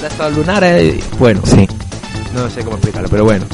[0.00, 1.02] de estos lunares.
[1.18, 1.66] Bueno, Sí.
[2.34, 3.44] no sé cómo explicarlo, pero bueno.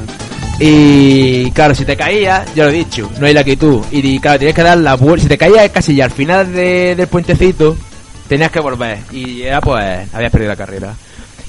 [0.58, 3.84] Y claro, si te caías, ya lo he dicho, no hay la tú.
[3.90, 5.22] Y claro, tienes que dar la vuelta.
[5.24, 7.76] Si te caías casi ya al final de- del puentecito,
[8.28, 8.98] tenías que volver.
[9.12, 10.94] Y ya pues habías perdido la carrera.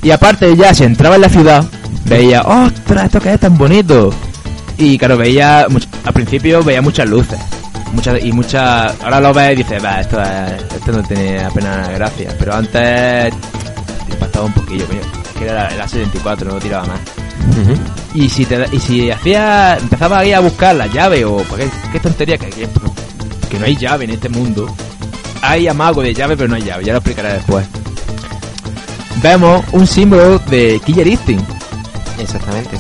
[0.04, 1.64] Y aparte ya, si entraba en la ciudad,
[2.06, 4.14] veía, ostras, esto que es tan bonito.
[4.78, 7.40] Y claro, veía, al principio veía muchas luces.
[7.94, 11.90] Muchas, y muchas, ahora lo ves y dices, va, esto, es- esto no tiene apenas
[11.92, 12.30] gracia.
[12.38, 15.00] Pero antes te impactaba un poquillo, coño.
[15.00, 17.00] Es que era la 74, no tiraba más.
[18.14, 22.00] Y si te, y si hacía, empezaba ahí a buscar la llave o pues, qué,
[22.00, 22.68] tontería que, que,
[23.50, 24.74] que no hay llave en este mundo.
[25.42, 27.66] Hay amago de llave pero no hay llave, ya lo explicaré después.
[29.22, 31.50] Vemos un símbolo de Killer Instinct.
[32.20, 32.78] Exactamente.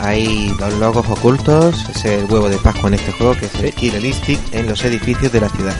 [0.00, 3.72] Hay dos logos ocultos, es el huevo de Pascua en este juego, que es el
[3.72, 5.74] Killer Instinct en los edificios de la ciudad.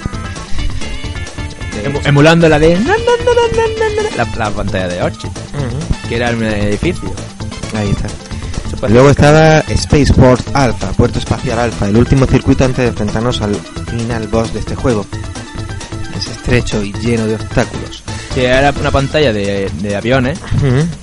[2.05, 2.79] Emulando la de
[4.17, 5.29] la, la pantalla de Orchid,
[6.09, 7.13] que era un edificio.
[7.77, 8.09] Ahí está.
[8.89, 14.29] Luego estaba Spaceport Alpha, Puerto Espacial Alpha, el último circuito antes de enfrentarnos al final
[14.29, 15.07] boss de este juego.
[16.17, 18.03] Es estrecho y lleno de obstáculos.
[18.35, 20.39] Sí, era una pantalla de, de aviones.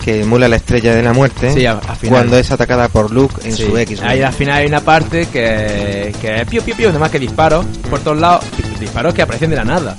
[0.04, 1.80] Que emula la estrella de la muerte Sí, a-
[2.10, 3.66] cuando es atacada por Luke en Sí.
[3.66, 4.02] su X.
[4.04, 7.20] Ahí al final hay una parte que, que es piu piu piu, nada más que
[7.20, 8.44] disparos por todos lados,
[8.80, 9.96] disparos que aparecen de la nada.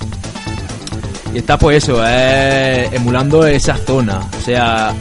[1.35, 4.21] Y está pues eso, es emulando esa zona.
[4.39, 4.93] O sea,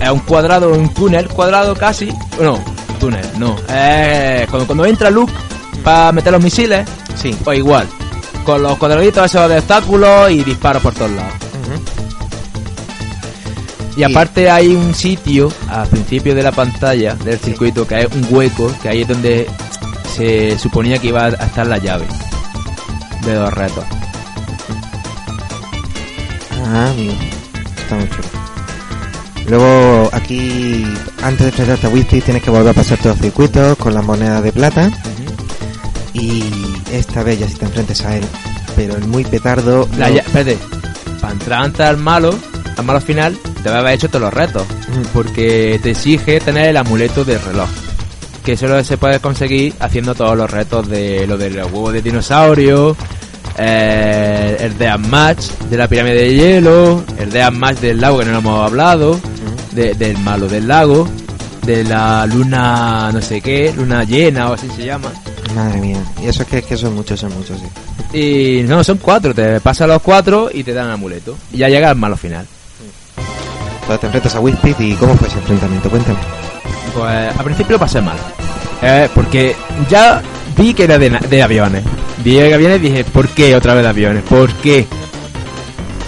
[0.00, 2.08] es un cuadrado, un túnel cuadrado casi.
[2.40, 2.58] No,
[3.00, 3.56] túnel, no.
[3.68, 5.32] Es cuando, cuando entra Luke
[5.82, 7.36] para meter los misiles, Sí.
[7.44, 7.86] pues igual.
[8.44, 11.32] Con los cuadraditos esos de obstáculos y disparos por todos lados.
[13.96, 18.24] Y aparte hay un sitio al principio de la pantalla del circuito que es un
[18.30, 19.50] hueco, que ahí es donde
[20.16, 22.06] se suponía que iba a estar la llave
[23.24, 23.84] de los retos.
[26.64, 27.14] Ah, amigo.
[27.76, 28.28] Está muy chulo.
[29.48, 30.84] Luego aquí,
[31.22, 34.04] antes de enfrentarte a Whispy, tienes que volver a pasar todos los circuitos con las
[34.04, 34.90] monedas de plata.
[36.12, 36.44] Y
[36.92, 38.24] esta vez ya si te enfrentes a él.
[38.76, 39.88] Pero el muy petardo...
[39.98, 40.58] La lla- espérate,
[41.20, 42.34] para entrar antes al malo,
[42.76, 44.64] al malo final, te va a haber hecho todos los retos,
[45.12, 47.68] porque te exige tener el amuleto del reloj.
[48.44, 52.96] Que solo se puede conseguir haciendo todos los retos de lo del huevo de dinosaurio,
[53.58, 58.24] eh, el de Match de la pirámide de hielo, el de Match del lago que
[58.26, 59.20] no lo hemos hablado,
[59.72, 61.08] de- del malo del lago,
[61.64, 65.10] de la luna no sé qué, luna llena o así se llama.
[65.54, 65.98] Madre mía.
[66.22, 68.18] Y eso es que, que son muchos, son muchos, sí.
[68.18, 71.36] Y no, son cuatro, te pasas los cuatro y te dan el amuleto.
[71.52, 72.46] Y ya llega al malo final.
[73.80, 75.88] Entonces te enfrentas a Whispy y ¿cómo fue ese enfrentamiento?
[75.90, 76.18] Cuéntame.
[76.94, 78.16] Pues al principio lo pasé mal.
[78.82, 79.56] Eh, porque
[79.90, 80.22] ya
[80.56, 81.82] vi que era de, de aviones.
[82.24, 84.22] Vi que aviones y dije, ¿por qué otra vez de aviones?
[84.24, 84.86] ¿Por qué?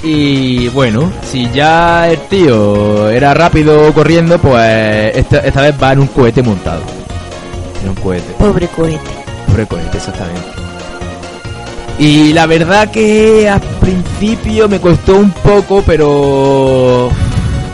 [0.03, 6.01] Y bueno, si ya el tío era rápido corriendo, pues esta, esta vez va en
[6.01, 6.83] un cohete montado.
[7.83, 8.33] En un cohete.
[8.39, 9.01] Pobre cohete.
[9.47, 10.41] Pobre cohete, exactamente.
[11.99, 17.11] Y la verdad que al principio me costó un poco, pero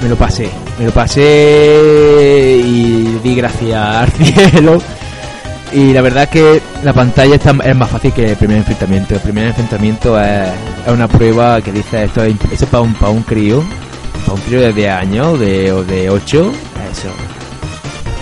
[0.02, 0.50] me lo pasé.
[0.80, 4.78] Me lo pasé y di gracias al cielo.
[5.72, 9.14] Y la verdad que la pantalla está, es más fácil que el primer enfrentamiento.
[9.14, 10.48] El primer enfrentamiento es,
[10.86, 13.62] es una prueba que dice esto es, eso es para un, para un crío,
[14.24, 16.52] para un crío de 10 años de, o de 8.
[16.92, 17.08] Eso.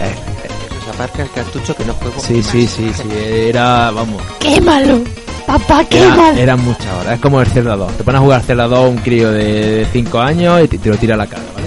[0.02, 3.08] Es- Pues aparca el cartucho que no juego Sí, sí, sí, sí,
[3.48, 5.00] era, vamos, ¡Quémalo!
[5.46, 6.38] ¡Papá, era, quémalo!
[6.38, 8.96] eran muchas horas, es como el Zelda 2, te pones a jugar Zelda 2 un
[8.98, 11.66] crío de 5 años y te, te lo tira a la cara, ¿vale?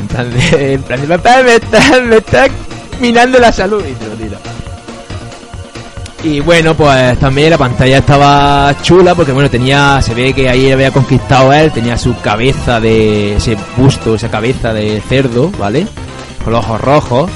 [0.00, 2.46] En plan de, en plan de, papá, me está, me está
[3.00, 4.38] minando la salud y te lo.
[6.22, 10.70] Y bueno, pues también la pantalla estaba chula porque bueno, tenía, se ve que ahí
[10.70, 15.86] había conquistado él, tenía su cabeza de, ese busto, esa cabeza de cerdo, ¿vale?
[16.44, 17.30] Con los ojos rojos.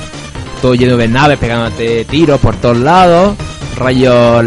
[0.61, 3.35] todo lleno de naves pegándote tiros por todos lados,
[3.77, 4.45] rayos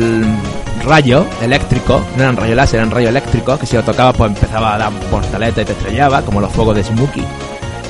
[0.85, 4.75] rayos eléctricos, no eran rayos láser, eran rayos eléctricos, que si lo tocabas pues empezaba
[4.75, 7.23] a dar portaleta y te estrellaba, como los fuegos de Smokey.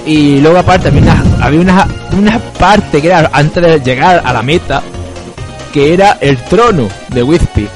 [0.07, 4.34] Y luego aparte había una, había una, una parte que era antes de llegar a
[4.34, 4.81] la meta,
[5.73, 7.67] que era el trono de Whispy.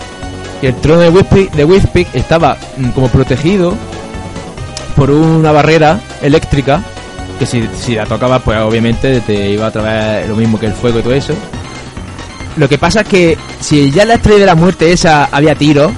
[0.61, 3.75] Y el trono de Whispy, de Whispy estaba mm, como protegido
[4.95, 6.81] por una barrera eléctrica
[7.37, 10.73] que si, si la tocabas pues obviamente te iba a través lo mismo que el
[10.73, 11.33] fuego y todo eso.
[12.55, 15.91] Lo que pasa es que si ya la estrella de la muerte esa había tiro,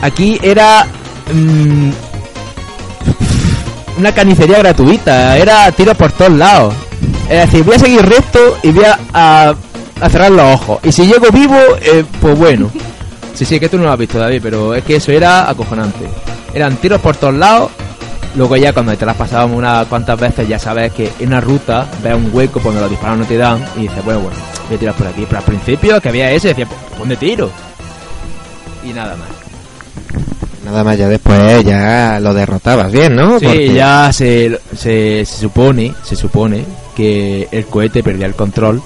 [0.00, 0.86] aquí era
[1.34, 1.90] mm,
[4.02, 6.74] una carnicería gratuita, era tiros por todos lados.
[7.28, 9.54] Es decir, voy a seguir recto y voy a, a-
[10.00, 10.80] a cerrar los ojos.
[10.82, 12.70] Y si llego vivo, eh, pues bueno.
[13.34, 16.06] Sí, sí, que tú no lo has visto, David, pero es que eso era acojonante.
[16.52, 17.70] Eran tiros por todos lados.
[18.36, 21.86] Luego ya cuando te las pasábamos unas cuantas veces ya sabes que en una ruta
[22.02, 24.36] ves un hueco cuando los disparos no te dan y dices, bueno, bueno,
[24.68, 25.24] voy a tirar por aquí.
[25.26, 27.50] Pero al principio que había ese, decía, pues, ¿dónde tiro?
[28.84, 29.28] Y nada más.
[30.72, 33.38] Nada más ya después ya lo derrotabas bien, ¿no?
[33.38, 36.64] Sí, Porque- ya se, se, se supone, se supone
[36.96, 38.80] que el cohete perdía el control.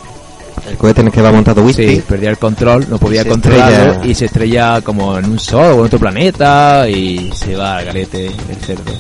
[0.68, 1.86] El cohete en el que va montado Whispy.
[1.96, 4.10] Sí, perdía el control, no podía controlarlo estrella.
[4.10, 7.84] y se estrella como en un sol o en otro planeta y se va al
[7.84, 8.92] garete el cerdo.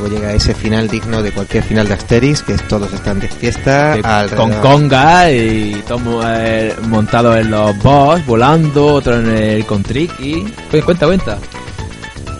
[0.00, 3.20] Y luego llega ese final digno de cualquier final de Asterix, que es todos están
[3.20, 3.96] de fiesta.
[3.96, 4.02] Eh,
[4.34, 10.46] con conga y todo eh, montado en los boss, volando, otro en el con tricky.
[10.70, 11.38] Pues cuenta, cuenta.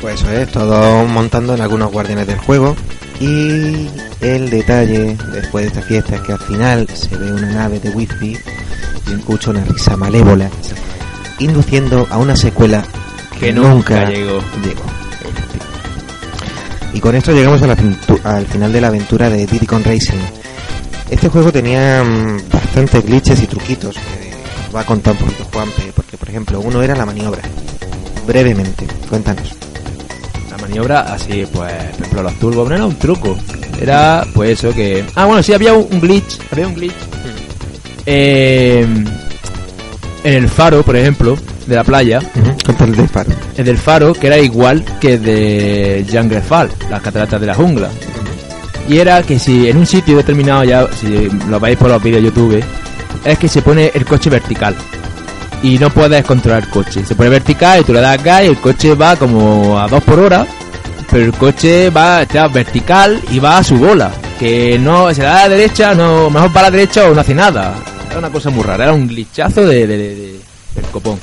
[0.00, 2.74] Pues eso es, todo montando en algunos guardianes del juego.
[3.20, 3.88] Y
[4.22, 7.90] el detalle después de esta fiesta es que al final se ve una nave de
[7.90, 8.38] Whispy
[9.08, 10.48] y escucha una risa malévola,
[11.40, 12.82] induciendo a una secuela
[13.38, 14.40] Que nunca llegó.
[14.64, 14.99] llegó.
[16.92, 19.82] Y con esto llegamos a la aventu- al final de la aventura de Diddy Kong
[19.84, 20.18] Racing.
[21.08, 24.32] Este juego tenía mm, bastantes glitches y truquitos que
[24.74, 27.42] va a contar un poquito Juanpe, porque por ejemplo uno era la maniobra.
[28.26, 29.52] Brevemente, cuéntanos.
[30.50, 33.36] La maniobra, así, pues, por ejemplo, los turbos, no era un truco.
[33.80, 35.04] Era, pues, eso que.
[35.14, 36.38] Ah, bueno, sí, había un, un glitch.
[36.52, 36.94] Había un glitch.
[38.06, 38.86] Eh,
[40.24, 41.36] en el faro, por ejemplo,
[41.70, 42.20] de la playa.
[42.64, 43.30] Cuéntale del faro.
[43.56, 47.88] El del faro, que era igual que de Jungle Fall, las cataratas de la jungla.
[48.88, 52.22] Y era que si en un sitio determinado, ya, si lo veis por los vídeos
[52.22, 52.64] de YouTube,
[53.24, 54.74] es que se pone el coche vertical.
[55.62, 57.04] Y no puedes controlar el coche.
[57.04, 60.02] Se pone vertical y tú le das gas y el coche va como a 2
[60.04, 60.46] por hora.
[61.10, 64.10] Pero el coche va está vertical y va a su bola.
[64.38, 67.34] Que no se da a la derecha, no mejor para la derecha o no hace
[67.34, 67.74] nada.
[68.08, 70.40] Era una cosa muy rara, era un glitchazo de, de- de- de-
[70.76, 71.18] del copón.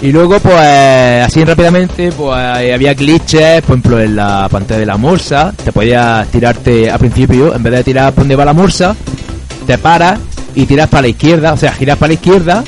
[0.00, 4.96] Y luego, pues, así rápidamente, pues había glitches, por ejemplo, en la pantalla de la
[4.96, 5.52] morsa.
[5.64, 8.94] Te podías tirarte al principio, en vez de tirar por donde va la morsa,
[9.66, 10.20] te paras
[10.54, 12.64] y tiras para la izquierda, o sea, giras para la izquierda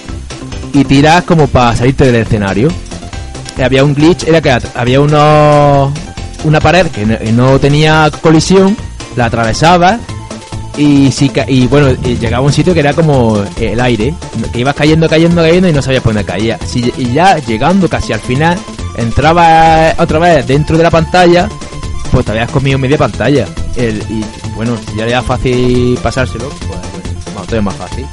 [0.72, 2.68] y tiras como para salirte del escenario.
[3.62, 5.92] Había un glitch, era que había uno,
[6.44, 8.76] una pared que no, no tenía colisión,
[9.16, 10.00] la atravesabas
[10.76, 14.14] y si y bueno y llegaba a un sitio que era como el aire
[14.52, 16.58] que ibas cayendo cayendo cayendo y no sabías por dónde caía.
[16.64, 18.56] Si- y ya llegando casi al final
[18.96, 21.48] entraba otra vez dentro de la pantalla
[22.12, 23.46] pues te habías comido media pantalla.
[23.76, 24.24] El- y
[24.54, 28.06] bueno si ya era fácil pasárselo pues bueno, todavía más fácil.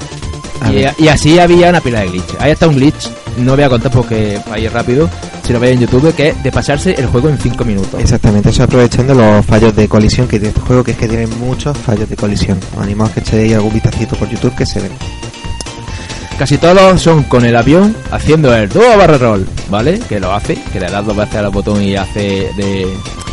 [0.71, 3.69] Y, y así había una pila de glitch ahí está un glitch no voy a
[3.69, 5.09] contar porque va a ir rápido
[5.43, 8.49] si lo veis en youtube que es de pasarse el juego en 5 minutos Exactamente,
[8.49, 11.77] eso aprovechando los fallos de colisión que tiene este juego, que es que tiene muchos
[11.77, 12.59] fallos de colisión.
[12.75, 14.91] Os animamos a que echéis algún vistacito por YouTube que se ven.
[16.37, 19.99] Casi todos son con el avión haciendo el dúo barra roll, ¿vale?
[20.07, 22.87] Que lo hace, que le das dos veces al botón y hace de,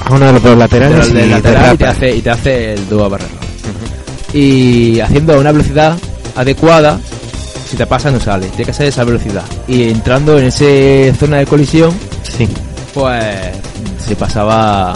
[0.05, 2.73] A uno de los dos laterales de y lateral y te hace, y te hace
[2.73, 4.41] el dúo barra roll.
[4.41, 5.97] Y haciendo una velocidad
[6.35, 6.99] adecuada,
[7.75, 9.43] si te pasa no sale, tiene que ser esa velocidad.
[9.67, 10.65] Y entrando en esa
[11.19, 11.93] zona de colisión,
[12.23, 12.49] Sí.
[12.95, 13.27] pues
[14.07, 14.95] se pasaba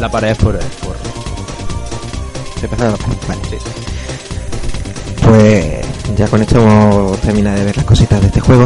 [0.00, 0.58] la pared por...
[0.58, 0.96] por
[2.60, 2.90] Se pasa
[3.28, 3.40] vale.
[5.22, 5.86] Pues
[6.18, 8.64] ya con esto hemos terminado de ver las cositas de este juego.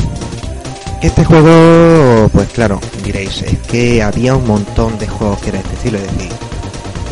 [1.02, 5.74] Este juego, pues claro, diréis, es que había un montón de juegos que era este
[5.74, 6.32] estilo, es decir,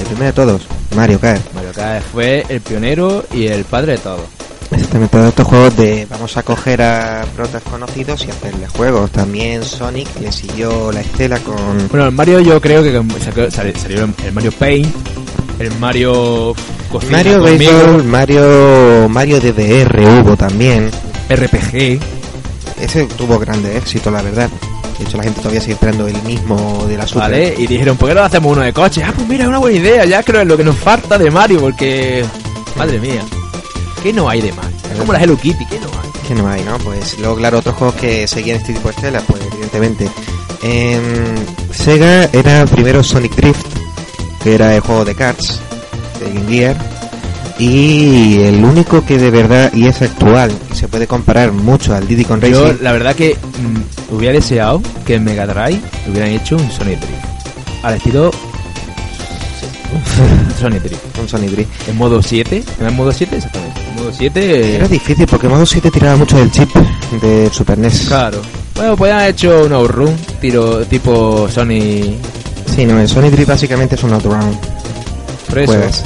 [0.01, 0.63] el primero de todos,
[0.97, 1.43] Mario Kart.
[1.53, 4.25] Mario Kart fue el pionero y el padre de todo.
[4.73, 9.11] Exactamente, todos estos juegos de vamos a coger a protas conocidos y hacerle juegos.
[9.11, 11.89] También Sonic le siguió la estela con...
[11.89, 14.95] Bueno, el Mario yo creo que sacó- sali- salió el Mario Paint,
[15.59, 16.55] el Mario
[16.91, 20.91] Cocina Mario Baseball, Mario, Mario DDR hubo también.
[21.29, 22.01] RPG.
[22.81, 24.49] Ese tuvo grande éxito, la verdad.
[24.99, 27.23] De hecho, la gente todavía sigue esperando el mismo de la Super.
[27.23, 27.55] ¿Vale?
[27.59, 29.03] Y dijeron, ¿por qué no hacemos uno de coche?
[29.05, 31.31] Ah, pues mira, es una buena idea, ya creo es lo que nos falta de
[31.31, 32.25] Mario, porque...
[32.77, 33.23] Madre mía.
[34.03, 34.67] ¿Qué no hay de más?
[34.93, 36.11] Es como la Hello Kitty, ¿qué no hay?
[36.27, 36.77] Que no hay, ¿no?
[36.79, 40.11] Pues luego, claro, otros juegos que seguían este tipo de estelas, pues evidentemente.
[40.63, 41.35] En
[41.73, 43.67] Sega era primero Sonic Drift,
[44.43, 45.61] que era el juego de karts
[46.19, 46.77] de Game Gear.
[47.59, 52.09] Y el único que de verdad, y es actual, y se puede comparar mucho al
[52.09, 56.31] Diddy con Yo, Racing, la verdad que mm, hubiera deseado que en Mega Drive hubieran
[56.31, 57.85] hecho un Sonic Drift.
[57.85, 58.33] Al estilo.
[60.61, 61.19] Sonic Drift.
[61.21, 61.89] un Sonic Drift.
[61.89, 62.65] En modo 7.
[62.81, 63.37] ¿En modo 7?
[63.37, 63.72] Exactamente.
[64.19, 64.77] En modo 7.
[64.77, 66.71] Era difícil porque modo 7 tiraba mucho del chip
[67.21, 68.07] de Super NES.
[68.09, 68.41] Claro.
[68.75, 72.17] Bueno, podían haber hecho un outrun tiro tipo Sony.
[72.75, 74.59] Sí, no, el Sonic Drift básicamente es un eso.
[75.51, 76.05] Juegas.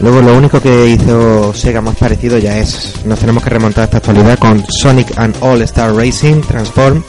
[0.00, 3.84] Luego lo único que hizo Sega más parecido ya es, nos tenemos que remontar a
[3.84, 7.02] esta actualidad con Sonic and All Star Racing Transform,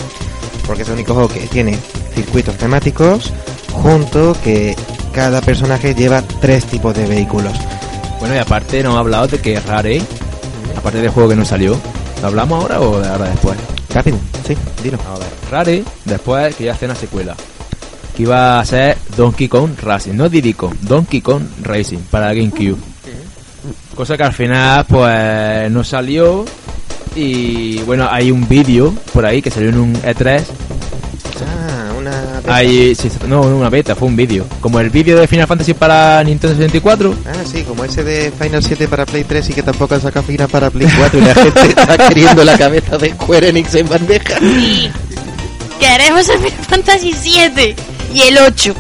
[0.68, 1.78] porque es el único juego que tiene
[2.14, 3.32] circuitos temáticos,
[3.72, 4.76] junto que
[5.12, 7.54] cada personaje lleva tres tipos de vehículos.
[8.24, 10.02] Bueno, y aparte nos ha hablado de que Rare,
[10.78, 11.78] aparte del juego que no salió,
[12.22, 13.58] ¿lo hablamos ahora o ahora después?
[13.94, 14.18] Rápido,
[14.48, 14.98] sí, dilo.
[15.14, 17.36] A ver, Rare, después que iba a hacer una secuela.
[18.16, 22.78] Que iba a ser Donkey Kong Racing, no Diddy Kong, Donkey Kong Racing para GameCube.
[23.94, 26.46] Cosa que al final, pues, no salió.
[27.18, 30.44] Y bueno, hay un vídeo por ahí que salió en un E3.
[31.46, 31.73] Ah,
[32.24, 32.56] una...
[32.56, 34.46] Hay, sí, no, no una beta, fue un vídeo.
[34.62, 37.16] Como el vídeo de Final Fantasy para Nintendo 64.
[37.26, 40.26] Ah, sí, como ese de Final 7 para Play 3 y que tampoco han sacado
[40.26, 43.90] fina para Play 4 y la gente está queriendo la cabeza de Square Enix en
[43.90, 44.36] bandeja.
[45.80, 47.76] Queremos el Final Fantasy 7
[48.14, 48.76] y el 8.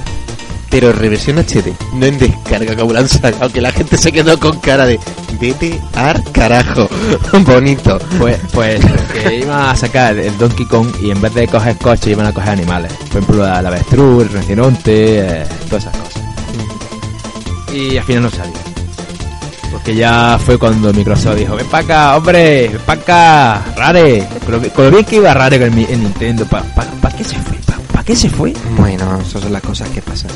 [0.73, 4.39] Pero reversión HD, no en descarga como la han sacado, que la gente se quedó
[4.39, 4.99] con cara de
[5.39, 6.89] vete ar carajo.
[7.45, 7.99] Bonito.
[8.17, 8.81] Pues, pues
[9.13, 12.33] que iban a sacar el Donkey Kong y en vez de coger coches iban a
[12.33, 12.91] coger animales.
[12.93, 16.23] Por ejemplo, la, la avestruz, el rinoceronte, eh, todas esas cosas.
[17.71, 18.72] Y al final no salió.
[19.73, 24.23] Porque ya fue cuando Microsoft dijo, ven para acá, hombre, ven para acá, Rare.
[24.75, 27.57] Con lo, bien que iba Rare con el, Nintendo, ¿para pa, pa qué se fue?
[27.91, 28.53] ¿Para qué se fue?
[28.77, 30.29] Bueno, esas son las cosas que pasan.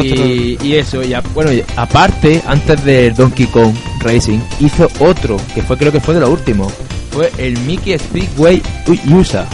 [0.00, 5.62] Y, y eso, ya, bueno, y aparte, antes del Donkey Kong Racing, hizo otro, que
[5.62, 6.70] fue creo que fue de lo último.
[7.10, 8.62] Fue el Mickey Speedway
[9.08, 9.44] USA.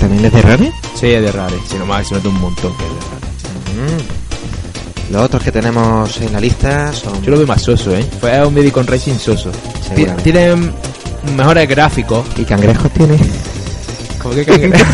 [0.00, 0.72] ¿También es de Rare?
[0.96, 3.94] Sí, es de Rare, si no más, se nota un montón que es de Rare.
[3.94, 4.29] Mm.
[5.10, 7.20] Los otros que tenemos en la lista son...
[7.22, 8.04] Yo lo veo más soso, ¿eh?
[8.20, 9.50] Fue un Kong Racing soso.
[10.22, 10.72] Tienen
[11.36, 12.24] mejores gráficos.
[12.36, 13.18] ¿Y cangrejos tiene?
[14.22, 14.78] Como que cangre-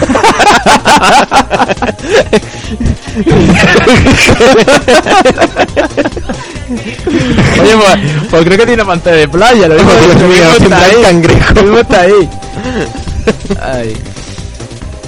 [7.60, 7.98] Oye, pues,
[8.30, 11.02] pues creo que tiene pantalla de playa, lo mismo, Dios lo mío, mismo está ahí.
[11.02, 11.54] cangrejo.
[11.54, 12.28] Lo mismo está ahí.
[13.62, 13.96] Ay.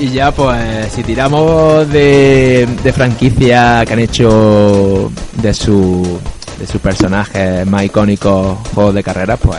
[0.01, 5.11] Y ya, pues, si tiramos de, de franquicia que han hecho
[5.43, 6.19] de su
[6.59, 9.59] de sus personajes más icónicos juegos de carrera, pues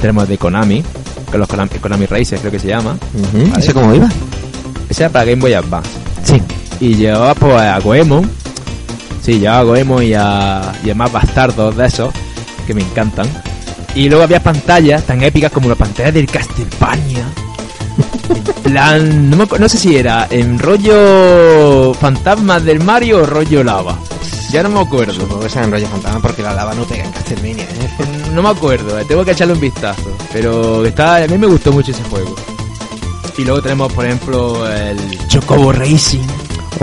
[0.00, 0.84] tenemos de Konami,
[1.30, 2.96] que los Konami, Konami Racers creo que se llama.
[3.14, 3.60] Ujú, Vale.
[3.62, 4.08] ¿Ese cómo iba?
[4.88, 5.90] Ese era para Game Boy Advance.
[6.24, 6.40] Sí.
[6.80, 8.28] Y llevaba pues a Goemon.
[9.22, 12.10] Sí, llevaba a Goemon y a, y a más bastardos de esos
[12.66, 13.26] que me encantan.
[13.94, 17.24] Y luego había pantallas tan épicas como la pantalla del Castlevania.
[18.62, 23.98] Plan, no, me no sé si era en rollo fantasmas del Mario o rollo lava.
[24.50, 25.12] Ya no me acuerdo.
[25.14, 27.88] Supongo que sea en rollo fantasma porque la lava no pega en Castlevania, ¿eh?
[28.34, 30.10] No me acuerdo, eh, tengo que echarle un vistazo.
[30.32, 32.34] Pero está, a mí me gustó mucho ese juego.
[33.36, 34.98] Y luego tenemos, por ejemplo, el
[35.28, 36.26] Chocobo Racing.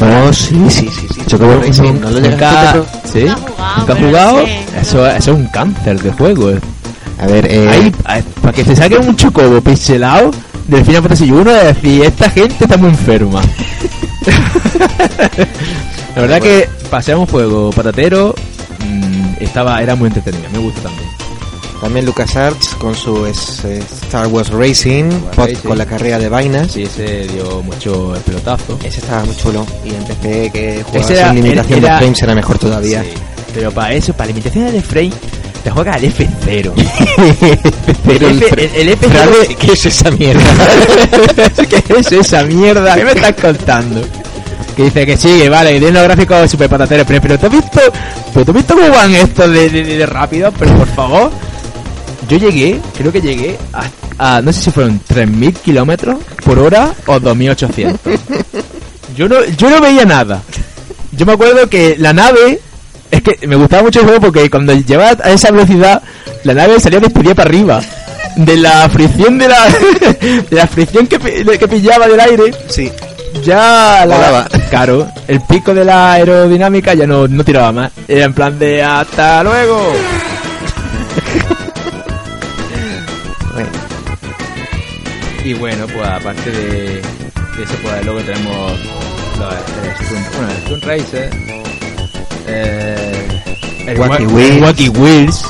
[0.01, 1.21] Oh, sí, sí, sí, sí.
[1.27, 1.99] Chocobo Racing.
[1.99, 2.83] ¿No lo Nunca?
[3.03, 3.25] ¿sí?
[3.25, 4.45] Nunca jugado, ¿Nunca has pero jugado?
[4.45, 4.51] sí.
[4.81, 6.51] Eso, eso es un cáncer de juego.
[6.51, 6.59] eh.
[7.19, 7.91] A ver, eh...
[8.05, 10.31] Ahí, para que te saquen un chocobo pixelado
[10.67, 13.41] del Final Fantasy 1 de decir, esta gente está muy enferma.
[16.15, 18.33] La verdad que pasé un juego patatero,
[18.87, 21.07] mm, estaba, era muy entretenido, me gusta también.
[21.81, 25.67] También LucasArts con su es- eh, Star Wars Racing, Wars pod- Racing.
[25.67, 26.71] con la carrera de vainas.
[26.71, 28.79] Sí, ese dio mucho el pelotazo.
[28.83, 29.65] Ese estaba muy chulo.
[29.83, 33.03] Y empecé que jugaba era- sin limitación era- de frames era mejor todavía.
[33.03, 33.09] Sí,
[33.53, 35.11] Pero para eso, para limitaciones de frame,
[35.65, 36.71] te juegas al F0.
[38.05, 40.43] Pero el, F, el, el F0 Frade, ¿qué es esa mierda?
[41.69, 42.93] ¿Qué es esa mierda?
[42.95, 44.01] ¿Qué me estás contando?
[44.77, 47.51] Que dice que sí, vale, que tiene los gráficos super patateros, pero, pero ¿tú has
[47.51, 47.81] visto,
[48.33, 50.51] pero ¿tú has visto cómo van estos de, de, de- de rápido?
[50.59, 51.31] Pero por favor,
[52.29, 53.57] yo llegué, creo que llegué
[54.19, 57.97] a, a- no sé si fueron 3.000 kilómetros por hora o 2.800.
[59.15, 60.41] Yo no, yo no veía nada.
[61.13, 62.59] Yo me acuerdo que la nave,
[63.15, 66.03] es que me gustaba mucho el juego porque cuando llevaba a esa velocidad,
[66.43, 67.81] la nave salía despedida para arriba.
[68.35, 69.67] De la fricción de la.
[70.49, 72.53] de la fricción que, que pillaba del aire.
[72.67, 72.91] Sí.
[73.41, 74.47] Ya la daba.
[74.69, 77.91] Claro, el pico de la aerodinámica ya no, no tiraba más.
[78.05, 79.93] Era en plan de hasta luego.
[85.45, 88.71] Y bueno, pues aparte de, de eso, pues luego tenemos
[89.37, 91.64] los, eh, los, bueno, el Stone Racer
[92.47, 94.61] el Wacky Wa- Wheels.
[94.61, 95.45] Wacky Wheels,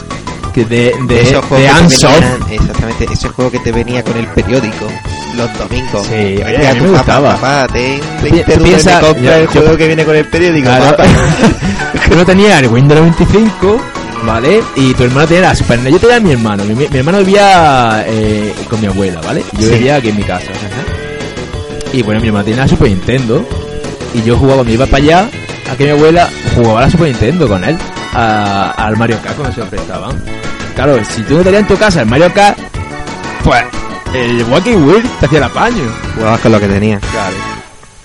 [0.53, 4.27] que de, de, Esos de te venían- exactamente, ese juego que te venía con el
[4.27, 4.87] periódico
[5.35, 6.05] los domingos.
[6.07, 7.35] Sí, oye, decía a mí me papá, gustaba.
[7.35, 9.87] Papá, ten Tú 20 pi- tú dólares, piensa- me compra yo- el yo- juego que
[9.87, 10.65] viene con el periódico.
[10.69, 10.97] Claro.
[12.09, 13.81] que no tenía el Windows 95,
[14.25, 14.63] ¿vale?
[14.77, 15.93] Y tu hermano tenía la Super NES.
[15.93, 16.63] Yo tenía a mi hermano.
[16.63, 19.43] Mi, mi hermano vivía eh, con mi abuela, ¿vale?
[19.59, 19.73] Yo Sí.
[19.75, 20.45] vivía aquí en mi casa.
[21.91, 23.45] Y bueno, mi hermano tenía la Super Nintendo.
[24.13, 25.29] Y yo jugaba, cuando iba para allá,
[25.71, 27.77] a que mi abuela jugaba a la Super Nintendo con él.
[28.17, 30.23] a- al Mario Kart cuando se lo prestaban.
[30.73, 32.57] Claro, si tú no tenías en tu casa el Mario Kart,
[33.43, 33.61] pues
[34.13, 35.83] el Wacky Wheel te hacía el apaño.
[36.15, 36.99] Jugabas con lo que tenía.
[36.99, 37.35] Claro.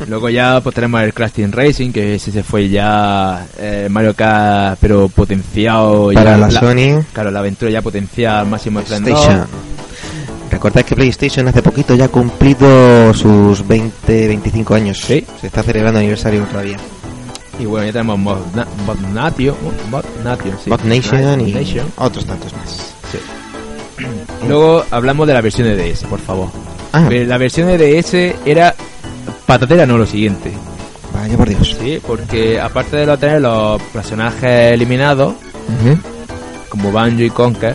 [0.08, 4.14] Luego ya pues tenemos el Crash Team Racing, que ese se fue ya eh, Mario
[4.14, 7.04] Kart, pero potenciado Para ya la Sony.
[7.12, 9.12] Claro, la aventura ya potenciada al máximo esplendor.
[9.12, 9.46] PlayStation.
[10.50, 14.98] Recordad que PlayStation hace poquito ya ha cumplido sus 20, 25 años.
[15.06, 15.24] Sí.
[15.40, 16.78] Se está celebrando aniversario todavía.
[17.60, 19.54] Y bueno, ya tenemos Mod, Na- Mod Nation,
[19.90, 20.70] Mod Nation, sí.
[20.70, 21.86] Mod Nation y Nation.
[21.96, 22.94] otros tantos más.
[24.48, 26.48] Luego hablamos de la versión de DS, por favor.
[26.92, 28.74] Ah, La versión de DS era
[29.46, 30.52] patatera, no lo siguiente.
[31.12, 31.76] vaya por Dios.
[31.80, 35.34] Sí, porque aparte de lo tener los personajes eliminados,
[36.70, 37.74] como Banjo y Conker,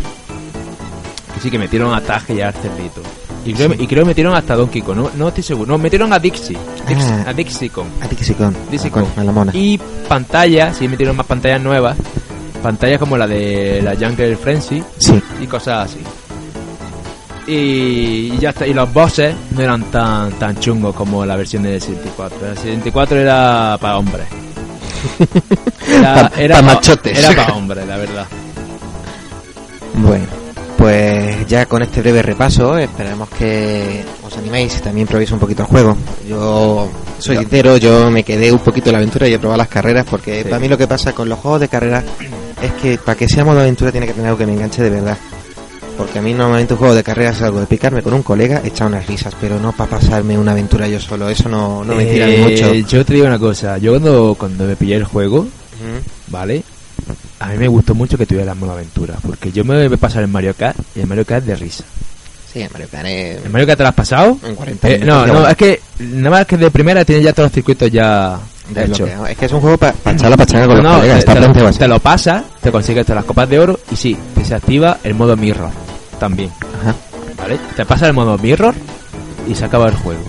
[1.33, 3.01] que sí que metieron a Taje y a Cerdito.
[3.45, 3.77] Y creo, Sí.
[3.79, 5.71] y creo que metieron hasta Donkey Kong, no, no estoy seguro.
[5.71, 6.57] No, metieron a Dixie.
[6.87, 7.25] Dixie Ah.
[7.27, 7.85] A Dixie Kong.
[8.01, 8.55] A sí con.
[8.71, 9.05] Dixie Ah, Kong.
[9.17, 9.51] a la mona.
[9.55, 9.77] Y
[10.07, 11.95] pantallas, sí metieron más pantallas nuevas.
[12.63, 15.21] Pantallas como la de la Jungle Frenzy Sí.
[15.39, 15.99] y cosas así.
[17.47, 18.65] Y, y ya está.
[18.65, 22.49] Y los bosses no eran tan, tan chungos como la versión de 64.
[22.49, 24.25] El 64 era para hombres.
[25.87, 27.19] Era, Pa- era pa pa- machotes.
[27.19, 28.25] Era para hombres, la verdad.
[29.93, 30.25] Bueno,
[30.77, 35.63] pues ya con este breve repaso esperamos que os animéis y también probéis un poquito
[35.63, 35.97] el juego.
[36.27, 36.89] Yo
[37.19, 40.05] soy sincero, yo me quedé un poquito en la aventura y he probado las carreras
[40.09, 40.49] porque Sí.
[40.49, 42.03] para mí lo que pasa con los juegos de carrera
[42.61, 44.89] es que para que sea modo aventura tiene que tener algo que me enganche de
[44.89, 45.17] verdad.
[45.97, 48.59] Porque a mí normalmente un juego de carrera es algo de picarme con un colega,
[48.65, 51.29] echar unas risas, pero no para pasarme una aventura yo solo.
[51.29, 52.73] Eso no, no me tira Eh, mucho.
[52.73, 53.77] Yo te digo una cosa.
[53.77, 55.47] Yo cuando, cuando me pillé el juego.
[56.27, 56.63] ¿vale?
[57.39, 59.15] A mí me gustó mucho que tuviera modo aventura.
[59.21, 61.55] Porque yo me voy a pasar el Mario Kart y el Mario Kart es de
[61.55, 61.83] risa.
[62.51, 64.37] Sí, Mario Kart es- ¿El Mario Kart te lo has pasado?
[64.43, 67.47] en 40 Eh, no, no, es que nada más que de primera tienes ya todos
[67.47, 68.39] los circuitos ya
[68.71, 68.75] hechos.
[68.89, 69.27] desbloqueado.
[69.27, 71.15] Es que es un juego para echar la pachanga con No, los no, colegas.
[71.25, 73.95] te, Está te lo, te lo pasas, te consigues todas las copas de oro y
[73.95, 75.69] sí, te se activa el modo mirror
[76.19, 76.49] también,
[76.81, 76.95] Ajá.
[77.37, 77.59] ¿vale?
[77.75, 78.73] Te pasa el modo mirror
[79.47, 80.23] y se acaba el juego.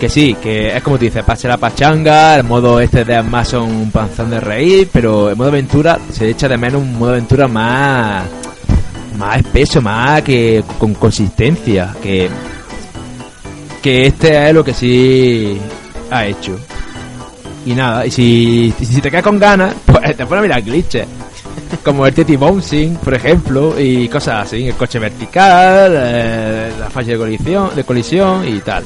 [0.00, 3.48] Que sí, que es como te dices, pase la pachanga, el modo este de más
[3.48, 7.12] son un panzón de reír, pero el modo aventura se echa de menos un modo
[7.12, 8.24] aventura más
[9.16, 12.28] más espeso, más que con consistencia, que
[13.82, 15.58] que este es lo que sí
[16.10, 16.58] ha hecho.
[17.64, 20.62] Y nada, y si, y si te quedas con ganas, pues te pones a mirar
[20.62, 21.06] glitches.
[21.84, 27.12] Como el Titi Bouncing, por ejemplo, y cosas así, el coche vertical, eh, la falla
[27.12, 28.84] de colisión, de colisión y tal.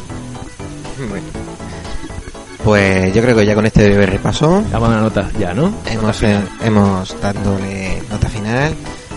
[2.64, 5.72] Pues yo creo que ya con este breve repaso Damos una nota ya, ¿no?
[5.86, 8.74] hemos, eh, hemos dándole nota final.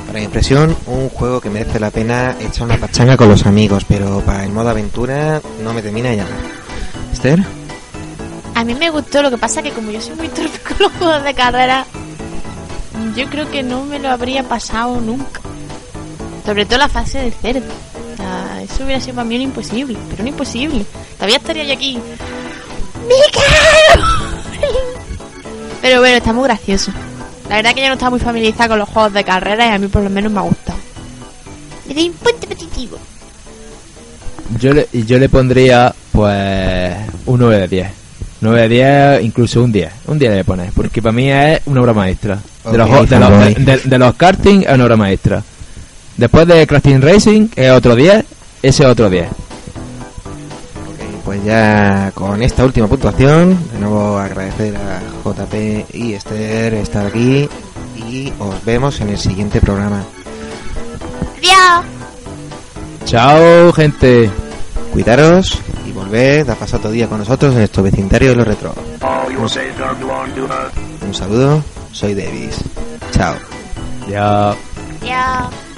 [0.08, 3.86] Para mi impresión, un juego que merece la pena echar una pachanga con los amigos,
[3.88, 6.34] pero para el modo aventura no me termina de llamar.
[7.12, 7.44] Esther,
[8.56, 10.92] A mí me gustó, lo que pasa que como yo soy muy torpe con los
[10.94, 11.86] juegos de carrera,
[13.16, 15.42] yo creo que no me lo habría pasado nunca.
[16.46, 17.74] Sobre todo la fase del cerdo.
[18.14, 20.86] O sea, eso hubiera sido para mí un imposible, pero un imposible.
[21.16, 22.00] Todavía estaría yo aquí.
[25.82, 26.92] Pero bueno, está muy gracioso.
[27.50, 29.78] La verdad que yo no estaba muy familiarizada con los juegos de carrera y a
[29.78, 30.80] mí por lo menos me ha gustado.
[31.88, 32.98] Le doy un punto positivo.
[34.60, 37.88] Yo le, yo le pondría, pues, un 9 de 10.
[38.42, 39.92] 9 de 10, incluso un 10.
[40.08, 42.40] Un 10 le pones, porque para mí es una obra maestra.
[42.70, 43.54] De, los, de, los, fanboy.
[43.56, 45.44] de, de los karting es una obra maestra.
[46.18, 48.24] Después de Crafting Racing es otro 10,
[48.62, 49.28] ese es otro 10.
[51.34, 57.50] Pues ya con esta última puntuación, de nuevo agradecer a JP y Esther estar aquí
[57.96, 60.04] y os vemos en el siguiente programa.
[61.40, 61.86] ¡Adiós!
[63.06, 64.30] Chao, gente.
[64.92, 65.58] Cuidaros
[65.88, 68.76] y volved a pasar todo el día con nosotros en nuestro vecindario de los retro.
[71.02, 72.60] Un saludo, soy Davis.
[73.12, 73.34] Chao.
[74.08, 74.52] Ya.
[75.02, 75.73] ¡Adiós!